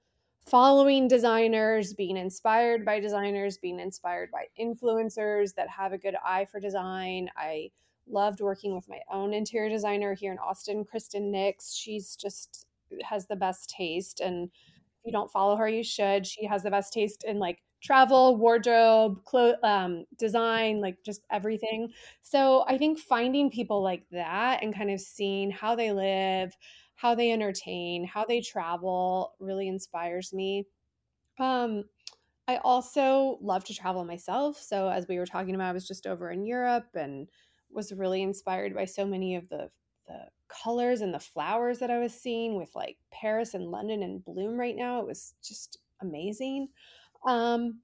following 0.47 1.07
designers, 1.07 1.95
being 1.95 2.17
inspired 2.17 2.85
by 2.85 2.99
designers, 2.99 3.59
being 3.59 3.79
inspired 3.79 4.31
by 4.31 4.47
influencers 4.61 5.55
that 5.55 5.69
have 5.69 5.93
a 5.93 5.99
good 5.99 6.17
eye 6.25 6.47
for 6.51 6.61
design. 6.61 7.31
I 7.37 7.71
loved 8.09 8.41
working 8.41 8.75
with 8.75 8.89
my 8.89 9.01
own 9.13 9.33
interior 9.33 9.69
designer 9.69 10.15
here 10.15 10.33
in 10.33 10.39
Austin, 10.39 10.85
Kristen 10.85 11.31
Nix. 11.31 11.75
She's 11.75 12.17
just 12.17 12.67
has 13.05 13.27
the 13.27 13.37
best 13.37 13.71
taste 13.71 14.19
and 14.21 14.49
if 14.49 15.07
you 15.07 15.13
don't 15.13 15.31
follow 15.31 15.57
her 15.57 15.69
you 15.69 15.85
should. 15.85 16.27
She 16.27 16.45
has 16.47 16.63
the 16.65 16.71
best 16.71 16.93
taste 16.93 17.25
in 17.25 17.39
like 17.39 17.63
travel, 17.83 18.37
wardrobe, 18.37 19.25
clothes, 19.25 19.57
um, 19.63 20.05
design, 20.19 20.81
like 20.81 20.99
just 21.05 21.23
everything. 21.31 21.93
So 22.23 22.65
I 22.69 22.79
think 22.79 22.99
finding 22.99 23.51
people 23.51 23.83
like 23.83 24.05
that 24.13 24.63
and 24.63 24.75
kind 24.75 24.91
of 24.91 25.01
seeing 25.01 25.51
how 25.51 25.75
they 25.75 25.93
live, 25.93 26.55
how 26.95 27.15
they 27.15 27.33
entertain, 27.33 28.05
how 28.05 28.25
they 28.25 28.41
travel 28.41 29.35
really 29.41 29.69
inspires 29.69 30.33
me. 30.33 30.67
Um, 31.39 31.85
I 32.49 32.57
also 32.59 33.39
love 33.41 33.65
to 33.65 33.75
travel 33.75 34.05
myself. 34.05 34.59
So 34.59 34.89
as 34.89 35.07
we 35.09 35.19
were 35.19 35.27
talking 35.27 35.55
about, 35.55 35.71
I 35.71 35.73
was 35.73 35.87
just 35.87 36.07
over 36.07 36.31
in 36.31 36.45
Europe 36.45 36.89
and 36.95 37.29
was 37.71 37.93
really 37.93 38.23
inspired 38.23 38.75
by 38.75 38.85
so 38.87 39.07
many 39.07 39.37
of 39.37 39.49
the 39.49 39.71
the 40.09 40.27
colors 40.49 41.03
and 41.03 41.15
the 41.15 41.21
flowers 41.21 41.79
that 41.79 41.91
I 41.91 41.99
was 42.01 42.13
seeing 42.13 42.57
with 42.57 42.75
like 42.75 42.99
Paris 43.13 43.55
and 43.55 43.71
London 43.71 44.03
in 44.03 44.19
bloom 44.19 44.59
right 44.59 44.77
now. 44.77 45.01
It 45.01 45.07
was 45.07 45.35
just 45.43 45.79
amazing. 46.03 46.69
Um, 47.27 47.81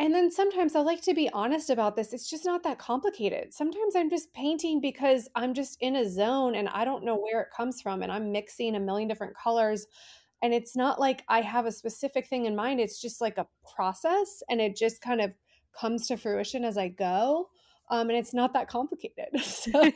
and 0.00 0.14
then 0.14 0.30
sometimes 0.30 0.74
I 0.74 0.80
like 0.80 1.02
to 1.02 1.14
be 1.14 1.28
honest 1.30 1.68
about 1.68 1.94
this. 1.94 2.14
It's 2.14 2.28
just 2.28 2.46
not 2.46 2.62
that 2.62 2.78
complicated. 2.78 3.52
Sometimes 3.52 3.94
I'm 3.94 4.08
just 4.08 4.32
painting 4.32 4.80
because 4.80 5.28
I'm 5.34 5.52
just 5.52 5.76
in 5.82 5.96
a 5.96 6.08
zone 6.08 6.54
and 6.54 6.70
I 6.70 6.86
don't 6.86 7.04
know 7.04 7.16
where 7.16 7.42
it 7.42 7.48
comes 7.54 7.82
from. 7.82 8.02
And 8.02 8.10
I'm 8.10 8.32
mixing 8.32 8.74
a 8.74 8.80
million 8.80 9.08
different 9.08 9.36
colors. 9.36 9.86
And 10.42 10.54
it's 10.54 10.74
not 10.74 10.98
like 10.98 11.22
I 11.28 11.42
have 11.42 11.66
a 11.66 11.72
specific 11.72 12.26
thing 12.28 12.46
in 12.46 12.56
mind. 12.56 12.80
It's 12.80 12.98
just 12.98 13.20
like 13.20 13.36
a 13.36 13.46
process 13.74 14.42
and 14.48 14.58
it 14.58 14.74
just 14.74 15.02
kind 15.02 15.20
of 15.20 15.32
comes 15.78 16.06
to 16.06 16.16
fruition 16.16 16.64
as 16.64 16.78
I 16.78 16.88
go. 16.88 17.50
Um, 17.90 18.08
and 18.08 18.18
it's 18.18 18.32
not 18.32 18.54
that 18.54 18.68
complicated. 18.68 19.28
So 19.42 19.70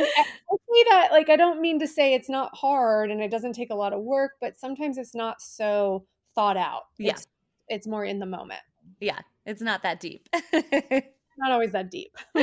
I 0.00 0.56
say 0.70 0.84
that 0.90 1.08
like 1.12 1.28
I 1.30 1.36
don't 1.36 1.60
mean 1.60 1.78
to 1.80 1.86
say 1.86 2.14
it's 2.14 2.28
not 2.28 2.54
hard 2.54 3.10
and 3.10 3.20
it 3.20 3.30
doesn't 3.30 3.54
take 3.54 3.70
a 3.70 3.74
lot 3.74 3.92
of 3.92 4.00
work, 4.00 4.32
but 4.40 4.58
sometimes 4.58 4.96
it's 4.96 5.14
not 5.14 5.42
so 5.42 6.06
thought 6.34 6.56
out. 6.56 6.84
Yeah. 6.98 7.12
It's 7.12 7.26
it's 7.68 7.86
more 7.86 8.04
in 8.04 8.18
the 8.18 8.26
moment. 8.26 8.60
Yeah, 9.00 9.18
it's 9.46 9.62
not 9.62 9.82
that 9.82 10.00
deep. 10.00 10.28
not 10.52 11.52
always 11.52 11.72
that 11.72 11.90
deep. 11.90 12.16
uh, 12.34 12.42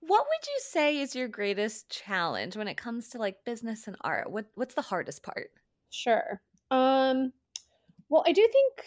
what 0.00 0.26
would 0.26 0.46
you 0.46 0.60
say 0.60 0.98
is 0.98 1.14
your 1.14 1.28
greatest 1.28 1.90
challenge 1.90 2.56
when 2.56 2.68
it 2.68 2.76
comes 2.76 3.08
to 3.10 3.18
like 3.18 3.44
business 3.44 3.86
and 3.86 3.96
art? 4.02 4.30
What 4.30 4.46
what's 4.54 4.74
the 4.74 4.82
hardest 4.82 5.22
part? 5.22 5.50
Sure. 5.90 6.40
Um 6.70 7.32
well, 8.08 8.24
I 8.26 8.32
do 8.32 8.48
think 8.52 8.84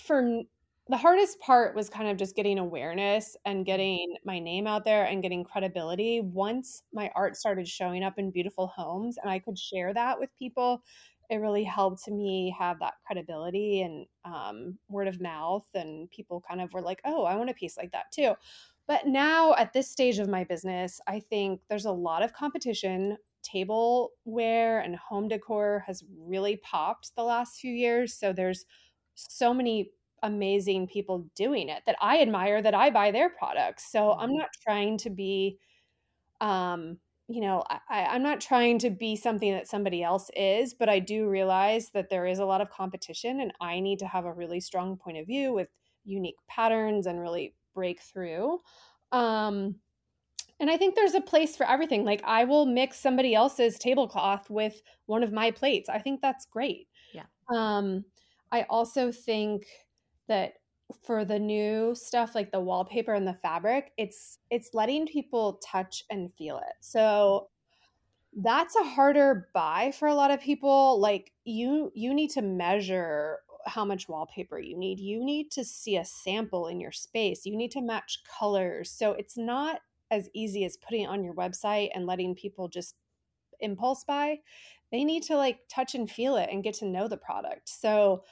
for 0.00 0.42
the 0.88 0.96
hardest 0.96 1.38
part 1.38 1.76
was 1.76 1.88
kind 1.88 2.08
of 2.08 2.16
just 2.16 2.34
getting 2.34 2.58
awareness 2.58 3.36
and 3.44 3.64
getting 3.64 4.16
my 4.24 4.40
name 4.40 4.66
out 4.66 4.84
there 4.84 5.04
and 5.04 5.22
getting 5.22 5.44
credibility 5.44 6.20
once 6.20 6.82
my 6.92 7.10
art 7.14 7.36
started 7.36 7.68
showing 7.68 8.02
up 8.02 8.14
in 8.18 8.32
beautiful 8.32 8.66
homes 8.74 9.16
and 9.22 9.30
I 9.30 9.38
could 9.38 9.56
share 9.56 9.94
that 9.94 10.18
with 10.18 10.30
people 10.36 10.82
it 11.30 11.36
really 11.36 11.62
helped 11.62 12.08
me 12.08 12.54
have 12.58 12.80
that 12.80 12.94
credibility 13.06 13.82
and 13.82 14.06
um, 14.24 14.76
word 14.88 15.06
of 15.06 15.20
mouth 15.20 15.66
and 15.74 16.10
people 16.10 16.42
kind 16.46 16.60
of 16.60 16.72
were 16.72 16.82
like 16.82 17.00
oh 17.04 17.24
i 17.24 17.36
want 17.36 17.48
a 17.48 17.54
piece 17.54 17.76
like 17.78 17.92
that 17.92 18.12
too. 18.12 18.34
But 18.88 19.06
now 19.06 19.54
at 19.54 19.72
this 19.72 19.88
stage 19.88 20.18
of 20.18 20.28
my 20.28 20.44
business 20.44 21.00
i 21.06 21.20
think 21.20 21.60
there's 21.68 21.86
a 21.86 21.92
lot 21.92 22.22
of 22.22 22.34
competition. 22.34 23.16
Tableware 23.42 24.84
and 24.84 24.94
home 24.96 25.28
decor 25.28 25.82
has 25.86 26.04
really 26.18 26.56
popped 26.58 27.16
the 27.16 27.22
last 27.22 27.58
few 27.58 27.72
years 27.72 28.12
so 28.12 28.32
there's 28.32 28.66
so 29.14 29.54
many 29.54 29.92
amazing 30.22 30.86
people 30.86 31.26
doing 31.34 31.70
it 31.70 31.82
that 31.86 31.96
i 32.02 32.20
admire 32.20 32.60
that 32.60 32.74
i 32.74 32.90
buy 32.90 33.10
their 33.10 33.30
products. 33.30 33.90
So 33.90 34.12
i'm 34.12 34.30
mm-hmm. 34.30 34.38
not 34.38 34.50
trying 34.62 34.98
to 34.98 35.10
be 35.10 35.58
um 36.40 36.98
you 37.30 37.40
know, 37.40 37.62
I, 37.68 38.06
I'm 38.06 38.24
not 38.24 38.40
trying 38.40 38.80
to 38.80 38.90
be 38.90 39.14
something 39.14 39.52
that 39.52 39.68
somebody 39.68 40.02
else 40.02 40.30
is, 40.34 40.74
but 40.74 40.88
I 40.88 40.98
do 40.98 41.28
realize 41.28 41.90
that 41.90 42.10
there 42.10 42.26
is 42.26 42.40
a 42.40 42.44
lot 42.44 42.60
of 42.60 42.70
competition 42.70 43.40
and 43.40 43.52
I 43.60 43.78
need 43.78 44.00
to 44.00 44.06
have 44.06 44.24
a 44.24 44.32
really 44.32 44.58
strong 44.58 44.96
point 44.96 45.16
of 45.16 45.28
view 45.28 45.52
with 45.52 45.68
unique 46.04 46.38
patterns 46.48 47.06
and 47.06 47.20
really 47.20 47.54
break 47.72 48.00
through. 48.00 48.58
Um, 49.12 49.76
and 50.58 50.68
I 50.68 50.76
think 50.76 50.96
there's 50.96 51.14
a 51.14 51.20
place 51.20 51.56
for 51.56 51.68
everything. 51.68 52.04
Like 52.04 52.20
I 52.24 52.42
will 52.44 52.66
mix 52.66 52.98
somebody 52.98 53.32
else's 53.32 53.78
tablecloth 53.78 54.50
with 54.50 54.82
one 55.06 55.22
of 55.22 55.32
my 55.32 55.52
plates. 55.52 55.88
I 55.88 56.00
think 56.00 56.20
that's 56.20 56.46
great. 56.46 56.88
Yeah. 57.14 57.26
Um, 57.54 58.04
I 58.50 58.62
also 58.68 59.12
think 59.12 59.66
that 60.26 60.54
for 61.02 61.24
the 61.24 61.38
new 61.38 61.94
stuff 61.94 62.34
like 62.34 62.50
the 62.52 62.60
wallpaper 62.60 63.14
and 63.14 63.26
the 63.26 63.34
fabric 63.42 63.92
it's 63.96 64.38
it's 64.50 64.70
letting 64.74 65.06
people 65.06 65.60
touch 65.64 66.04
and 66.10 66.32
feel 66.34 66.58
it 66.58 66.74
so 66.80 67.48
That's 68.36 68.76
a 68.76 68.84
harder 68.84 69.48
buy 69.54 69.92
for 69.98 70.06
a 70.08 70.14
lot 70.14 70.30
of 70.30 70.40
people. 70.40 71.00
Like 71.00 71.32
you 71.44 71.90
you 71.94 72.14
need 72.14 72.30
to 72.30 72.42
measure 72.42 73.40
how 73.66 73.84
much 73.84 74.08
wallpaper 74.08 74.58
you 74.58 74.76
need. 74.78 75.00
You 75.00 75.24
need 75.24 75.50
to 75.52 75.64
see 75.64 75.96
a 75.96 76.04
sample 76.04 76.68
in 76.68 76.80
your 76.80 76.92
space. 76.92 77.44
You 77.44 77.56
need 77.56 77.72
to 77.72 77.82
match 77.82 78.22
colors. 78.38 78.90
So 78.90 79.12
it's 79.12 79.36
not 79.36 79.80
as 80.10 80.28
easy 80.34 80.64
as 80.64 80.76
putting 80.76 81.02
it 81.02 81.08
on 81.08 81.24
your 81.24 81.34
website 81.34 81.90
and 81.94 82.06
letting 82.06 82.34
people 82.34 82.68
just 82.68 82.94
impulse 83.60 84.04
buy. 84.04 84.38
They 84.92 85.04
need 85.04 85.22
to 85.24 85.36
like 85.36 85.60
touch 85.68 85.94
and 85.94 86.10
feel 86.10 86.36
it 86.36 86.48
and 86.50 86.64
get 86.64 86.74
to 86.76 86.86
know 86.86 87.08
the 87.08 87.16
product. 87.16 87.68
So 87.68 88.24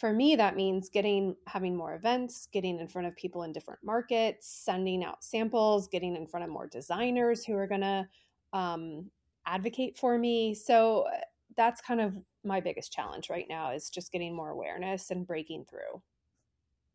for 0.00 0.14
me 0.14 0.34
that 0.34 0.56
means 0.56 0.88
getting 0.88 1.36
having 1.46 1.76
more 1.76 1.94
events 1.94 2.48
getting 2.50 2.80
in 2.80 2.88
front 2.88 3.06
of 3.06 3.14
people 3.16 3.42
in 3.42 3.52
different 3.52 3.80
markets 3.84 4.48
sending 4.64 5.04
out 5.04 5.22
samples 5.22 5.88
getting 5.88 6.16
in 6.16 6.26
front 6.26 6.42
of 6.42 6.50
more 6.50 6.66
designers 6.66 7.44
who 7.44 7.54
are 7.54 7.66
going 7.66 7.82
to 7.82 8.08
um, 8.52 9.10
advocate 9.46 9.98
for 9.98 10.18
me. 10.18 10.54
So 10.54 11.02
uh, 11.02 11.20
that's 11.56 11.80
kind 11.80 12.00
of 12.00 12.16
my 12.44 12.60
biggest 12.60 12.92
challenge 12.92 13.28
right 13.28 13.46
now 13.48 13.72
is 13.72 13.90
just 13.90 14.12
getting 14.12 14.34
more 14.34 14.50
awareness 14.50 15.10
and 15.10 15.26
breaking 15.26 15.66
through. 15.68 16.02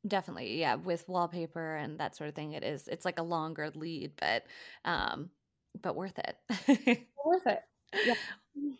Definitely 0.08 0.60
yeah 0.60 0.76
with 0.76 1.08
wallpaper 1.08 1.76
and 1.76 2.00
that 2.00 2.16
sort 2.16 2.28
of 2.28 2.36
thing 2.36 2.52
it 2.52 2.64
is 2.64 2.88
it's 2.88 3.06
like 3.06 3.18
a 3.18 3.24
longer 3.24 3.72
lead 3.74 4.12
but 4.18 4.44
um 4.84 5.30
but 5.82 5.96
worth 5.96 6.20
it. 6.20 6.38
Worth 7.26 7.48
it 7.48 7.62
yeah. 8.06 8.14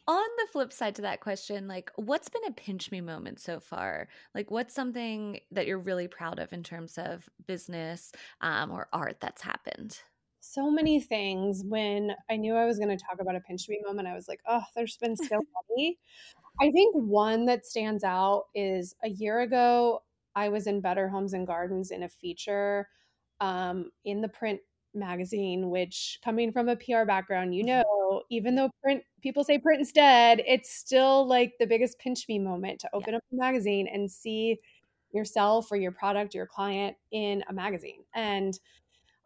On 0.08 0.24
the 0.38 0.48
flip 0.52 0.72
side 0.72 0.96
to 0.96 1.02
that 1.02 1.20
question, 1.20 1.68
like 1.68 1.92
what's 1.96 2.30
been 2.30 2.46
a 2.48 2.52
pinch 2.52 2.92
me 2.92 3.02
moment 3.02 3.40
so 3.40 3.60
far? 3.60 4.08
Like 4.34 4.50
what's 4.50 4.74
something 4.74 5.40
that 5.52 5.68
you're 5.68 5.80
really 5.80 6.08
proud 6.08 6.40
of 6.40 6.54
in 6.54 6.64
terms 6.64 6.98
of 6.98 7.28
business 7.46 8.12
um, 8.42 8.72
or 8.72 8.88
art 8.94 9.18
that's 9.20 9.42
happened? 9.42 10.00
So 10.40 10.70
many 10.70 11.02
things. 11.02 11.64
When 11.66 12.12
I 12.30 12.38
knew 12.38 12.56
I 12.56 12.66
was 12.66 12.78
going 12.78 12.96
to 12.96 13.04
talk 13.04 13.20
about 13.20 13.36
a 13.36 13.42
pinch 13.42 13.68
me 13.68 13.82
moment, 13.86 14.08
I 14.08 14.14
was 14.14 14.28
like, 14.28 14.42
oh, 14.48 14.62
there's 14.76 14.98
been 14.98 15.18
so 15.18 15.42
many. 15.70 15.98
I 16.62 16.72
think 16.72 16.96
one 16.96 17.46
that 17.48 17.66
stands 17.66 18.04
out 18.04 18.46
is 18.54 18.96
a 19.04 19.10
year 19.10 19.42
ago, 19.42 20.04
I 20.36 20.50
was 20.50 20.68
in 20.68 20.82
Better 20.82 21.10
Homes 21.10 21.34
and 21.34 21.48
Gardens 21.48 21.92
in 21.92 22.04
a 22.04 22.10
feature 22.10 22.88
um, 23.42 23.92
in 24.04 24.22
the 24.22 24.30
print 24.30 24.60
magazine, 24.96 25.70
which 25.70 26.20
coming 26.24 26.52
from 26.52 26.70
a 26.70 26.76
PR 26.76 27.06
background, 27.06 27.56
you 27.56 27.64
mm-hmm. 27.64 27.82
know, 27.82 28.24
even 28.30 28.56
though 28.56 28.70
print 28.82 29.04
people 29.22 29.44
say 29.44 29.58
print 29.58 29.82
is 29.82 29.92
dead, 29.92 30.42
it's 30.48 30.72
still 30.72 31.28
like 31.28 31.54
the 31.60 31.68
biggest 31.68 32.00
pinch 32.00 32.26
me 32.28 32.40
moment 32.40 32.80
to 32.80 32.90
open 32.94 33.14
yeah. 33.14 33.18
up 33.18 33.24
a 33.32 33.36
magazine 33.36 33.88
and 33.92 34.10
see 34.10 34.60
yourself 35.12 35.72
or 35.72 35.78
your 35.78 35.92
product, 35.92 36.34
your 36.34 36.46
client 36.46 36.96
in 37.12 37.44
a 37.50 37.54
magazine. 37.54 38.04
And 38.14 38.60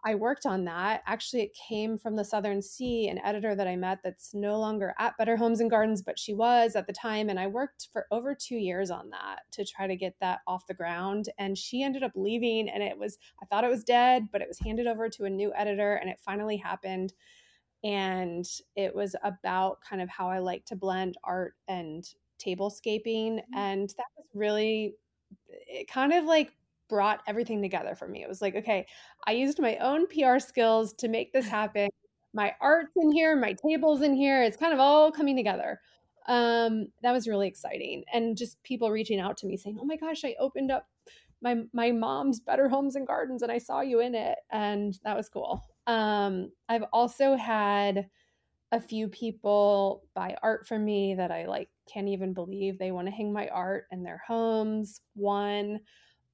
I 0.06 0.16
worked 0.16 0.46
on 0.46 0.64
that. 0.66 1.04
Actually, 1.06 1.44
it 1.44 1.54
came 1.54 1.98
from 1.98 2.16
the 2.16 2.24
Southern 2.24 2.62
C, 2.62 3.10
an 3.10 3.20
editor 3.20 3.54
that 3.54 3.68
I 3.68 3.76
met 3.76 4.00
that's 4.04 4.34
no 4.34 4.58
longer 4.58 4.96
at 4.98 5.18
Better 5.18 5.36
Homes 5.36 5.60
and 5.60 5.70
Gardens, 5.70 6.02
but 6.02 6.18
she 6.18 6.34
was 6.34 6.76
at 6.76 6.88
the 6.88 6.94
time. 6.94 7.30
And 7.30 7.40
I 7.40 7.48
worked 7.48 7.90
for 7.92 8.08
over 8.10 8.34
two 8.34 8.56
years 8.56 8.92
on 8.92 9.10
that 9.10 9.42
to 9.52 9.66
try 9.66 9.88
to 9.88 9.96
get 9.98 10.16
that 10.22 10.40
off 10.48 10.68
the 10.68 10.74
ground. 10.74 11.30
And 11.38 11.58
she 11.58 11.84
ended 11.84 12.04
up 12.04 12.14
leaving, 12.16 12.70
and 12.70 12.82
it 12.82 12.98
was, 12.98 13.18
I 13.42 13.46
thought 13.46 13.66
it 13.66 13.70
was 13.70 13.84
dead, 13.84 14.30
but 14.32 14.42
it 14.42 14.48
was 14.48 14.60
handed 14.60 14.88
over 14.88 15.10
to 15.10 15.26
a 15.26 15.30
new 15.30 15.52
editor, 15.54 15.96
and 15.96 16.10
it 16.10 16.20
finally 16.24 16.58
happened. 16.58 17.14
And 17.84 18.46
it 18.76 18.96
was 18.96 19.16
about 19.24 19.80
kind 19.82 20.02
of 20.02 20.10
how 20.10 20.30
I 20.30 20.40
like 20.40 20.66
to 20.66 20.76
blend 20.76 21.18
art 21.24 21.56
and 21.68 22.06
tablescaping. 22.40 23.40
Mm-hmm. 23.40 23.58
And 23.58 23.90
that 23.98 24.08
was 24.18 24.28
really, 24.34 24.96
it 25.48 25.90
kind 25.90 26.14
of 26.14 26.26
like 26.26 26.54
brought 26.90 27.22
everything 27.28 27.62
together 27.62 27.96
for 27.96 28.08
me. 28.08 28.24
It 28.24 28.30
was 28.30 28.42
like, 28.42 28.56
okay, 28.56 28.86
I 29.28 29.32
used 29.32 29.62
my 29.62 29.78
own 29.78 30.08
PR 30.08 30.40
skills 30.40 30.94
to 30.94 31.08
make 31.08 31.32
this 31.32 31.48
happen. 31.48 31.90
My 32.34 32.54
art's 32.62 32.92
in 32.96 33.12
here, 33.12 33.36
my 33.36 33.54
table's 33.54 34.02
in 34.02 34.14
here. 34.14 34.44
It's 34.44 34.58
kind 34.58 34.74
of 34.74 34.80
all 34.80 35.12
coming 35.12 35.36
together. 35.36 35.80
Um, 36.28 36.88
that 37.02 37.12
was 37.12 37.28
really 37.28 37.48
exciting. 37.48 38.04
And 38.14 38.38
just 38.38 38.62
people 38.64 38.92
reaching 38.92 39.20
out 39.20 39.38
to 39.38 39.48
me 39.48 39.58
saying, 39.58 39.78
oh 39.80 39.86
my 39.86 39.96
gosh, 39.96 40.24
I 40.24 40.36
opened 40.40 40.72
up 40.72 40.88
my 41.42 41.56
my 41.74 41.92
mom's 41.92 42.40
Better 42.40 42.68
Homes 42.68 42.96
and 42.96 43.08
Gardens 43.08 43.42
and 43.42 43.52
I 43.52 43.58
saw 43.58 43.82
you 43.82 44.00
in 44.00 44.14
it. 44.16 44.38
And 44.52 44.98
that 45.04 45.16
was 45.16 45.30
cool. 45.30 45.64
Um, 45.88 46.52
I've 46.68 46.84
also 46.94 47.36
had 47.36 48.10
a 48.72 48.80
few 48.80 49.08
people 49.08 50.04
buy 50.14 50.36
art 50.44 50.68
from 50.68 50.86
me 50.86 51.16
that 51.16 51.32
I 51.32 51.46
like 51.46 51.70
can't 51.92 52.08
even 52.08 52.34
believe 52.34 52.78
they 52.78 52.92
want 52.92 53.08
to 53.08 53.12
hang 53.12 53.34
my 53.34 53.48
art 53.48 53.86
in 53.92 54.04
their 54.04 54.22
homes. 54.28 55.02
One 55.16 55.80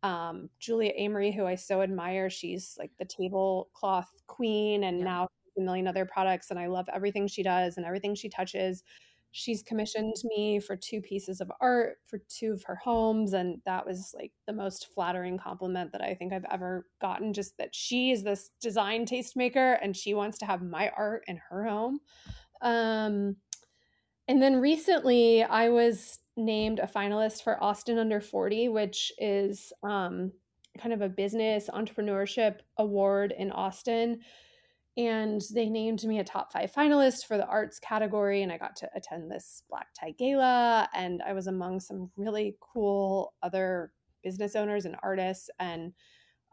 um, 0.06 0.52
Julia 0.60 0.92
Amory, 0.96 1.32
who 1.32 1.48
I 1.48 1.56
so 1.56 1.82
admire. 1.82 2.30
She's 2.30 2.76
like 2.78 2.92
the 3.00 3.06
tablecloth 3.06 4.12
queen 4.28 4.84
and 4.84 5.00
yeah. 5.00 5.04
now 5.04 5.28
a 5.58 5.62
million 5.62 5.88
other 5.88 6.06
products. 6.06 6.52
And 6.52 6.60
I 6.60 6.68
love 6.68 6.88
everything 6.94 7.28
she 7.28 7.42
does 7.42 7.78
and 7.78 7.86
everything 7.88 8.14
she 8.14 8.30
touches. 8.30 8.84
She's 9.32 9.64
commissioned 9.64 10.14
me 10.24 10.60
for 10.60 10.76
two 10.76 11.02
pieces 11.02 11.42
of 11.42 11.52
art 11.60 11.98
for 12.06 12.20
two 12.30 12.54
of 12.54 12.64
her 12.66 12.76
homes. 12.76 13.34
And 13.34 13.58
that 13.66 13.84
was 13.84 14.14
like 14.16 14.32
the 14.46 14.54
most 14.54 14.94
flattering 14.94 15.40
compliment 15.40 15.92
that 15.92 16.04
I 16.04 16.14
think 16.14 16.34
I've 16.34 16.46
ever 16.52 16.86
gotten. 17.02 17.34
Just 17.34 17.58
that 17.58 17.74
she 17.74 18.12
is 18.12 18.22
this 18.22 18.52
design 18.62 19.08
tastemaker 19.08 19.80
and 19.82 19.98
she 19.98 20.14
wants 20.14 20.38
to 20.38 20.46
have 20.46 20.62
my 20.62 20.92
art 20.96 21.24
in 21.28 21.42
her 21.50 21.66
home. 21.66 22.00
Um, 22.62 23.38
and 24.28 24.40
then 24.40 24.58
recently 24.58 25.44
I 25.44 25.70
was 25.70 26.20
named 26.38 26.80
a 26.80 26.88
finalist 26.88 27.44
for 27.44 27.62
Austin 27.64 27.98
Under 27.98 28.20
40, 28.20 28.70
which 28.70 29.12
is 29.18 29.72
um, 29.84 30.32
kind 30.78 30.94
of 30.94 31.02
a 31.02 31.10
business 31.10 31.70
entrepreneurship 31.74 32.60
award 32.78 33.34
in 33.38 33.52
Austin. 33.52 34.20
And 34.98 35.42
they 35.54 35.68
named 35.68 36.04
me 36.06 36.20
a 36.20 36.24
top 36.24 36.54
five 36.54 36.72
finalist 36.72 37.26
for 37.26 37.38
the 37.38 37.46
arts 37.48 37.80
category. 37.80 38.44
And 38.44 38.52
I 38.52 38.58
got 38.58 38.76
to 38.78 38.90
attend 38.96 39.30
this 39.30 39.64
black 39.70 39.88
tie 39.94 40.12
gala. 40.12 40.90
And 40.94 41.22
I 41.22 41.34
was 41.34 41.48
among 41.48 41.82
some 41.82 42.10
really 42.16 42.56
cool 42.62 43.34
other 43.44 43.92
business 44.24 44.56
owners 44.56 44.86
and 44.86 44.96
artists. 45.04 45.50
And 45.60 45.94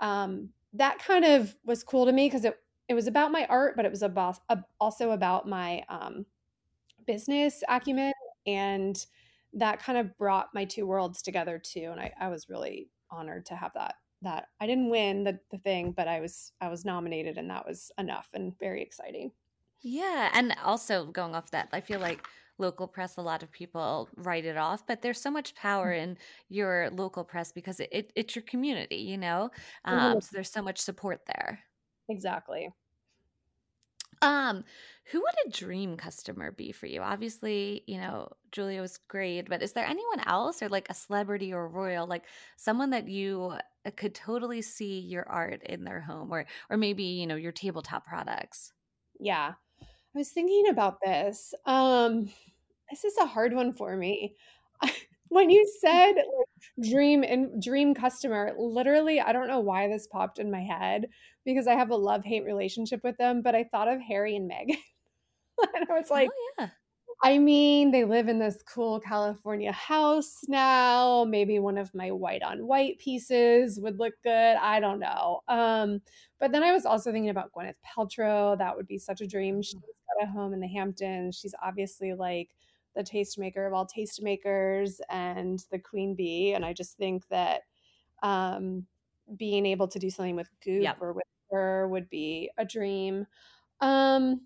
um, 0.01 0.49
that 0.72 0.99
kind 0.99 1.24
of 1.24 1.57
was 1.64 1.85
cool 1.85 2.07
to 2.07 2.12
me 2.12 2.26
because 2.26 2.45
it, 2.45 2.57
it 2.89 2.95
was 2.95 3.07
about 3.07 3.30
my 3.30 3.47
art, 3.47 3.76
but 3.76 3.85
it 3.85 3.91
was 3.91 4.03
about, 4.03 4.41
also 4.80 5.12
about 5.12 5.49
my 5.49 5.85
um, 5.89 6.26
business 7.07 7.62
acumen 7.68 8.12
and 8.47 9.07
that 9.55 9.82
kind 9.82 9.98
of 9.98 10.16
brought 10.16 10.48
my 10.55 10.64
two 10.64 10.86
worlds 10.86 11.22
together 11.22 11.61
too 11.62 11.88
and 11.90 12.00
I, 12.00 12.12
I 12.20 12.28
was 12.28 12.48
really 12.48 12.88
honored 13.11 13.46
to 13.46 13.55
have 13.55 13.72
that 13.74 13.94
that 14.22 14.46
I 14.61 14.66
didn't 14.66 14.90
win 14.90 15.24
the, 15.24 15.38
the 15.50 15.59
thing 15.59 15.92
but 15.92 16.09
I 16.09 16.20
was 16.20 16.53
I 16.61 16.68
was 16.68 16.84
nominated 16.84 17.38
and 17.38 17.50
that 17.50 17.66
was 17.66 17.90
enough 17.98 18.28
and 18.34 18.59
very 18.59 18.82
exciting. 18.82 19.32
Yeah 19.82 20.30
and 20.32 20.55
also 20.64 21.07
going 21.07 21.34
off 21.34 21.50
that 21.50 21.68
I 21.72 21.80
feel 21.80 22.00
like 22.00 22.24
local 22.59 22.86
press 22.86 23.16
a 23.16 23.22
lot 23.22 23.42
of 23.42 23.50
people 23.50 24.09
write 24.16 24.44
it 24.44 24.57
off 24.57 24.86
but 24.86 25.03
there's 25.03 25.20
so 25.20 25.30
much 25.30 25.55
power 25.55 25.92
mm. 25.92 26.03
in 26.03 26.18
your 26.48 26.90
local 26.92 27.24
press 27.24 27.50
because 27.50 27.80
it, 27.80 27.88
it 27.90 28.12
it's 28.14 28.36
your 28.36 28.44
community 28.44 28.96
you 28.96 29.18
know? 29.18 29.50
Um, 29.84 30.20
so 30.20 30.28
there's 30.32 30.53
so 30.53 30.62
much 30.62 30.78
support 30.78 31.20
there. 31.26 31.59
Exactly 32.09 32.68
um, 34.22 34.64
who 35.10 35.20
would 35.20 35.34
a 35.46 35.50
dream 35.50 35.96
customer 35.96 36.52
be 36.52 36.72
for 36.72 36.86
you? 36.86 37.02
Obviously, 37.02 37.82
you 37.86 37.98
know, 37.98 38.30
Julia 38.52 38.80
was 38.80 38.98
great, 39.08 39.48
but 39.48 39.62
is 39.62 39.72
there 39.72 39.86
anyone 39.86 40.20
else 40.26 40.62
or 40.62 40.68
like 40.68 40.88
a 40.88 40.94
celebrity 40.94 41.52
or 41.52 41.68
royal, 41.68 42.06
like 42.06 42.24
someone 42.56 42.90
that 42.90 43.08
you 43.08 43.54
uh, 43.84 43.90
could 43.96 44.14
totally 44.14 44.62
see 44.62 45.00
your 45.00 45.28
art 45.28 45.62
in 45.64 45.84
their 45.84 46.00
home 46.00 46.32
or 46.32 46.46
or 46.70 46.76
maybe, 46.76 47.04
you 47.04 47.26
know, 47.26 47.36
your 47.36 47.52
tabletop 47.52 48.06
products? 48.06 48.72
Yeah. 49.20 49.54
I 50.14 50.18
was 50.18 50.30
thinking 50.30 50.68
about 50.68 50.98
this. 51.04 51.54
Um, 51.66 52.30
this 52.90 53.04
is 53.04 53.16
a 53.18 53.26
hard 53.26 53.54
one 53.54 53.72
for 53.72 53.96
me. 53.96 54.36
when 55.28 55.50
you 55.50 55.66
said 55.80 56.12
like, 56.14 56.90
dream 56.90 57.24
and 57.24 57.62
dream 57.62 57.94
customer, 57.94 58.52
literally, 58.58 59.20
I 59.20 59.32
don't 59.32 59.48
know 59.48 59.60
why 59.60 59.88
this 59.88 60.06
popped 60.06 60.38
in 60.38 60.50
my 60.50 60.60
head 60.62 61.06
because 61.45 61.66
I 61.66 61.74
have 61.74 61.90
a 61.90 61.97
love 61.97 62.24
hate 62.24 62.45
relationship 62.45 63.01
with 63.03 63.16
them, 63.16 63.43
but 63.43 63.55
I 63.55 63.64
thought 63.64 63.88
of 63.88 64.01
Harry 64.01 64.36
and 64.36 64.51
Meghan. 64.51 64.76
and 65.74 65.86
I 65.90 65.93
was 65.93 66.11
like, 66.11 66.28
oh, 66.30 66.55
yeah. 66.59 66.68
I 67.24 67.38
mean, 67.38 67.93
they 67.93 68.05
live 68.05 68.28
in 68.28 68.40
this 68.40 68.64
cool 68.66 68.99
California 68.99 69.70
house 69.70 70.38
now. 70.49 71.24
Maybe 71.24 71.61
one 71.61 71.78
of 71.78 71.95
my 71.95 72.11
white 72.11 72.43
on 72.43 72.66
white 72.66 72.99
pieces 72.99 73.78
would 73.80 74.01
look 74.01 74.14
good. 74.24 74.57
I 74.57 74.80
don't 74.80 74.99
know. 74.99 75.40
Um, 75.47 76.01
but 76.40 76.51
then 76.51 76.64
I 76.64 76.72
was 76.72 76.84
also 76.84 77.12
thinking 77.12 77.30
about 77.30 77.53
Gwyneth 77.53 77.74
Paltrow. 77.86 78.59
That 78.59 78.76
would 78.76 78.88
be 78.88 78.99
such 78.99 79.20
a 79.20 79.26
dream. 79.26 79.59
Mm. 79.59 79.64
She's 79.64 79.74
got 79.74 80.28
a 80.28 80.32
home 80.32 80.53
in 80.53 80.59
the 80.59 80.66
Hamptons. 80.66 81.38
She's 81.38 81.55
obviously 81.62 82.12
like 82.12 82.51
the 82.97 83.05
tastemaker 83.05 83.68
of 83.68 83.72
all 83.72 83.86
tastemakers 83.86 84.99
and 85.09 85.64
the 85.70 85.78
queen 85.78 86.16
bee. 86.16 86.55
And 86.55 86.64
I 86.64 86.72
just 86.72 86.97
think 86.97 87.22
that 87.28 87.62
um, 88.24 88.84
being 89.36 89.64
able 89.64 89.86
to 89.86 89.99
do 90.01 90.11
something 90.11 90.36
with 90.36 90.49
Goop 90.64 90.82
yep. 90.82 90.97
or 91.01 91.12
with 91.12 91.24
her 91.53 91.88
would 91.88 92.09
be 92.11 92.50
a 92.59 92.64
dream. 92.64 93.26
Um, 93.80 94.42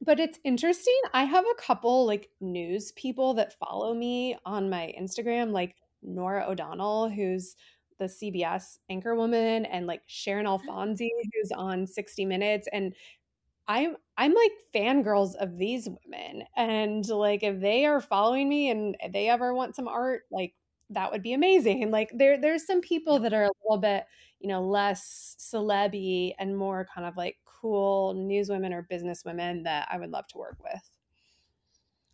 but 0.00 0.20
it's 0.20 0.38
interesting. 0.44 0.98
I 1.14 1.24
have 1.24 1.44
a 1.44 1.60
couple 1.62 2.06
like 2.06 2.30
news 2.40 2.92
people 2.92 3.34
that 3.34 3.58
follow 3.58 3.94
me 3.94 4.36
on 4.44 4.68
my 4.70 4.94
Instagram, 5.00 5.52
like 5.52 5.74
Norah 6.02 6.46
O'Donnell, 6.48 7.08
who's 7.08 7.56
the 7.98 8.04
CBS 8.06 8.78
anchor 8.90 9.14
woman, 9.14 9.64
and 9.66 9.86
like 9.86 10.02
Sharon 10.06 10.46
Alfonsi, 10.46 11.08
who's 11.32 11.50
on 11.52 11.86
60 11.86 12.26
Minutes. 12.26 12.68
And 12.72 12.94
I'm 13.68 13.96
I'm 14.16 14.34
like 14.34 14.52
fangirls 14.74 15.34
of 15.36 15.58
these 15.58 15.88
women. 15.88 16.44
And 16.56 17.06
like 17.08 17.42
if 17.42 17.60
they 17.60 17.86
are 17.86 18.00
following 18.00 18.48
me 18.48 18.70
and 18.70 18.96
they 19.12 19.28
ever 19.28 19.54
want 19.54 19.76
some 19.76 19.88
art, 19.88 20.22
like 20.30 20.54
that 20.90 21.10
would 21.12 21.22
be 21.22 21.32
amazing. 21.32 21.82
And 21.82 21.90
like 21.92 22.10
there 22.14 22.40
there's 22.40 22.66
some 22.66 22.80
people 22.80 23.18
that 23.20 23.32
are 23.34 23.44
a 23.44 23.50
little 23.64 23.78
bit, 23.80 24.04
you 24.40 24.48
know, 24.48 24.62
less 24.62 25.36
celebby 25.38 26.34
and 26.38 26.56
more 26.56 26.86
kind 26.94 27.06
of 27.06 27.16
like 27.16 27.36
cool 27.44 28.14
newswomen 28.14 28.72
or 28.72 28.82
business 28.82 29.24
women 29.24 29.62
that 29.64 29.88
I 29.90 29.98
would 29.98 30.10
love 30.10 30.26
to 30.28 30.38
work 30.38 30.58
with. 30.62 30.90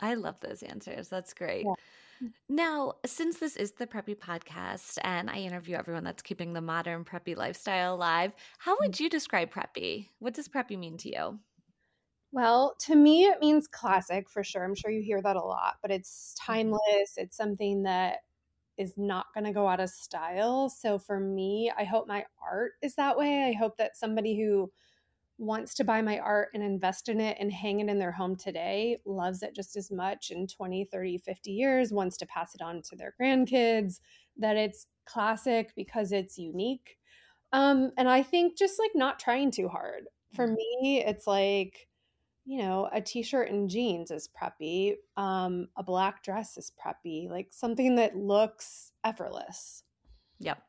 I 0.01 0.15
love 0.15 0.37
those 0.41 0.63
answers. 0.63 1.09
That's 1.09 1.35
great. 1.35 1.65
Yeah. 1.65 2.29
Now, 2.49 2.95
since 3.05 3.39
this 3.39 3.57
is 3.57 3.73
the 3.73 3.87
Preppy 3.87 4.17
podcast 4.17 4.99
and 5.03 5.29
I 5.29 5.39
interview 5.39 5.77
everyone 5.77 6.05
that's 6.05 6.23
keeping 6.23 6.53
the 6.53 6.61
modern 6.61 7.05
preppy 7.05 7.37
lifestyle 7.37 7.95
alive, 7.97 8.33
how 8.59 8.77
would 8.81 8.93
mm. 8.93 9.01
you 9.01 9.11
describe 9.11 9.53
preppy? 9.53 10.09
What 10.21 10.35
does 10.35 10.49
preppy 10.49 10.79
mean 10.79 10.97
to 10.99 11.09
you? 11.09 11.39
Well, 12.31 12.77
to 12.81 12.95
me, 12.95 13.25
it 13.25 13.41
means 13.41 13.69
classic 13.69 14.31
for 14.31 14.43
sure. 14.43 14.65
I'm 14.65 14.75
sure 14.75 14.91
you 14.91 15.03
hear 15.03 15.21
that 15.21 15.37
a 15.37 15.41
lot, 15.41 15.75
but 15.83 15.91
it's 15.91 16.35
mm-hmm. 16.41 16.53
timeless. 16.53 17.15
It's 17.17 17.37
something 17.37 17.83
that 17.83 18.19
is 18.79 18.95
not 18.97 19.27
going 19.35 19.45
to 19.45 19.53
go 19.53 19.69
out 19.69 19.81
of 19.81 19.91
style. 19.91 20.69
So 20.69 20.99
for 20.99 21.21
me, 21.21 21.71
I 21.77 21.85
hope 21.85 22.07
my 22.09 22.25
art 22.43 22.73
is 22.83 22.95
that 22.97 23.17
way. 23.17 23.45
I 23.45 23.53
hope 23.53 23.77
that 23.77 23.97
somebody 23.97 24.37
who 24.37 24.71
wants 25.39 25.75
to 25.75 25.85
buy 25.85 26.01
my 26.01 26.19
art 26.19 26.49
and 26.55 26.63
invest 26.63 27.09
in 27.09 27.21
it 27.21 27.37
and 27.41 27.53
hang 27.53 27.81
it 27.81 27.89
in 27.89 27.99
their 27.99 28.13
home 28.13 28.37
today 28.37 28.99
loves 29.05 29.43
it 29.43 29.55
just 29.55 29.77
as 29.77 29.91
much 29.91 30.31
in 30.31 30.47
20 30.47 30.85
30 30.85 31.19
50 31.19 31.51
years 31.51 31.93
wants 31.93 32.17
to 32.17 32.27
pass 32.27 32.55
it 32.55 32.63
on 32.63 32.81
to 32.83 32.95
their 32.95 33.15
grandkids 33.21 33.99
that 34.37 34.57
it's 34.57 34.87
classic 35.05 35.73
because 35.75 36.13
it's 36.13 36.39
unique 36.39 36.99
um, 37.53 37.91
and 37.97 38.09
i 38.09 38.23
think 38.23 38.57
just 38.57 38.79
like 38.79 38.93
not 38.95 39.19
trying 39.19 39.51
too 39.51 39.69
hard 39.69 40.05
for 40.35 40.47
mm. 40.47 40.55
me 40.55 41.03
it's 41.05 41.27
like 41.27 41.89
you 42.45 42.59
know 42.59 42.89
a 42.93 43.01
t-shirt 43.01 43.51
and 43.51 43.71
jeans 43.71 44.11
is 44.11 44.29
preppy 44.29 44.95
um, 45.17 45.69
a 45.77 45.83
black 45.83 46.23
dress 46.23 46.57
is 46.57 46.73
preppy 46.85 47.29
like 47.29 47.49
something 47.51 47.97
that 47.97 48.17
looks 48.17 48.93
effortless 49.05 49.85
yep 50.39 50.63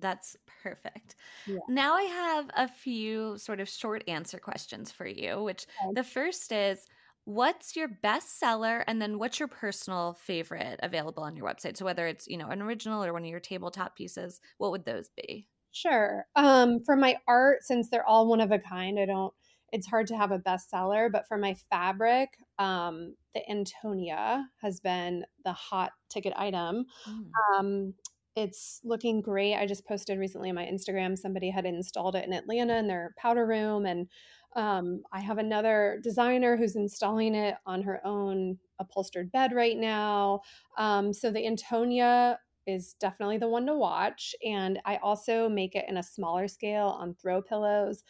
that's 0.00 0.36
perfect. 0.62 1.16
Yeah. 1.46 1.58
Now 1.68 1.94
I 1.94 2.02
have 2.02 2.50
a 2.56 2.68
few 2.68 3.36
sort 3.38 3.60
of 3.60 3.68
short 3.68 4.04
answer 4.08 4.38
questions 4.38 4.90
for 4.90 5.06
you, 5.06 5.42
which 5.42 5.66
okay. 5.84 5.94
the 5.94 6.04
first 6.04 6.52
is 6.52 6.86
what's 7.24 7.76
your 7.76 7.88
best 7.88 8.38
seller 8.38 8.84
and 8.86 9.02
then 9.02 9.18
what's 9.18 9.38
your 9.38 9.48
personal 9.48 10.14
favorite 10.14 10.80
available 10.82 11.22
on 11.22 11.36
your 11.36 11.46
website? 11.46 11.76
So 11.76 11.84
whether 11.84 12.06
it's, 12.06 12.26
you 12.26 12.38
know, 12.38 12.48
an 12.48 12.62
original 12.62 13.04
or 13.04 13.12
one 13.12 13.22
of 13.22 13.28
your 13.28 13.40
tabletop 13.40 13.96
pieces, 13.96 14.40
what 14.56 14.70
would 14.70 14.84
those 14.84 15.10
be? 15.16 15.46
Sure. 15.72 16.24
Um 16.36 16.80
for 16.84 16.96
my 16.96 17.16
art 17.26 17.62
since 17.62 17.90
they're 17.90 18.06
all 18.06 18.26
one 18.26 18.40
of 18.40 18.50
a 18.50 18.58
kind, 18.58 18.98
I 18.98 19.04
don't 19.04 19.34
it's 19.72 19.86
hard 19.86 20.06
to 20.08 20.16
have 20.16 20.30
a 20.30 20.38
bestseller, 20.38 21.10
but 21.10 21.26
for 21.28 21.36
my 21.36 21.54
fabric, 21.70 22.30
um, 22.58 23.14
the 23.34 23.48
Antonia 23.50 24.46
has 24.62 24.80
been 24.80 25.24
the 25.44 25.52
hot 25.52 25.92
ticket 26.08 26.32
item. 26.36 26.86
Mm. 27.08 27.30
Um, 27.58 27.94
it's 28.34 28.80
looking 28.84 29.20
great. 29.20 29.56
I 29.56 29.66
just 29.66 29.86
posted 29.86 30.18
recently 30.18 30.50
on 30.50 30.54
my 30.54 30.64
Instagram 30.64 31.18
somebody 31.18 31.50
had 31.50 31.66
installed 31.66 32.14
it 32.14 32.24
in 32.24 32.32
Atlanta 32.32 32.76
in 32.76 32.86
their 32.86 33.14
powder 33.18 33.46
room 33.46 33.84
and 33.84 34.08
um, 34.56 35.02
I 35.12 35.20
have 35.20 35.38
another 35.38 36.00
designer 36.02 36.56
who's 36.56 36.76
installing 36.76 37.34
it 37.34 37.56
on 37.66 37.82
her 37.82 38.00
own 38.04 38.58
upholstered 38.80 39.30
bed 39.30 39.52
right 39.52 39.76
now. 39.76 40.40
Um, 40.78 41.12
so 41.12 41.30
the 41.30 41.46
Antonia 41.46 42.38
is 42.68 42.94
definitely 43.00 43.38
the 43.38 43.48
one 43.48 43.66
to 43.66 43.74
watch. 43.74 44.34
And 44.44 44.78
I 44.84 44.98
also 44.98 45.48
make 45.48 45.74
it 45.74 45.86
in 45.88 45.96
a 45.96 46.02
smaller 46.02 46.46
scale 46.46 46.88
on 47.00 47.14
throw 47.14 47.40
pillows. 47.40 48.04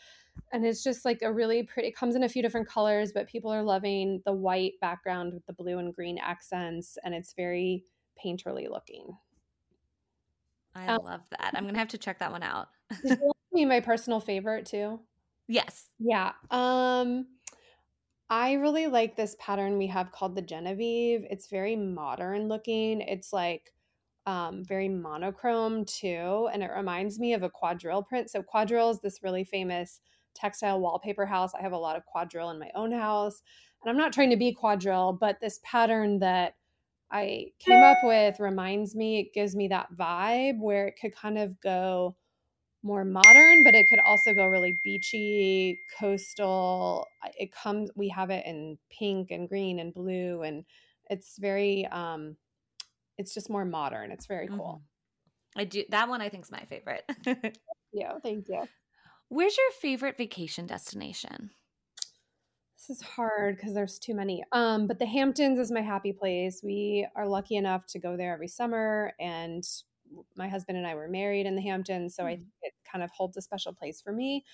And 0.52 0.66
it's 0.66 0.82
just 0.82 1.04
like 1.04 1.22
a 1.22 1.32
really 1.32 1.62
pretty, 1.62 1.88
it 1.88 1.96
comes 1.96 2.16
in 2.16 2.24
a 2.24 2.28
few 2.28 2.42
different 2.42 2.68
colors, 2.68 3.12
but 3.12 3.28
people 3.28 3.52
are 3.52 3.62
loving 3.62 4.20
the 4.26 4.32
white 4.32 4.74
background 4.80 5.32
with 5.32 5.46
the 5.46 5.52
blue 5.52 5.78
and 5.78 5.94
green 5.94 6.18
accents. 6.18 6.98
And 7.04 7.14
it's 7.14 7.34
very 7.34 7.84
painterly 8.22 8.68
looking. 8.68 9.16
I 10.74 10.86
um, 10.88 11.02
love 11.04 11.22
that. 11.30 11.52
I'm 11.54 11.64
gonna 11.64 11.78
have 11.78 11.88
to 11.88 11.98
check 11.98 12.18
that 12.18 12.32
one 12.32 12.42
out. 12.42 12.68
me 13.52 13.64
my 13.64 13.80
personal 13.80 14.20
favorite 14.20 14.66
too. 14.66 15.00
Yes. 15.46 15.86
Yeah. 15.98 16.32
Um 16.50 17.26
I 18.30 18.54
really 18.54 18.88
like 18.88 19.16
this 19.16 19.36
pattern 19.38 19.78
we 19.78 19.86
have 19.86 20.12
called 20.12 20.34
the 20.34 20.42
Genevieve. 20.42 21.24
It's 21.30 21.48
very 21.48 21.76
modern 21.76 22.48
looking. 22.48 23.00
It's 23.00 23.32
like 23.32 23.72
um, 24.28 24.62
very 24.62 24.90
monochrome 24.90 25.86
too, 25.86 26.50
and 26.52 26.62
it 26.62 26.70
reminds 26.76 27.18
me 27.18 27.32
of 27.32 27.42
a 27.42 27.48
quadrille 27.48 28.02
print. 28.02 28.28
So 28.30 28.42
quadrille 28.42 28.90
is 28.90 29.00
this 29.00 29.22
really 29.22 29.42
famous 29.42 30.00
textile 30.34 30.80
wallpaper 30.80 31.24
house. 31.24 31.52
I 31.58 31.62
have 31.62 31.72
a 31.72 31.78
lot 31.78 31.96
of 31.96 32.04
quadrille 32.04 32.50
in 32.50 32.58
my 32.58 32.70
own 32.74 32.92
house, 32.92 33.40
and 33.82 33.90
I'm 33.90 33.96
not 33.96 34.12
trying 34.12 34.28
to 34.28 34.36
be 34.36 34.52
quadrille, 34.52 35.14
but 35.14 35.40
this 35.40 35.60
pattern 35.64 36.18
that 36.18 36.56
I 37.10 37.46
came 37.58 37.82
up 37.82 37.96
with 38.02 38.38
reminds 38.38 38.94
me, 38.94 39.18
it 39.18 39.32
gives 39.32 39.56
me 39.56 39.68
that 39.68 39.88
vibe 39.98 40.60
where 40.60 40.86
it 40.86 40.98
could 41.00 41.16
kind 41.16 41.38
of 41.38 41.58
go 41.62 42.14
more 42.82 43.06
modern, 43.06 43.64
but 43.64 43.74
it 43.74 43.86
could 43.88 44.00
also 44.00 44.34
go 44.34 44.46
really 44.46 44.74
beachy, 44.84 45.78
coastal. 45.98 47.06
It 47.38 47.50
comes, 47.50 47.90
we 47.96 48.10
have 48.10 48.28
it 48.28 48.44
in 48.44 48.76
pink 48.90 49.30
and 49.30 49.48
green 49.48 49.78
and 49.78 49.94
blue, 49.94 50.42
and 50.42 50.66
it's 51.08 51.38
very, 51.38 51.86
um, 51.86 52.36
it's 53.18 53.34
just 53.34 53.50
more 53.50 53.64
modern. 53.64 54.10
It's 54.10 54.26
very 54.26 54.48
cool. 54.48 54.82
Mm-hmm. 55.56 55.60
I 55.60 55.64
do 55.64 55.84
that 55.90 56.08
one. 56.08 56.20
I 56.20 56.28
think 56.28 56.44
is 56.44 56.52
my 56.52 56.64
favorite. 56.70 57.04
yeah, 57.92 58.12
thank 58.22 58.48
you. 58.48 58.64
Where's 59.28 59.56
your 59.56 59.72
favorite 59.80 60.16
vacation 60.16 60.66
destination? 60.66 61.50
This 62.76 62.96
is 62.96 63.02
hard 63.02 63.56
because 63.56 63.74
there's 63.74 63.98
too 63.98 64.14
many. 64.14 64.44
Um, 64.52 64.86
but 64.86 64.98
the 64.98 65.06
Hamptons 65.06 65.58
is 65.58 65.70
my 65.70 65.82
happy 65.82 66.12
place. 66.12 66.60
We 66.62 67.06
are 67.16 67.26
lucky 67.26 67.56
enough 67.56 67.86
to 67.88 67.98
go 67.98 68.16
there 68.16 68.32
every 68.32 68.48
summer, 68.48 69.12
and 69.18 69.64
my 70.36 70.48
husband 70.48 70.78
and 70.78 70.86
I 70.86 70.94
were 70.94 71.08
married 71.08 71.44
in 71.44 71.56
the 71.56 71.62
Hamptons, 71.62 72.14
so 72.14 72.22
mm. 72.22 72.28
I 72.28 72.36
think 72.36 72.48
it 72.62 72.72
kind 72.90 73.02
of 73.02 73.10
holds 73.10 73.36
a 73.36 73.42
special 73.42 73.74
place 73.74 74.00
for 74.00 74.12
me. 74.12 74.44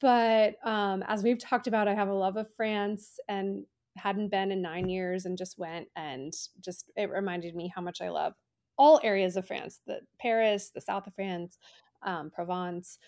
But 0.00 0.56
um, 0.64 1.02
as 1.06 1.22
we've 1.22 1.38
talked 1.38 1.66
about, 1.66 1.88
I 1.88 1.94
have 1.94 2.08
a 2.08 2.14
love 2.14 2.36
of 2.36 2.52
France 2.54 3.18
and 3.28 3.64
hadn't 3.96 4.30
been 4.30 4.50
in 4.50 4.62
nine 4.62 4.88
years 4.88 5.24
and 5.24 5.38
just 5.38 5.58
went 5.58 5.88
and 5.96 6.32
just 6.60 6.90
it 6.96 7.10
reminded 7.10 7.54
me 7.54 7.72
how 7.74 7.82
much 7.82 8.00
I 8.00 8.10
love 8.10 8.34
all 8.76 9.00
areas 9.02 9.36
of 9.36 9.46
France, 9.46 9.80
the 9.86 10.00
Paris, 10.20 10.70
the 10.70 10.80
south 10.80 11.06
of 11.06 11.14
France, 11.14 11.58
um, 12.02 12.30
Provence. 12.30 12.98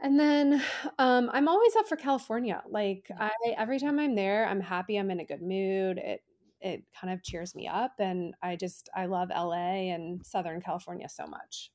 And 0.00 0.18
then 0.18 0.62
um, 0.98 1.30
I'm 1.32 1.48
always 1.48 1.74
up 1.76 1.88
for 1.88 1.96
California. 1.96 2.62
Like 2.68 3.10
I, 3.18 3.30
every 3.56 3.78
time 3.78 3.98
I'm 3.98 4.14
there, 4.14 4.46
I'm 4.46 4.60
happy. 4.60 4.96
I'm 4.96 5.10
in 5.10 5.20
a 5.20 5.24
good 5.24 5.42
mood. 5.42 5.98
It 5.98 6.22
it 6.60 6.82
kind 6.98 7.12
of 7.12 7.22
cheers 7.22 7.54
me 7.54 7.68
up, 7.68 7.92
and 7.98 8.34
I 8.42 8.56
just 8.56 8.88
I 8.94 9.06
love 9.06 9.28
LA 9.28 9.92
and 9.92 10.24
Southern 10.24 10.60
California 10.60 11.08
so 11.08 11.26
much. 11.26 11.70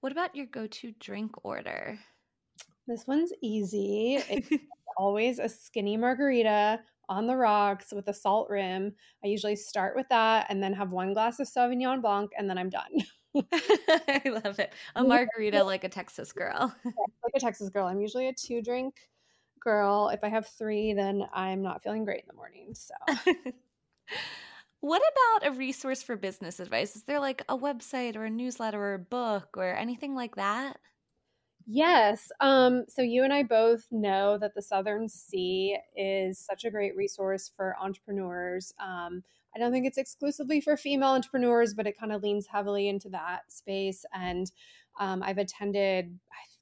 What 0.00 0.12
about 0.12 0.36
your 0.36 0.46
go-to 0.46 0.92
drink 1.00 1.32
order? 1.44 1.98
This 2.86 3.06
one's 3.06 3.32
easy. 3.42 4.18
It's 4.28 4.48
always 4.96 5.38
a 5.38 5.48
skinny 5.48 5.96
margarita 5.96 6.80
on 7.08 7.26
the 7.26 7.36
rocks 7.36 7.92
with 7.92 8.08
a 8.08 8.14
salt 8.14 8.48
rim. 8.50 8.92
I 9.24 9.28
usually 9.28 9.56
start 9.56 9.96
with 9.96 10.08
that 10.10 10.46
and 10.48 10.62
then 10.62 10.72
have 10.72 10.90
one 10.90 11.12
glass 11.12 11.40
of 11.40 11.48
Sauvignon 11.48 12.02
Blanc, 12.02 12.30
and 12.36 12.48
then 12.48 12.58
I'm 12.58 12.70
done. 12.70 12.90
I 14.08 14.22
love 14.44 14.58
it. 14.58 14.72
A 14.94 15.04
margarita 15.04 15.62
like 15.62 15.84
a 15.84 15.88
Texas 15.88 16.32
girl. 16.32 16.74
like 16.84 17.34
a 17.34 17.40
Texas 17.40 17.68
girl. 17.68 17.86
I'm 17.86 18.00
usually 18.00 18.28
a 18.28 18.32
two 18.32 18.62
drink 18.62 18.94
girl. 19.60 20.10
If 20.12 20.20
I 20.22 20.28
have 20.28 20.46
three, 20.46 20.94
then 20.94 21.24
I'm 21.32 21.62
not 21.62 21.82
feeling 21.82 22.04
great 22.04 22.20
in 22.20 22.28
the 22.28 22.34
morning. 22.34 22.74
So. 22.74 22.94
what 24.80 25.02
about 25.02 25.48
a 25.48 25.56
resource 25.56 26.02
for 26.02 26.16
business 26.16 26.60
advice? 26.60 26.96
Is 26.96 27.04
there 27.04 27.20
like 27.20 27.42
a 27.48 27.58
website 27.58 28.16
or 28.16 28.24
a 28.24 28.30
newsletter 28.30 28.80
or 28.80 28.94
a 28.94 28.98
book 28.98 29.56
or 29.56 29.74
anything 29.74 30.14
like 30.14 30.36
that? 30.36 30.78
Yes. 31.66 32.30
Um, 32.40 32.84
so 32.88 33.02
you 33.02 33.24
and 33.24 33.32
I 33.32 33.42
both 33.42 33.86
know 33.90 34.38
that 34.38 34.54
the 34.54 34.62
Southern 34.62 35.08
C 35.08 35.76
is 35.96 36.38
such 36.38 36.64
a 36.64 36.70
great 36.70 36.94
resource 36.96 37.50
for 37.56 37.74
entrepreneurs. 37.80 38.72
Um, 38.78 39.24
I 39.54 39.58
don't 39.58 39.72
think 39.72 39.86
it's 39.86 39.98
exclusively 39.98 40.60
for 40.60 40.76
female 40.76 41.08
entrepreneurs, 41.08 41.74
but 41.74 41.86
it 41.86 41.98
kind 41.98 42.12
of 42.12 42.22
leans 42.22 42.46
heavily 42.46 42.88
into 42.88 43.08
that 43.10 43.50
space. 43.50 44.04
And 44.14 44.50
um, 45.00 45.22
I've 45.24 45.38
attended, 45.38 46.16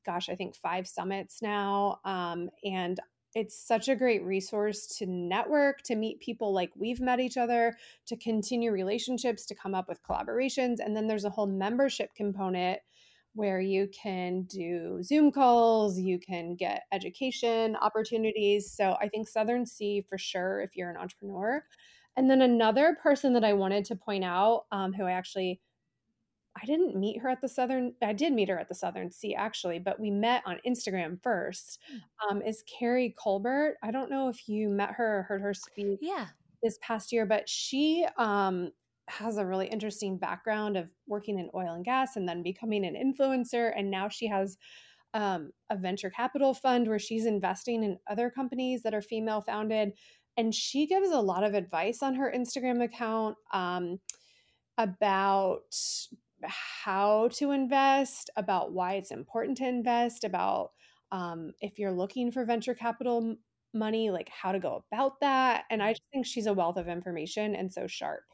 gosh, 0.07 0.31
I 0.31 0.37
think 0.37 0.57
five 0.57 0.87
summits 0.87 1.43
now. 1.43 1.99
Um, 2.07 2.49
and 2.65 2.99
it's 3.35 3.59
such 3.59 3.89
a 3.89 3.97
great 3.97 4.23
resource 4.23 4.87
to 4.99 5.07
network, 5.07 5.83
to 5.83 5.97
meet 5.97 6.21
people 6.21 6.55
like 6.55 6.71
we've 6.77 7.01
met 7.01 7.21
each 7.21 7.37
other, 7.37 7.77
to 8.07 8.17
continue 8.17 8.71
relationships, 8.71 9.45
to 9.47 9.55
come 9.55 9.75
up 9.75 9.89
with 9.89 10.03
collaborations. 10.03 10.77
And 10.79 10.97
then 10.97 11.09
there's 11.09 11.25
a 11.25 11.31
whole 11.31 11.49
membership 11.49 12.15
component 12.15 12.79
where 13.35 13.61
you 13.61 13.89
can 13.89 14.43
do 14.45 15.03
Zoom 15.03 15.31
calls, 15.31 15.99
you 15.99 16.19
can 16.19 16.55
get 16.55 16.85
education 16.93 17.77
opportunities. 17.77 18.73
So 18.73 18.97
I 19.01 19.09
think 19.09 19.29
Southern 19.29 19.67
C 19.67 20.05
for 20.09 20.17
sure, 20.17 20.61
if 20.61 20.77
you're 20.77 20.91
an 20.91 20.97
entrepreneur. 20.97 21.65
And 22.17 22.31
then 22.31 22.43
another 22.43 22.97
person 23.03 23.33
that 23.35 23.45
I 23.45 23.53
wanted 23.53 23.85
to 23.87 23.97
point 23.97 24.25
out, 24.25 24.67
um, 24.71 24.93
who 24.93 25.05
I 25.05 25.13
actually 25.13 25.61
I 26.61 26.67
didn't 26.67 26.95
meet 26.95 27.21
her 27.21 27.29
at 27.29 27.41
the 27.41 27.49
Southern, 27.49 27.95
I 28.01 28.13
did 28.13 28.33
meet 28.33 28.49
her 28.49 28.59
at 28.59 28.69
the 28.69 28.75
Southern 28.77 29.11
C 29.11 29.35
actually, 29.35 29.81
but 29.81 29.99
we 29.99 30.11
met 30.11 30.43
on 30.47 30.61
Instagram 30.65 31.21
first. 31.21 31.81
Hmm. 31.91 32.37
Um, 32.37 32.43
is 32.43 32.63
Carrie 32.79 33.15
Colbert. 33.19 33.77
I 33.83 33.91
don't 33.91 34.11
know 34.11 34.29
if 34.29 34.49
you 34.49 34.69
met 34.69 34.93
her 34.93 35.19
or 35.19 35.23
heard 35.25 35.43
her 35.43 35.53
speak 35.53 35.99
Yeah. 36.01 36.27
this 36.63 36.79
past 36.81 37.11
year, 37.11 37.27
but 37.27 37.49
she 37.49 38.07
um, 38.17 38.71
has 39.09 39.37
a 39.37 39.47
really 39.47 39.67
interesting 39.67 40.19
background 40.19 40.77
of 40.77 40.89
working 41.07 41.39
in 41.39 41.51
oil 41.55 41.75
and 41.75 41.85
gas 41.85 42.17
and 42.17 42.29
then 42.29 42.43
becoming 42.43 42.85
an 42.85 42.95
influencer. 42.95 43.73
And 43.77 43.91
now 43.91 44.09
she 44.09 44.27
has 44.29 44.57
um, 45.13 45.51
a 45.71 45.77
venture 45.77 46.11
capital 46.11 46.55
fund 46.55 46.89
where 46.89 46.99
she's 46.99 47.27
investing 47.27 47.85
in 47.85 47.99
other 48.11 48.31
companies 48.31 48.83
that 48.83 48.95
are 48.95 49.03
female 49.03 49.41
founded. 49.41 49.93
And 50.37 50.55
she 50.55 50.87
gives 50.87 51.11
a 51.11 51.21
lot 51.21 51.45
of 51.45 51.55
advice 51.55 52.03
on 52.03 52.15
her 52.17 52.33
Instagram 52.35 52.83
account 52.83 53.37
um, 53.53 54.01
about 54.79 55.61
how 56.43 57.29
to 57.35 57.53
invest, 57.53 58.31
about 58.37 58.73
why 58.73 58.95
it's 58.95 59.13
important 59.13 59.59
to 59.59 59.69
invest, 59.69 60.25
about 60.25 60.73
um, 61.13 61.53
if 61.61 61.79
you're 61.79 61.93
looking 61.93 62.33
for 62.33 62.45
venture 62.45 62.75
capital 62.75 63.37
money, 63.73 64.11
like 64.11 64.29
how 64.29 64.53
to 64.53 64.59
go 64.59 64.85
about 64.91 65.21
that. 65.21 65.65
And 65.71 65.83
I 65.83 65.93
just 65.93 66.03
think 66.13 66.27
she's 66.27 66.47
a 66.47 66.53
wealth 66.53 66.77
of 66.77 66.89
information 66.89 67.55
and 67.55 67.73
so 67.73 67.87
sharp. 67.87 68.25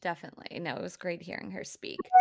Definitely. 0.00 0.58
No, 0.60 0.76
it 0.76 0.82
was 0.82 0.96
great 0.96 1.22
hearing 1.22 1.50
her 1.52 1.64
speak. 1.64 2.12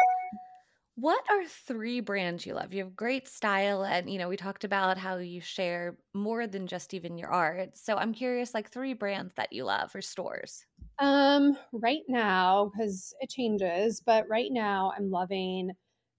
What 0.96 1.24
are 1.30 1.46
three 1.46 2.00
brands 2.02 2.46
you 2.46 2.56
love? 2.56 2.74
You 2.74 2.84
have 2.84 2.96
great 2.96 3.28
style, 3.28 3.84
and 3.86 4.10
you 4.12 4.18
know, 4.18 4.28
we 4.30 4.36
talked 4.36 4.64
about 4.64 4.98
how 4.98 5.18
you 5.18 5.40
share 5.42 5.98
more 6.14 6.48
than 6.48 6.66
just 6.68 6.94
even 6.94 7.18
your 7.18 7.30
art. 7.30 7.78
So 7.78 7.96
I'm 7.98 8.14
curious, 8.14 8.54
like 8.54 8.70
three 8.72 8.94
brands 8.94 9.36
that 9.36 9.54
you 9.54 9.64
love 9.64 9.96
or 9.96 10.02
stores. 10.02 10.66
Um, 11.00 11.58
right 11.72 12.02
now, 12.08 12.72
because 12.74 13.14
it 13.20 13.30
changes, 13.30 14.02
but 14.02 14.28
right 14.28 14.52
now 14.52 14.94
I'm 14.98 15.12
loving 15.12 15.72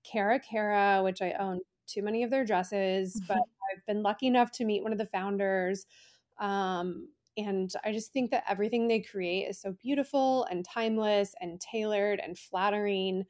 Cara 0.05 0.39
Cara, 0.41 1.03
which 1.03 1.21
I 1.21 1.33
own 1.33 1.61
too 1.87 2.03
many 2.03 2.23
of 2.23 2.31
their 2.31 2.45
dresses, 2.45 3.21
but 3.27 3.39
I've 3.73 3.85
been 3.87 4.03
lucky 4.03 4.27
enough 4.29 4.53
to 4.53 4.65
meet 4.65 4.83
one 4.85 4.93
of 4.93 4.99
the 4.99 5.07
founders. 5.07 5.85
Um, 6.39 7.09
and 7.39 7.73
I 7.85 7.93
just 7.93 8.13
think 8.13 8.31
that 8.31 8.45
everything 8.49 8.89
they 8.89 9.01
create 9.01 9.49
is 9.49 9.61
so 9.61 9.75
beautiful 9.81 10.45
and 10.51 10.65
timeless 10.65 11.35
and 11.41 11.61
tailored 11.61 12.21
and 12.21 12.39
flattering. 12.39 13.25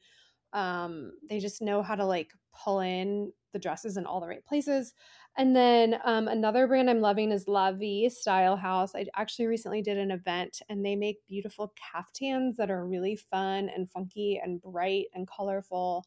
Um, 0.53 1.11
they 1.29 1.39
just 1.39 1.61
know 1.61 1.81
how 1.81 1.95
to 1.95 2.05
like 2.05 2.31
pull 2.53 2.79
in 2.79 3.31
the 3.53 3.59
dresses 3.59 3.97
in 3.97 4.05
all 4.05 4.19
the 4.19 4.27
right 4.27 4.45
places. 4.45 4.93
And 5.37 5.55
then 5.55 5.99
um, 6.03 6.27
another 6.27 6.67
brand 6.67 6.89
I'm 6.89 7.01
loving 7.01 7.31
is 7.31 7.47
La 7.47 7.71
Vie 7.71 8.09
Style 8.09 8.55
House. 8.55 8.93
I 8.95 9.05
actually 9.15 9.47
recently 9.47 9.81
did 9.81 9.97
an 9.97 10.11
event 10.11 10.61
and 10.69 10.85
they 10.85 10.95
make 10.95 11.25
beautiful 11.27 11.73
caftans 11.93 12.57
that 12.57 12.69
are 12.69 12.85
really 12.85 13.15
fun 13.15 13.69
and 13.73 13.89
funky 13.89 14.39
and 14.43 14.61
bright 14.61 15.05
and 15.13 15.27
colorful. 15.27 16.05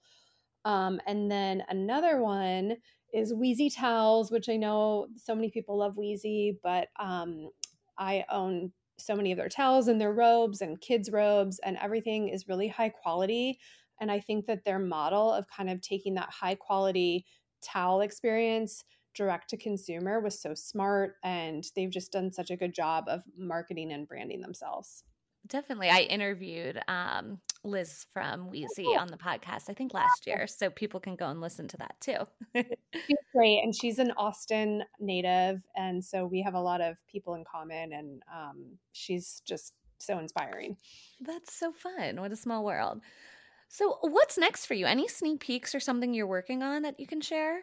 Um, 0.65 1.01
and 1.07 1.31
then 1.31 1.63
another 1.69 2.21
one 2.21 2.77
is 3.13 3.33
Weezie 3.33 3.75
Towels, 3.75 4.31
which 4.31 4.49
I 4.49 4.57
know 4.57 5.07
so 5.17 5.35
many 5.35 5.51
people 5.51 5.79
love 5.79 5.97
Weezie, 5.97 6.59
but 6.63 6.89
um, 6.99 7.51
I 7.99 8.25
own 8.31 8.73
so 8.99 9.15
many 9.15 9.33
of 9.33 9.39
their 9.39 9.49
towels 9.49 9.89
and 9.89 10.01
their 10.01 10.13
robes 10.13 10.61
and 10.61 10.81
kids' 10.81 11.11
robes, 11.11 11.59
and 11.65 11.77
everything 11.79 12.29
is 12.29 12.49
really 12.49 12.69
high 12.69 12.91
quality. 12.91 13.59
And 14.01 14.11
I 14.11 14.21
think 14.21 14.47
that 14.47 14.65
their 14.65 14.79
model 14.79 15.33
of 15.33 15.47
kind 15.49 15.71
of 15.71 15.81
taking 15.81 16.15
that 16.15 16.31
high 16.31 16.55
quality 16.55 17.25
towel 17.63 18.01
experience 18.01 18.85
direct 19.15 19.51
to 19.51 19.57
consumer 19.57 20.21
was 20.21 20.41
so 20.41 20.55
smart. 20.55 21.15
And 21.23 21.65
they've 21.77 21.91
just 21.91 22.13
done 22.13 22.33
such 22.33 22.51
a 22.51 22.57
good 22.57 22.75
job 22.75 23.05
of 23.09 23.23
marketing 23.37 23.93
and 23.93 24.09
branding 24.09 24.41
themselves. 24.41 25.05
Definitely. 25.49 25.89
I 25.89 26.01
interviewed 26.03 26.81
um, 26.89 27.39
Liz 27.65 28.07
from 28.13 28.51
Weezie 28.51 28.85
cool. 28.85 28.99
on 28.99 29.09
the 29.09 29.17
podcast, 29.17 29.69
I 29.69 29.75
think 29.75 29.93
last 29.93 30.27
year. 30.27 30.47
So 30.47 30.71
people 30.71 31.01
can 31.01 31.17
go 31.17 31.29
and 31.29 31.41
listen 31.41 31.69
to 31.69 31.77
that 31.79 31.97
too. 32.01 32.19
she's 32.55 33.17
great. 33.35 33.61
And 33.63 33.75
she's 33.75 33.99
an 33.99 34.13
Austin 34.17 34.85
native. 35.01 35.61
And 35.77 36.05
so 36.05 36.27
we 36.27 36.43
have 36.43 36.55
a 36.55 36.61
lot 36.61 36.81
of 36.81 36.97
people 37.11 37.35
in 37.35 37.45
common. 37.45 37.93
And 37.93 38.23
um, 38.33 38.79
she's 38.93 39.43
just 39.45 39.75
so 39.99 40.19
inspiring. 40.19 40.77
That's 41.21 41.53
so 41.53 41.73
fun. 41.73 42.21
What 42.21 42.33
a 42.33 42.37
small 42.37 42.65
world. 42.65 43.01
So, 43.69 43.99
what's 44.03 44.37
next 44.37 44.67
for 44.67 44.75
you? 44.75 44.85
Any 44.85 45.09
sneak 45.09 45.41
peeks 45.41 45.75
or 45.75 45.81
something 45.81 46.13
you're 46.13 46.27
working 46.27 46.63
on 46.63 46.83
that 46.83 47.01
you 47.01 47.07
can 47.07 47.23
share? 47.23 47.63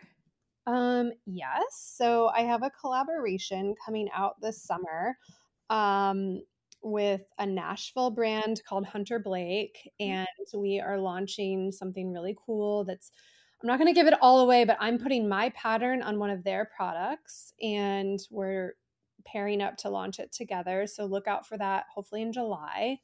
Um, 0.66 1.12
yes. 1.26 1.94
So 1.98 2.28
I 2.28 2.42
have 2.42 2.64
a 2.64 2.72
collaboration 2.72 3.76
coming 3.84 4.08
out 4.14 4.42
this 4.42 4.62
summer 4.62 5.16
um, 5.70 6.42
with 6.82 7.22
a 7.38 7.46
Nashville 7.46 8.12
brand 8.12 8.62
called 8.68 8.86
Hunter 8.86 9.20
Blake, 9.20 9.90
and 10.00 10.28
we 10.56 10.80
are 10.80 10.98
launching 10.98 11.72
something 11.72 12.12
really 12.12 12.36
cool 12.46 12.86
that's 12.86 13.12
I'm 13.62 13.68
not 13.68 13.78
going 13.78 13.94
to 13.94 14.00
give 14.00 14.08
it 14.08 14.18
all 14.22 14.40
away, 14.40 14.64
but 14.64 14.78
I'm 14.80 14.98
putting 14.98 15.28
my 15.28 15.50
pattern 15.50 16.02
on 16.02 16.18
one 16.18 16.30
of 16.30 16.44
their 16.44 16.70
products 16.76 17.54
and 17.62 18.18
we're 18.32 18.76
pairing 19.26 19.62
up 19.62 19.76
to 19.78 19.90
launch 19.90 20.20
it 20.20 20.32
together. 20.32 20.88
So 20.88 21.06
look 21.06 21.28
out 21.28 21.46
for 21.46 21.58
that 21.58 21.86
hopefully 21.94 22.22
in 22.22 22.32
July. 22.32 23.00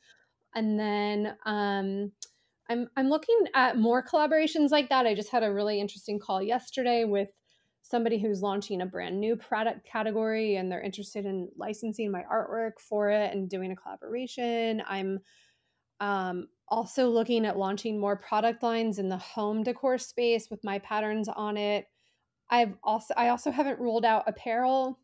And 0.54 0.80
then 0.80 1.36
um 1.46 2.12
I'm 2.70 2.88
I'm 2.96 3.10
looking 3.10 3.38
at 3.54 3.78
more 3.78 4.04
collaborations 4.04 4.72
like 4.72 4.90
that. 4.90 5.06
I 5.06 5.14
just 5.14 5.30
had 5.30 5.44
a 5.44 5.54
really 5.54 5.80
interesting 5.80 6.20
call 6.20 6.42
yesterday 6.42 7.04
with 7.04 7.30
somebody 7.86 8.18
who's 8.18 8.42
launching 8.42 8.82
a 8.82 8.86
brand 8.86 9.20
new 9.20 9.36
product 9.36 9.86
category 9.86 10.56
and 10.56 10.72
they're 10.72 10.82
interested 10.82 11.24
in 11.24 11.48
licensing 11.56 12.12
my 12.12 12.24
artwork 12.24 12.80
for 12.80 13.12
it 13.12 13.32
and 13.32 13.48
doing 13.48 13.72
a 13.72 13.76
collaboration. 13.76 14.82
I'm 14.88 15.20
um, 16.00 16.48
also 16.68 17.08
looking 17.08 17.46
at 17.46 17.60
launching 17.60 18.00
more 18.00 18.16
product 18.16 18.64
lines 18.64 18.98
in 18.98 19.08
the 19.08 19.18
home 19.18 19.62
decor 19.62 20.00
space 20.00 20.50
with 20.50 20.64
my 20.64 20.80
patterns 20.80 21.30
on 21.30 21.58
it. 21.58 21.86
I've 22.50 22.74
also 22.84 23.14
I 23.16 23.30
also 23.30 23.52
haven't 23.52 23.80
ruled 23.80 24.04
out 24.04 24.24
apparel. 24.28 24.98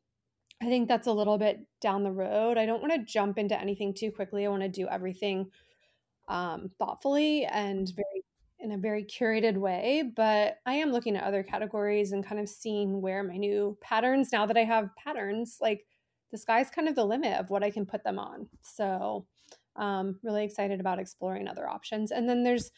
I 0.59 0.65
think 0.65 0.87
that's 0.87 1.07
a 1.07 1.13
little 1.13 1.37
bit 1.37 1.59
down 1.81 2.03
the 2.03 2.11
road. 2.11 2.57
I 2.57 2.65
don't 2.65 2.81
want 2.81 2.93
to 2.93 3.05
jump 3.05 3.37
into 3.37 3.59
anything 3.59 3.93
too 3.93 4.11
quickly. 4.11 4.47
I 4.47 4.49
want 4.49 4.63
to 4.63 4.69
do 4.69 4.87
everything 4.87 5.51
um, 6.27 6.71
thoughtfully 6.79 7.45
and 7.45 7.91
very 7.95 8.23
in 8.61 8.71
a 8.71 8.77
very 8.77 9.03
curated 9.03 9.57
way. 9.57 10.11
But 10.15 10.59
I 10.65 10.75
am 10.75 10.91
looking 10.91 11.15
at 11.15 11.23
other 11.23 11.43
categories 11.43 12.11
and 12.11 12.25
kind 12.25 12.39
of 12.39 12.49
seeing 12.49 13.01
where 13.01 13.23
my 13.23 13.37
new 13.37 13.77
patterns. 13.81 14.31
Now 14.31 14.45
that 14.45 14.57
I 14.57 14.63
have 14.63 14.95
patterns, 14.95 15.57
like 15.61 15.85
the 16.31 16.37
sky's 16.37 16.69
kind 16.69 16.87
of 16.87 16.95
the 16.95 17.05
limit 17.05 17.39
of 17.39 17.49
what 17.49 17.63
I 17.63 17.71
can 17.71 17.85
put 17.85 18.03
them 18.03 18.19
on. 18.19 18.47
So 18.61 19.25
um, 19.75 20.19
really 20.23 20.43
excited 20.43 20.79
about 20.79 20.99
exploring 20.99 21.47
other 21.47 21.67
options. 21.67 22.11
And 22.11 22.27
then 22.27 22.43
there's 22.43 22.71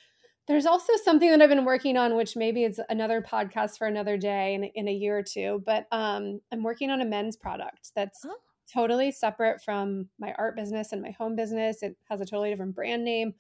there's 0.47 0.65
also 0.65 0.91
something 1.05 1.31
that 1.31 1.41
I've 1.41 1.49
been 1.49 1.63
working 1.63 1.95
on, 1.95 2.15
which 2.15 2.35
maybe 2.35 2.65
it's 2.65 2.79
another 2.89 3.21
podcast 3.21 3.77
for 3.77 3.87
another 3.87 4.17
day 4.17 4.55
in, 4.55 4.65
in 4.65 4.89
a 4.89 4.93
year 4.93 5.17
or 5.17 5.23
two. 5.23 5.63
But 5.65 5.87
um, 5.93 6.41
I'm 6.51 6.63
working 6.63 6.89
on 6.89 6.99
a 6.99 7.05
men's 7.05 7.37
product 7.37 7.91
that's 7.95 8.19
oh. 8.25 8.35
totally 8.71 9.11
separate 9.11 9.63
from 9.63 10.09
my 10.19 10.33
art 10.37 10.57
business 10.57 10.91
and 10.91 11.01
my 11.01 11.11
home 11.11 11.37
business. 11.37 11.81
It 11.81 11.95
has 12.09 12.19
a 12.19 12.25
totally 12.25 12.49
different 12.49 12.75
brand 12.75 13.05
name, 13.05 13.33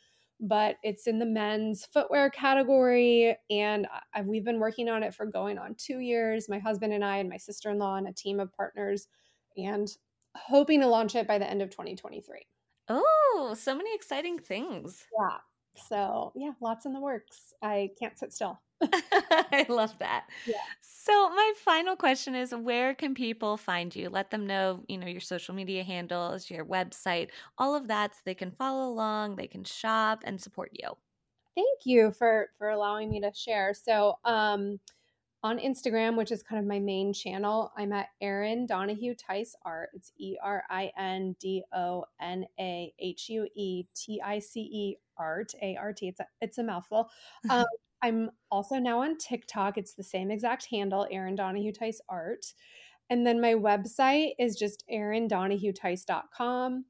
but 0.43 0.75
it's 0.83 1.07
in 1.07 1.19
the 1.19 1.25
men's 1.25 1.85
footwear 1.85 2.29
category. 2.29 3.35
And 3.49 3.87
I, 4.13 4.21
we've 4.21 4.43
been 4.43 4.59
working 4.59 4.89
on 4.89 5.01
it 5.01 5.15
for 5.15 5.25
going 5.25 5.57
on 5.57 5.75
two 5.75 5.99
years. 5.99 6.49
My 6.49 6.59
husband 6.59 6.93
and 6.93 7.03
I, 7.03 7.17
and 7.17 7.29
my 7.29 7.37
sister 7.37 7.71
in 7.71 7.79
law, 7.79 7.95
and 7.95 8.07
a 8.07 8.13
team 8.13 8.39
of 8.39 8.51
partners, 8.53 9.07
and 9.57 9.87
hoping 10.35 10.81
to 10.81 10.87
launch 10.87 11.15
it 11.15 11.27
by 11.27 11.37
the 11.37 11.49
end 11.49 11.61
of 11.61 11.69
2023. 11.69 12.45
Oh, 12.89 13.55
so 13.57 13.73
many 13.73 13.95
exciting 13.95 14.37
things. 14.37 15.05
Yeah. 15.19 15.37
So, 15.75 16.33
yeah, 16.35 16.51
lots 16.61 16.85
in 16.85 16.93
the 16.93 16.99
works. 16.99 17.53
I 17.61 17.91
can't 17.97 18.19
sit 18.19 18.33
still. 18.33 18.59
I 19.51 19.65
love 19.69 19.97
that. 19.99 20.25
Yeah. 20.45 20.55
So, 20.81 21.29
my 21.29 21.53
final 21.57 21.95
question 21.95 22.33
is 22.33 22.55
where 22.55 22.95
can 22.95 23.13
people 23.13 23.57
find 23.57 23.93
you? 23.93 24.09
Let 24.09 24.31
them 24.31 24.47
know, 24.47 24.83
you 24.87 24.97
know, 24.97 25.07
your 25.07 25.19
social 25.19 25.53
media 25.53 25.83
handles, 25.83 26.49
your 26.49 26.65
website, 26.65 27.29
all 27.57 27.75
of 27.75 27.87
that 27.89 28.15
so 28.15 28.21
they 28.23 28.35
can 28.35 28.51
follow 28.51 28.87
along, 28.87 29.35
they 29.35 29.47
can 29.47 29.65
shop 29.65 30.23
and 30.25 30.39
support 30.39 30.71
you. 30.73 30.89
Thank 31.55 31.85
you 31.85 32.11
for 32.11 32.49
for 32.57 32.69
allowing 32.69 33.09
me 33.09 33.19
to 33.21 33.31
share. 33.33 33.73
So, 33.73 34.17
um 34.23 34.79
on 35.43 35.59
Instagram, 35.59 36.15
which 36.15 36.31
is 36.31 36.41
kind 36.41 36.59
of 36.59 36.65
my 36.65 36.79
main 36.79 37.13
channel, 37.13 37.73
I'm 37.77 37.91
at 37.91 38.07
Erin 38.21 38.65
Donahue 38.65 39.13
Tice 39.13 39.55
Art. 39.65 39.89
It's 39.93 40.11
E 40.17 40.37
R 40.41 40.63
I 40.69 40.89
N 40.97 41.35
D 41.39 41.63
O 41.73 42.05
N 42.21 42.45
A 42.59 42.93
H 42.97 43.27
U 43.29 43.45
E 43.53 43.83
T 43.93 44.21
I 44.23 44.39
C 44.39 44.61
E 44.61 44.97
Art, 45.17 45.53
A 45.61 45.75
R 45.75 45.91
T. 45.91 46.07
It's 46.07 46.21
a, 46.21 46.27
it's 46.39 46.57
a 46.57 46.63
mouthful. 46.63 47.09
Um, 47.49 47.65
I'm 48.03 48.29
also 48.51 48.75
now 48.75 49.01
on 49.01 49.17
TikTok. 49.17 49.77
It's 49.77 49.95
the 49.95 50.03
same 50.03 50.29
exact 50.29 50.67
handle, 50.69 51.07
Erin 51.09 51.35
Donahue 51.35 51.71
Tice 51.71 52.01
Art. 52.09 52.53
And 53.09 53.25
then 53.25 53.39
my 53.39 53.53
website 53.53 54.33
is 54.37 54.57
just 54.57 54.83
erindonahuetice.com. 54.91 56.85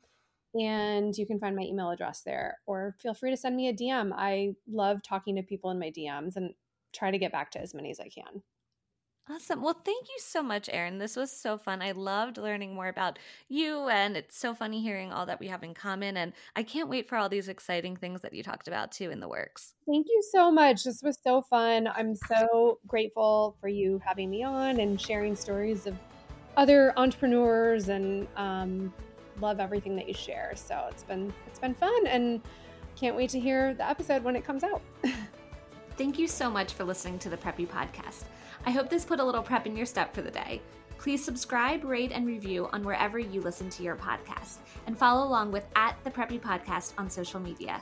And 0.55 1.18
you 1.18 1.26
can 1.26 1.39
find 1.39 1.55
my 1.55 1.64
email 1.64 1.89
address 1.89 2.22
there, 2.24 2.57
or 2.68 2.95
feel 2.99 3.14
free 3.14 3.32
to 3.32 3.38
send 3.38 3.55
me 3.55 3.70
a 3.70 3.74
DM. 3.74 4.11
I 4.16 4.53
love 4.68 5.01
talking 5.01 5.36
to 5.36 5.43
people 5.43 5.72
in 5.72 5.80
my 5.80 5.91
DMs, 5.91 6.36
and 6.36 6.53
try 6.93 7.09
to 7.11 7.18
get 7.18 7.32
back 7.32 7.51
to 7.51 7.61
as 7.61 7.74
many 7.74 7.89
as 7.89 7.99
I 7.99 8.09
can. 8.09 8.43
Awesome. 9.30 9.61
Well, 9.61 9.80
thank 9.86 10.09
you 10.09 10.17
so 10.19 10.43
much, 10.43 10.69
Erin. 10.69 10.97
This 10.97 11.15
was 11.15 11.32
so 11.32 11.57
fun. 11.57 11.82
I 11.82 11.91
loved 11.91 12.38
learning 12.38 12.76
more 12.76 12.89
about 12.89 13.17
you, 13.47 13.88
and 13.88 14.17
it's 14.17 14.38
so 14.38 14.53
funny 14.53 14.82
hearing 14.82 15.13
all 15.13 15.26
that 15.28 15.39
we 15.39 15.47
have 15.47 15.63
in 15.63 15.74
common. 15.74 16.17
And 16.17 16.34
I 16.57 16.63
can't 16.63 16.89
wait 16.89 17.07
for 17.07 17.15
all 17.15 17.30
these 17.30 17.47
exciting 17.47 17.95
things 17.95 18.21
that 18.21 18.34
you 18.34 18.43
talked 18.43 18.67
about 18.67 18.91
too 18.91 19.11
in 19.11 19.21
the 19.21 19.30
works. 19.30 19.76
Thank 19.86 20.07
you 20.09 20.21
so 20.30 20.51
much. 20.51 20.84
This 20.84 21.01
was 21.01 21.17
so 21.24 21.41
fun. 21.41 21.88
I'm 21.95 22.17
so 22.17 22.80
grateful 22.86 23.55
for 23.61 23.69
you 23.69 24.01
having 24.05 24.30
me 24.30 24.43
on 24.43 24.82
and 24.82 24.99
sharing 24.99 25.38
stories 25.38 25.88
of 25.88 25.95
other 26.57 26.93
entrepreneurs, 26.97 27.88
and 27.88 28.28
um, 28.36 28.93
love 29.39 29.61
everything 29.61 29.95
that 29.95 30.07
you 30.09 30.13
share. 30.13 30.51
So 30.55 30.86
it's 30.91 31.03
been 31.03 31.34
it's 31.47 31.59
been 31.59 31.76
fun, 31.76 32.07
and 32.07 32.41
can't 32.97 33.15
wait 33.15 33.30
to 33.30 33.39
hear 33.39 33.74
the 33.74 33.89
episode 33.89 34.21
when 34.21 34.36
it 34.36 34.43
comes 34.43 34.65
out. 34.65 34.82
Thank 35.97 36.19
you 36.19 36.28
so 36.28 36.49
much 36.49 36.74
for 36.74 36.84
listening 36.84 37.19
to 37.19 37.30
the 37.30 37.38
Preppy 37.38 37.65
Podcast. 37.67 38.24
I 38.66 38.72
hope 38.72 38.89
this 38.89 39.05
put 39.05 39.20
a 39.20 39.24
little 39.24 39.43
prep 39.43 39.66
in 39.66 39.76
your 39.76 39.86
step 39.86 40.14
for 40.14 40.22
the 40.22 40.32
day. 40.32 40.61
Please 40.97 41.24
subscribe, 41.24 41.84
rate, 41.84 42.11
and 42.14 42.26
review 42.26 42.70
on 42.72 42.84
wherever 42.84 43.20
you 43.20 43.41
listen 43.41 43.70
to 43.72 43.84
your 43.84 43.95
podcast, 43.95 44.59
and 44.88 44.97
follow 44.97 45.28
along 45.28 45.51
with 45.51 45.66
at 45.76 45.97
the 46.03 46.11
Preppy 46.11 46.39
Podcast 46.39 46.93
on 46.97 47.09
social 47.09 47.41
media. 47.41 47.82